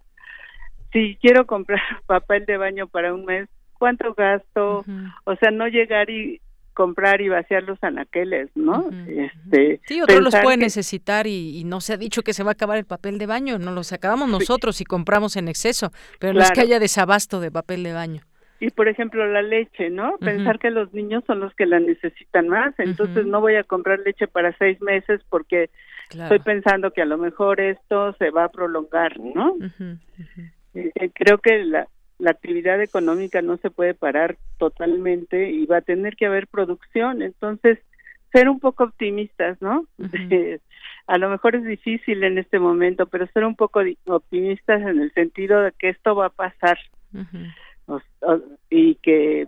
[0.93, 4.85] Si quiero comprar papel de baño para un mes, ¿cuánto gasto?
[5.25, 6.41] O sea, no llegar y
[6.75, 8.91] comprar y vaciar los anaqueles, ¿no?
[9.09, 12.53] este, sí, otros los pueden necesitar y, no se ha dicho que se va a
[12.53, 16.41] acabar el papel de baño, no los acabamos nosotros y compramos en exceso, pero no
[16.41, 18.23] es que haya desabasto de papel de baño.
[18.61, 20.17] Y por ejemplo la leche, ¿no?
[20.19, 24.01] Pensar que los niños son los que la necesitan más, entonces no voy a comprar
[24.01, 25.71] leche para seis meses porque
[26.11, 29.57] estoy pensando que a lo mejor esto se va a prolongar, ¿no?
[30.75, 31.89] Eh, eh, creo que la,
[32.19, 37.23] la actividad económica no se puede parar totalmente y va a tener que haber producción.
[37.23, 37.79] Entonces,
[38.33, 39.87] ser un poco optimistas, ¿no?
[41.07, 45.13] a lo mejor es difícil en este momento, pero ser un poco optimistas en el
[45.13, 46.79] sentido de que esto va a pasar
[48.77, 49.47] y que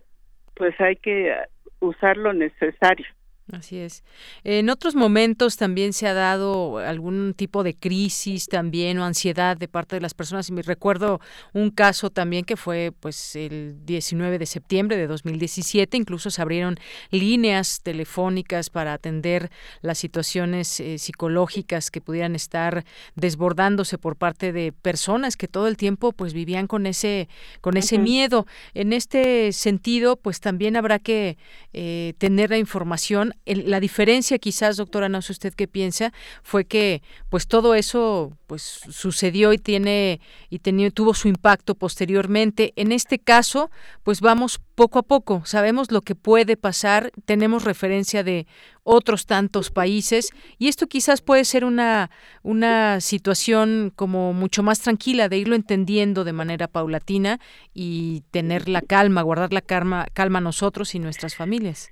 [0.54, 1.34] pues hay que
[1.80, 3.06] usar lo necesario.
[3.52, 4.04] Así es.
[4.44, 9.68] En otros momentos también se ha dado algún tipo de crisis también o ansiedad de
[9.68, 10.50] parte de las personas.
[10.50, 11.20] Y me recuerdo
[11.54, 15.96] un caso también que fue pues el 19 de septiembre de 2017.
[15.96, 16.78] Incluso se abrieron
[17.10, 19.50] líneas telefónicas para atender
[19.80, 22.84] las situaciones eh, psicológicas que pudieran estar
[23.14, 27.30] desbordándose por parte de personas que todo el tiempo pues vivían con ese
[27.62, 28.46] con ese miedo.
[28.74, 31.38] En este sentido pues también habrá que
[31.72, 36.12] eh, tener la información la diferencia quizás, doctora, no sé usted qué piensa,
[36.42, 40.20] fue que pues todo eso pues sucedió y tiene
[40.50, 40.58] y
[40.90, 42.72] tuvo su impacto posteriormente.
[42.76, 43.70] En este caso,
[44.02, 48.46] pues vamos poco a poco, sabemos lo que puede pasar, tenemos referencia de
[48.84, 52.10] otros tantos países y esto quizás puede ser una,
[52.42, 57.38] una situación como mucho más tranquila de irlo entendiendo de manera paulatina
[57.74, 61.90] y tener la calma, guardar la calma, calma nosotros y nuestras familias.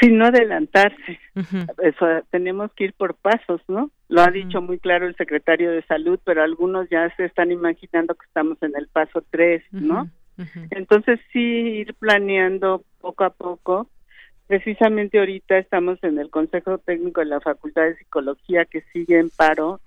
[0.00, 1.20] Sin no adelantarse.
[1.82, 3.90] Eso, tenemos que ir por pasos, ¿no?
[4.08, 8.14] Lo ha dicho muy claro el secretario de Salud, pero algunos ya se están imaginando
[8.14, 10.08] que estamos en el paso 3, ¿no?
[10.70, 13.88] Entonces sí ir planeando poco a poco.
[14.46, 19.30] Precisamente ahorita estamos en el Consejo Técnico de la Facultad de Psicología que sigue en
[19.30, 19.80] paro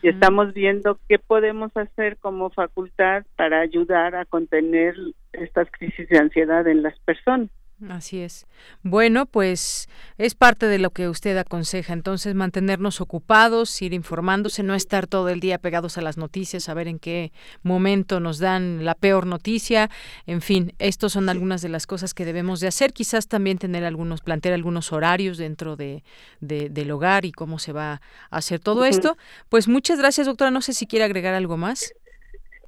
[0.00, 4.96] y estamos viendo qué podemos hacer como facultad para ayudar a contener
[5.32, 7.48] estas crisis de ansiedad en las personas.
[7.88, 8.46] Así es.
[8.82, 11.92] Bueno, pues es parte de lo que usted aconseja.
[11.92, 16.86] Entonces, mantenernos ocupados, ir informándose, no estar todo el día pegados a las noticias, saber
[16.86, 17.32] en qué
[17.62, 19.90] momento nos dan la peor noticia.
[20.26, 22.92] En fin, estos son algunas de las cosas que debemos de hacer.
[22.92, 26.04] Quizás también tener algunos, plantear algunos horarios dentro de,
[26.40, 28.00] del hogar y cómo se va
[28.30, 29.16] a hacer todo esto.
[29.48, 30.52] Pues muchas gracias, doctora.
[30.52, 31.92] No sé si quiere agregar algo más.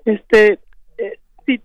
[0.04, 0.58] Este,
[0.98, 1.60] eh, sí,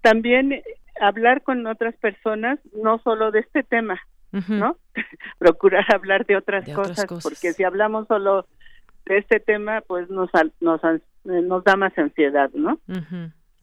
[0.00, 0.62] también
[1.00, 4.00] hablar con otras personas, no solo de este tema,
[4.32, 4.76] ¿no?
[5.38, 8.46] Procurar hablar de otras, cosas, porque si hablamos solo
[9.06, 10.30] de este tema, pues nos,
[10.60, 10.80] nos,
[11.24, 12.78] nos da más ansiedad, ¿no?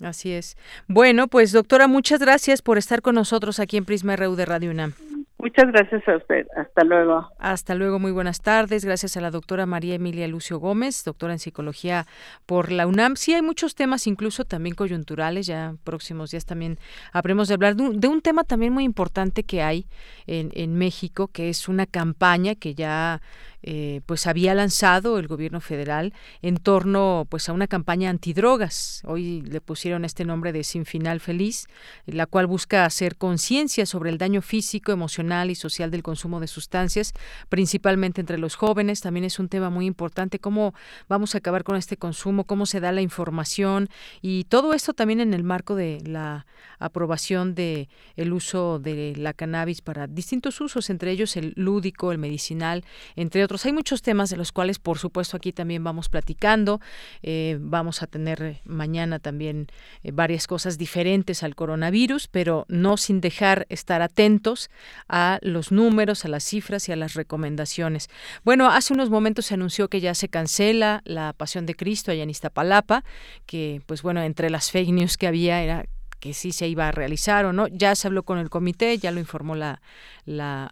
[0.02, 0.58] Así es.
[0.88, 4.72] Bueno, pues doctora, muchas gracias por estar con nosotros aquí en Prisma RU de Radio
[4.72, 4.94] UNAM.
[5.38, 6.48] Muchas gracias a usted.
[6.56, 7.30] Hasta luego.
[7.40, 8.00] Hasta luego.
[8.00, 8.86] Muy buenas tardes.
[8.86, 12.06] Gracias a la doctora María Emilia Lucio Gómez, doctora en psicología
[12.46, 13.18] por la UNAM.
[13.18, 15.46] Sí, hay muchos temas, incluso también coyunturales.
[15.46, 16.78] Ya próximos días también
[17.12, 19.88] habremos de hablar de un, tema también muy importante que hay
[20.26, 23.22] en, en México, que es una campaña que ya
[23.68, 26.14] eh, pues había lanzado el gobierno federal
[26.44, 29.02] en torno pues a una campaña antidrogas.
[29.06, 31.66] Hoy le pusieron este nombre de Sin Final Feliz,
[32.06, 36.46] la cual busca hacer conciencia sobre el daño físico, emocional y social del consumo de
[36.46, 37.14] sustancias,
[37.50, 39.02] principalmente entre los jóvenes.
[39.02, 40.76] También es un tema muy importante cómo
[41.10, 43.90] vamos a acabar con este consumo, cómo se da la información
[44.22, 46.46] y todo esto también en el marco de la
[46.78, 52.20] aprobación de el uso de la cannabis para distintos usos, entre ellos el lúdico, el
[52.20, 52.84] medicinal,
[53.16, 56.82] entre otros hay muchos temas de los cuales, por supuesto, aquí también vamos platicando.
[57.22, 59.68] Eh, vamos a tener mañana también
[60.04, 64.72] eh, varias cosas diferentes al coronavirus, pero no sin dejar estar atentos
[65.08, 68.10] a los números, a las cifras y a las recomendaciones.
[68.44, 72.24] Bueno, hace unos momentos se anunció que ya se cancela la Pasión de Cristo allá
[72.24, 73.04] en Iztapalapa,
[73.46, 75.86] que, pues bueno, entre las fake news que había era
[76.20, 77.68] que sí se iba a realizar o no.
[77.68, 79.82] Ya se habló con el comité, ya lo informó la,
[80.26, 80.72] la,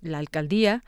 [0.00, 0.82] la alcaldía.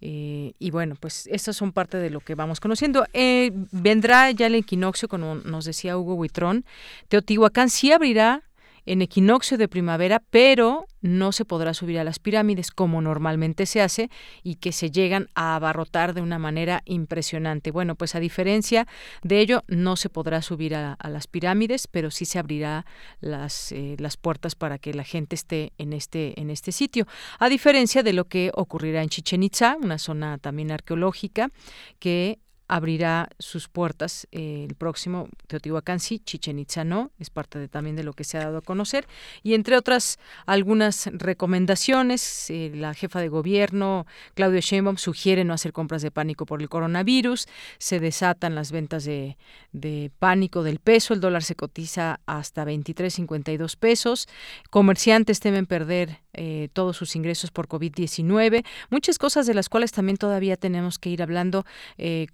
[0.00, 3.06] Eh, y bueno, pues estas son parte de lo que vamos conociendo.
[3.12, 6.64] Eh, vendrá ya el equinoccio, como nos decía Hugo Huitrón.
[7.08, 8.42] Teotihuacán sí abrirá
[8.86, 13.82] en equinoccio de primavera, pero no se podrá subir a las pirámides como normalmente se
[13.82, 14.08] hace
[14.42, 17.70] y que se llegan a abarrotar de una manera impresionante.
[17.70, 18.88] Bueno, pues a diferencia
[19.22, 22.86] de ello, no se podrá subir a, las pirámides, pero sí se abrirá
[23.20, 27.06] las, eh, las puertas para que la gente esté en este, en este sitio.
[27.38, 31.50] A diferencia de lo que ocurrirá en Chichen Itza, una zona también arqueológica,
[31.98, 37.96] que abrirá sus puertas eh, el próximo Teotihuacán sí, Chichen Itza no, es parte también
[37.96, 39.06] de lo que se ha dado a conocer.
[39.42, 45.72] Y entre otras algunas recomendaciones, eh, la jefa de gobierno Claudio Sheinbaum sugiere no hacer
[45.72, 47.46] compras de pánico por el coronavirus,
[47.78, 49.36] se desatan las ventas de,
[49.72, 54.28] de pánico del peso, el dólar se cotiza hasta 23.52 pesos,
[54.70, 60.16] comerciantes temen perder eh, todos sus ingresos por COVID-19, muchas cosas de las cuales también
[60.16, 61.64] todavía tenemos que ir hablando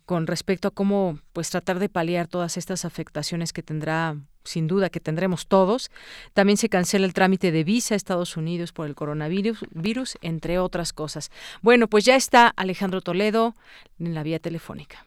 [0.05, 4.91] con respecto a cómo pues tratar de paliar todas estas afectaciones que tendrá sin duda
[4.91, 5.91] que tendremos todos.
[6.35, 10.59] También se cancela el trámite de visa a Estados Unidos por el coronavirus, virus, entre
[10.59, 11.31] otras cosas.
[11.63, 13.55] Bueno, pues ya está Alejandro Toledo
[13.99, 15.07] en la vía telefónica.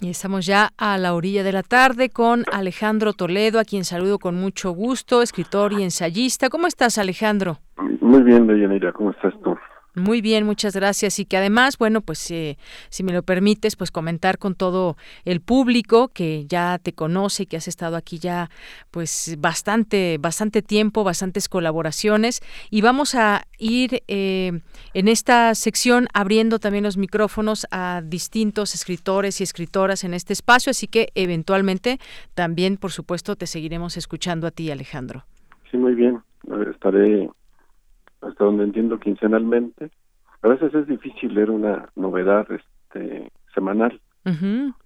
[0.00, 4.20] Y estamos ya a la orilla de la tarde con Alejandro Toledo, a quien saludo
[4.20, 6.50] con mucho gusto, escritor y ensayista.
[6.50, 7.58] ¿Cómo estás, Alejandro?
[8.00, 9.57] Muy bien, Deyanira, ¿cómo estás tú?
[9.98, 11.18] Muy bien, muchas gracias.
[11.18, 12.56] Y que además, bueno, pues eh,
[12.88, 17.46] si me lo permites, pues comentar con todo el público que ya te conoce y
[17.46, 18.50] que has estado aquí ya
[18.90, 22.40] pues bastante, bastante tiempo, bastantes colaboraciones.
[22.70, 24.60] Y vamos a ir eh,
[24.94, 30.70] en esta sección abriendo también los micrófonos a distintos escritores y escritoras en este espacio.
[30.70, 31.98] Así que eventualmente
[32.34, 35.24] también, por supuesto, te seguiremos escuchando a ti, Alejandro.
[35.70, 36.22] Sí, muy bien.
[36.70, 37.28] Estaré
[38.20, 39.90] hasta donde entiendo quincenalmente.
[40.42, 44.00] A veces es difícil leer una novedad este semanal.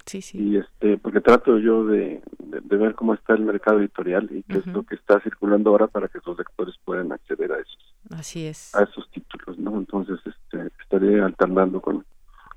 [0.07, 0.39] Sí, sí.
[0.39, 4.59] Y este, porque trato yo de, de, ver cómo está el mercado editorial y qué
[4.59, 7.95] es lo que está circulando ahora para que los lectores puedan acceder a esos.
[8.11, 8.73] Así es.
[8.73, 9.77] A esos títulos, ¿no?
[9.79, 12.05] Entonces, este, estaré alternando con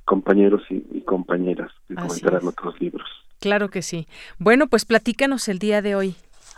[0.04, 3.08] compañeros y, compañeras que comentarán otros libros.
[3.40, 4.08] Claro que sí.
[4.38, 6.16] Bueno, pues platícanos el día de hoy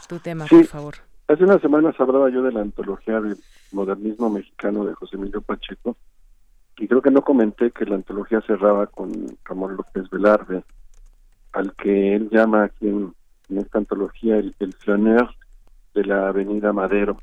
[0.07, 0.95] tu tema, por favor.
[1.27, 3.37] Hace unas semanas hablaba yo de la antología del
[3.71, 5.97] modernismo mexicano de José Emilio Pacheco
[6.77, 9.11] y creo que no comenté que la antología cerraba con
[9.43, 10.63] Ramón López Velarde,
[11.53, 13.13] al que él llama aquí en,
[13.49, 15.33] esta antología el, el flaneur
[15.95, 17.17] de la Avenida Madero,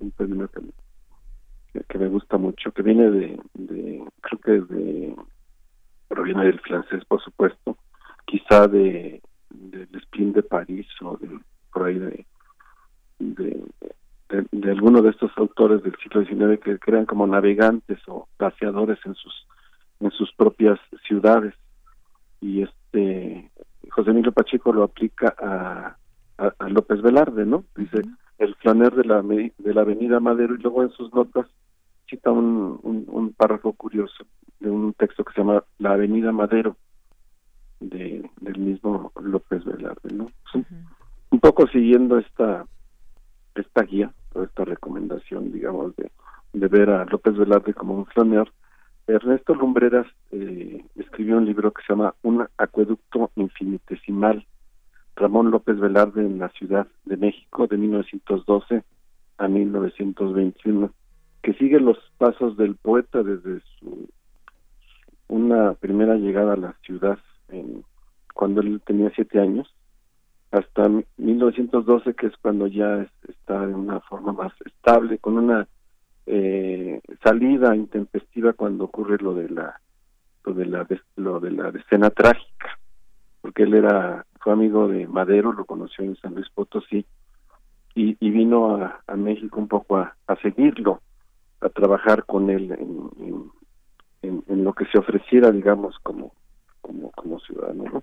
[0.00, 5.16] un término que, que, me gusta mucho, que viene de, de creo que de,
[6.06, 7.76] proviene del francés, por supuesto,
[8.24, 9.20] quizá de
[9.50, 11.28] del Spin de París o de
[11.72, 12.26] por ahí de
[13.18, 13.64] de,
[14.28, 19.14] de, alguno de estos autores del siglo XIX que crean como navegantes o paseadores en
[19.14, 19.46] sus
[20.00, 21.54] en sus propias ciudades
[22.40, 23.50] y este
[23.90, 25.96] José Emilio Pacheco lo aplica a,
[26.38, 27.64] a, López Velarde, ¿no?
[27.76, 28.02] Dice
[28.38, 31.46] el flaner de la de la Avenida Madero y luego en sus notas
[32.08, 34.26] cita un, un, párrafo curioso
[34.60, 36.76] de un texto que se llama La Avenida Madero
[37.80, 40.30] de, del mismo López Velarde, ¿no?
[41.30, 42.64] Un poco siguiendo esta
[43.60, 46.10] esta guía o esta recomendación, digamos, de,
[46.52, 48.50] de ver a López Velarde como un flaner,
[49.06, 54.44] Ernesto Lumbreras eh, escribió un libro que se llama Un acueducto infinitesimal,
[55.14, 58.82] Ramón López Velarde en la Ciudad de México de 1912
[59.38, 60.90] a 1921,
[61.42, 64.08] que sigue los pasos del poeta desde su
[65.28, 67.18] una primera llegada a la ciudad
[67.48, 67.84] en,
[68.34, 69.72] cuando él tenía siete años
[70.58, 75.66] hasta 1912, que es cuando ya está de una forma más estable, con una
[76.26, 79.80] eh, salida intempestiva cuando ocurre lo de la
[80.44, 82.78] lo de la lo escena trágica,
[83.40, 87.04] porque él era fue amigo de Madero, lo conoció en San Luis Potosí
[87.96, 91.00] y, y vino a, México un poco a, seguirlo,
[91.60, 93.50] a trabajar con él en,
[94.22, 96.32] en, en, lo que se ofreciera, digamos, como
[96.80, 97.84] como como ciudadano.
[97.84, 98.02] ¿no?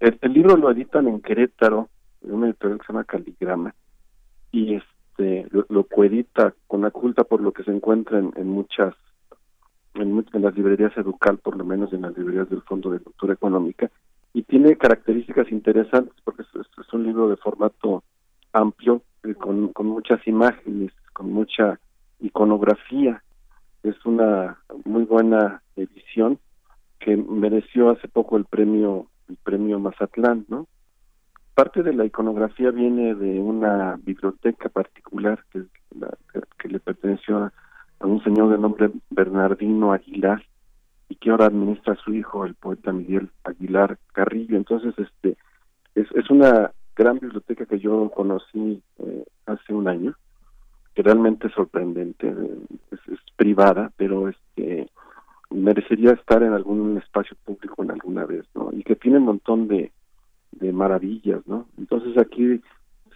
[0.00, 1.90] El, libro lo editan en Querétaro,
[2.22, 3.74] en una editorial que se llama Caligrama,
[4.50, 8.94] y este lo, coedita con la culta por lo que se encuentra en, muchas,
[9.94, 13.90] en, las librerías Educal, por lo menos en las librerías del Fondo de Cultura Económica,
[14.32, 18.02] y tiene características interesantes porque es, un libro de formato
[18.54, 21.78] amplio, eh, con muchas imágenes, con mucha
[22.20, 23.22] iconografía.
[23.82, 26.38] Es una muy buena edición
[26.98, 30.66] que mereció hace poco el premio el premio Mazatlán, ¿no?
[31.54, 35.64] Parte de la iconografía viene de una biblioteca particular que,
[36.58, 37.52] que, le perteneció a,
[38.06, 40.42] un señor de nombre Bernardino Aguilar
[41.08, 44.56] y que ahora administra su hijo, el poeta Miguel Aguilar Carrillo.
[44.56, 45.36] Entonces, este
[45.94, 50.14] es, es una gran biblioteca que yo conocí eh, hace un año,
[50.94, 52.34] que realmente es sorprendente,
[52.90, 54.88] es, es privada, pero este
[55.50, 58.70] merecería estar en algún espacio público en alguna vez, ¿no?
[58.72, 59.92] Y que tiene un montón de,
[60.52, 61.66] de maravillas, ¿no?
[61.78, 62.60] Entonces aquí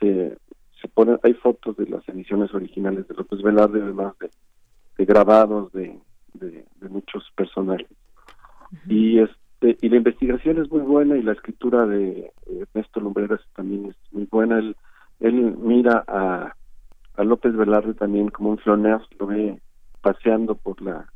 [0.00, 0.36] se,
[0.80, 4.30] se ponen, hay fotos de las emisiones originales de López Velarde, además de,
[4.98, 5.98] de grabados de,
[6.34, 7.88] de, muchos personajes.
[8.88, 13.86] Y este y la investigación es muy buena y la escritura de Ernesto Lumbreras también
[13.86, 14.58] es muy buena.
[14.58, 14.76] Él,
[15.20, 16.54] él mira a,
[17.16, 19.60] a López Velarde también como un floneo, lo ve
[20.02, 21.06] paseando por la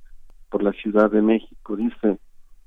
[0.50, 1.76] por la Ciudad de México.
[1.76, 2.18] Dice,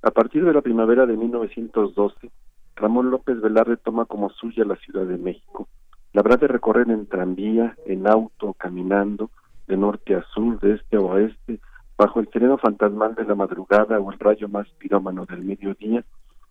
[0.01, 2.31] a partir de la primavera de 1912,
[2.75, 5.67] Ramón López Velarde toma como suya la Ciudad de México.
[6.13, 9.29] La habrá de recorrer en tranvía, en auto, caminando,
[9.67, 11.59] de norte a sur, de este a oeste,
[11.97, 16.03] bajo el sereno fantasmal de la madrugada o el rayo más pirómano del mediodía,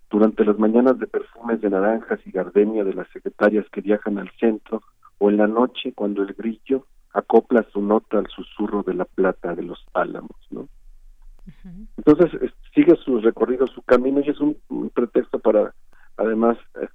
[0.08, 4.30] durante las mañanas de perfumes de naranjas y gardenia de las secretarias que viajan al
[4.38, 4.82] centro,
[5.18, 9.54] o en la noche cuando el grillo acopla su nota al susurro de la plata
[9.54, 10.68] de los álamos, ¿no?
[11.96, 12.30] Entonces
[12.74, 14.56] sigue su recorrido, su camino y es un,
[14.94, 15.74] pretexto para
[16.16, 16.88] además eh,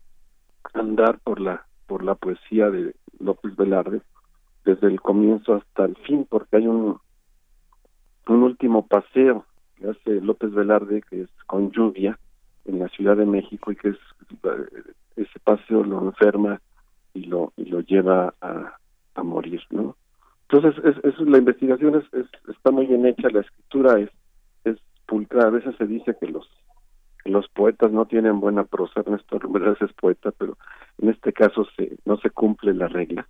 [0.74, 4.02] andar por la por la poesía de López Velarde
[4.64, 7.00] desde el comienzo hasta el fin, porque hay un
[8.28, 9.46] un, último paseo
[9.76, 12.18] que hace López Velarde, que es con lluvia,
[12.66, 13.98] en la Ciudad de México, y que es
[15.16, 16.60] ese paseo lo enferma
[17.14, 18.78] y lo y lo lleva a,
[19.14, 19.96] a morir, ¿no?
[20.50, 24.25] Entonces, es, es la investigación es, está muy bien hecha, la escritura es, es
[25.06, 25.48] pulcra.
[25.48, 26.50] A veces se dice que los
[27.26, 30.58] los poetas no tienen buena prosa, Ernesto Rumberas es poeta, pero
[31.00, 33.28] en este caso se, no se cumple la regla.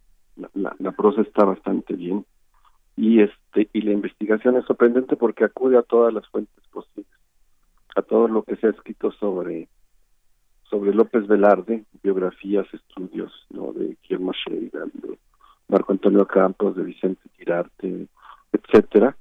[0.54, 2.26] La, la, prosa está bastante bien
[2.98, 7.10] y este y la investigación es sorprendente porque acude a todas las fuentes posibles,
[7.96, 9.70] a todo lo que se ha escrito sobre
[10.70, 13.72] sobre López Velarde, biografías, estudios, ¿no?
[13.72, 15.18] de Guillermo Sheridan, de
[15.70, 18.08] Marco Antonio Campos, de Vicente Tirarte,
[18.52, 19.16] etcétera,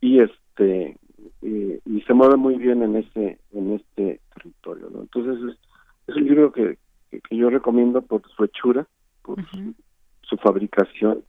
[0.00, 0.96] y este
[1.44, 5.02] eh, y se mueve muy bien en ese en este territorio, ¿no?
[5.02, 5.56] Entonces
[6.06, 6.78] es, un libro que,
[7.10, 8.86] que, yo recomiendo por su hechura,
[9.22, 9.38] por
[10.22, 11.22] su, fabricación.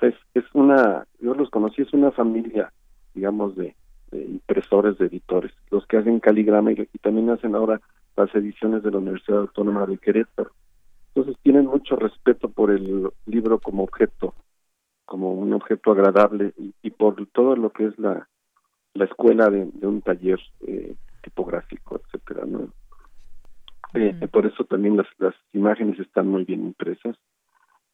[0.00, 2.72] Es es una yo los conocí es una familia,
[3.14, 3.76] digamos de,
[4.12, 7.80] impresores, de editores, los que hacen caligrama y, y también hacen ahora
[8.16, 10.50] las ediciones de la Universidad Autónoma de Querétaro.
[11.14, 14.34] Entonces tienen mucho respeto por el libro como objeto,
[15.04, 18.28] como un objeto agradable y, por todo lo que es la,
[18.94, 22.68] la escuela de, un taller eh, tipográfico, etcétera, ¿no?
[23.94, 27.16] Eh, por eso también las, las imágenes están muy bien impresas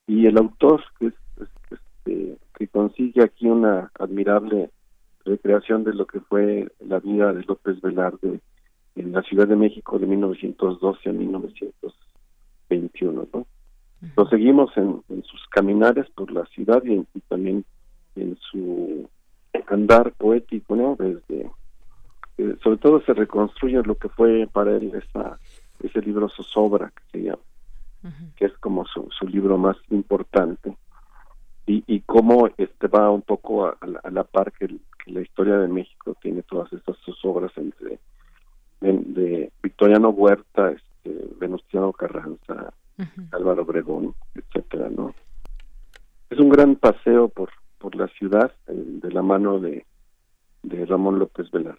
[0.06, 1.12] y el autor que,
[1.70, 4.70] este, que consigue aquí una admirable
[5.24, 8.40] recreación de lo que fue la vida de López Velarde
[8.96, 13.46] en la Ciudad de México de 1912 a 1921, ¿no?
[14.16, 17.64] Lo seguimos en, sus caminares por la ciudad y, también
[18.16, 19.08] en su
[19.66, 20.96] andar poético, ¿no?
[20.96, 21.50] Desde,
[22.38, 25.38] eh, sobre todo se reconstruye lo que fue para él esa,
[25.82, 27.42] ese libro Zozobra, que se llama,
[28.36, 30.76] que es como su, su libro más importante
[31.68, 33.76] y, y cómo este va un poco a,
[34.10, 34.74] la, par que,
[35.06, 37.98] la historia de México tiene todas estas sus obras entre
[38.80, 42.72] de, Victoriano Huerta, este, Venustiano Carranza,
[43.32, 45.14] Álvaro Obregón, etcétera, ¿no?
[46.30, 49.86] Es un gran paseo por por la ciudad de la mano de,
[50.62, 51.78] de Ramón López Velar.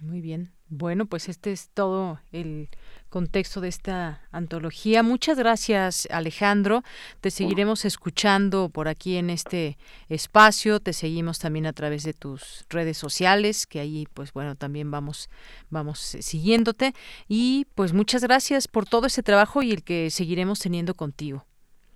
[0.00, 0.50] Muy bien.
[0.72, 2.68] Bueno, pues este es todo el
[3.10, 5.02] contexto de esta antología.
[5.02, 6.82] Muchas gracias, Alejandro.
[7.20, 9.76] Te seguiremos escuchando por aquí en este
[10.08, 10.80] espacio.
[10.80, 15.28] Te seguimos también a través de tus redes sociales, que ahí, pues bueno, también vamos,
[15.68, 16.94] vamos eh, siguiéndote.
[17.28, 21.44] Y pues muchas gracias por todo ese trabajo y el que seguiremos teniendo contigo.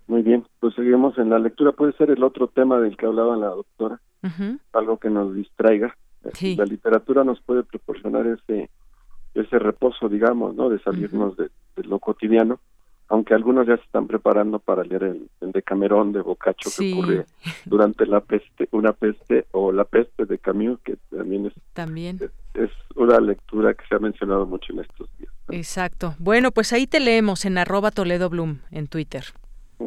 [0.09, 1.73] Muy bien, pues seguimos en la lectura.
[1.73, 4.01] Puede ser el otro tema del que hablaba la doctora,
[4.73, 5.95] algo que nos distraiga.
[6.57, 8.70] La literatura nos puede proporcionar ese
[9.35, 10.70] ese reposo, digamos, ¿no?
[10.70, 11.51] De salirnos de,
[11.82, 12.61] lo cotidiano,
[13.09, 17.27] aunque algunos ya se están preparando para leer el, el Decamerón de Boccaccio que ocurre
[17.66, 22.20] durante la peste, una peste o la peste de Camus, que también es, también.
[22.55, 25.31] es, una lectura que se ha mencionado mucho en estos días.
[25.51, 26.15] Exacto.
[26.19, 29.27] Bueno, pues ahí te leemos en arroba Toledo Bloom en Twitter.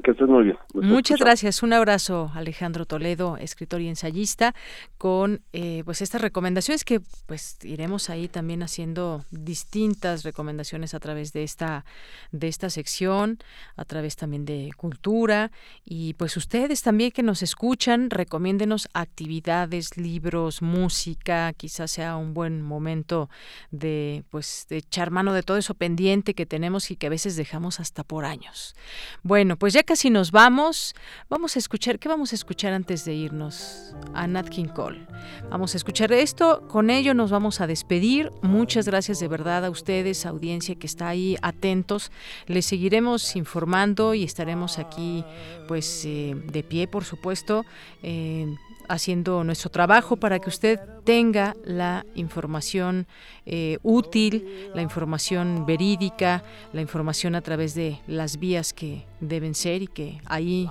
[0.04, 0.58] Que estés muy bien.
[0.74, 1.64] Muchas gracias.
[1.64, 4.54] Un abrazo, Alejandro Toledo, escritor y ensayista,
[4.98, 11.32] con eh, pues estas recomendaciones que pues iremos ahí también haciendo distintas recomendaciones a través
[11.32, 11.86] de esta
[12.34, 13.40] de esta sección,
[13.78, 15.52] a través también de cultura
[15.86, 22.62] y pues ustedes también que nos escuchan, recomiéndenos actividades, libros, música, quizás sea un buen
[22.62, 23.30] momento
[23.72, 27.38] de pues de echar mano de todo eso pendiente que tenemos y que a veces
[27.38, 28.76] dejamos hasta por años.
[29.24, 30.96] Bueno, pues ya casi nos vamos.
[31.30, 33.94] Vamos a escuchar, ¿qué vamos a escuchar antes de irnos?
[34.16, 35.06] A Nat King Cole.
[35.52, 38.32] Vamos a escuchar esto, con ello nos vamos a despedir.
[38.42, 42.12] Muchas gracias de verdad a ustedes, audiencia que está ahí atentos.
[42.48, 45.24] Les seguiremos informando y estaremos aquí
[45.68, 47.64] pues eh, de pie, por supuesto.
[48.02, 48.48] Eh,
[48.88, 53.08] haciendo nuestro trabajo para que usted tenga la información
[53.46, 56.44] eh, útil, la información verídica,
[56.74, 60.70] la información a través de las vías que deben ser y que ahí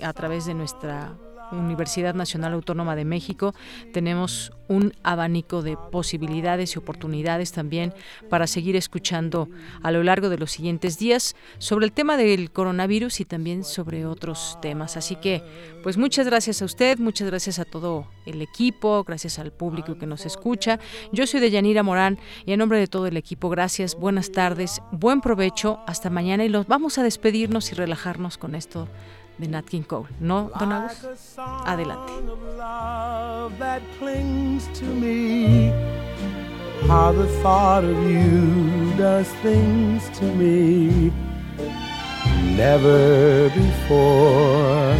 [0.00, 1.12] a través de nuestra
[1.56, 3.54] Universidad Nacional Autónoma de México,
[3.92, 7.92] tenemos un abanico de posibilidades y oportunidades también
[8.30, 9.48] para seguir escuchando
[9.82, 14.06] a lo largo de los siguientes días sobre el tema del coronavirus y también sobre
[14.06, 14.96] otros temas.
[14.96, 15.42] Así que,
[15.82, 20.06] pues muchas gracias a usted, muchas gracias a todo el equipo, gracias al público que
[20.06, 20.78] nos escucha.
[21.12, 24.80] Yo soy de Yanira Morán y en nombre de todo el equipo, gracias, buenas tardes,
[24.90, 28.88] buen provecho, hasta mañana y los vamos a despedirnos y relajarnos con esto
[29.38, 30.06] de Nat King Cole.
[30.20, 31.36] ¿No, Don Agus?
[31.38, 32.12] Adelante.
[36.88, 41.12] How the thought of you does things to me
[42.56, 44.94] never before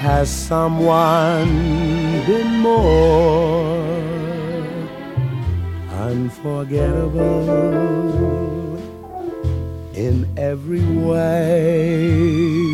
[0.00, 1.48] Has someone
[2.26, 3.86] been more
[5.88, 8.76] unforgettable
[9.94, 12.73] in every way?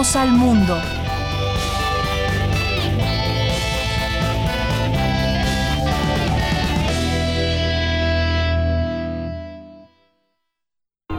[0.00, 0.99] Al mundo.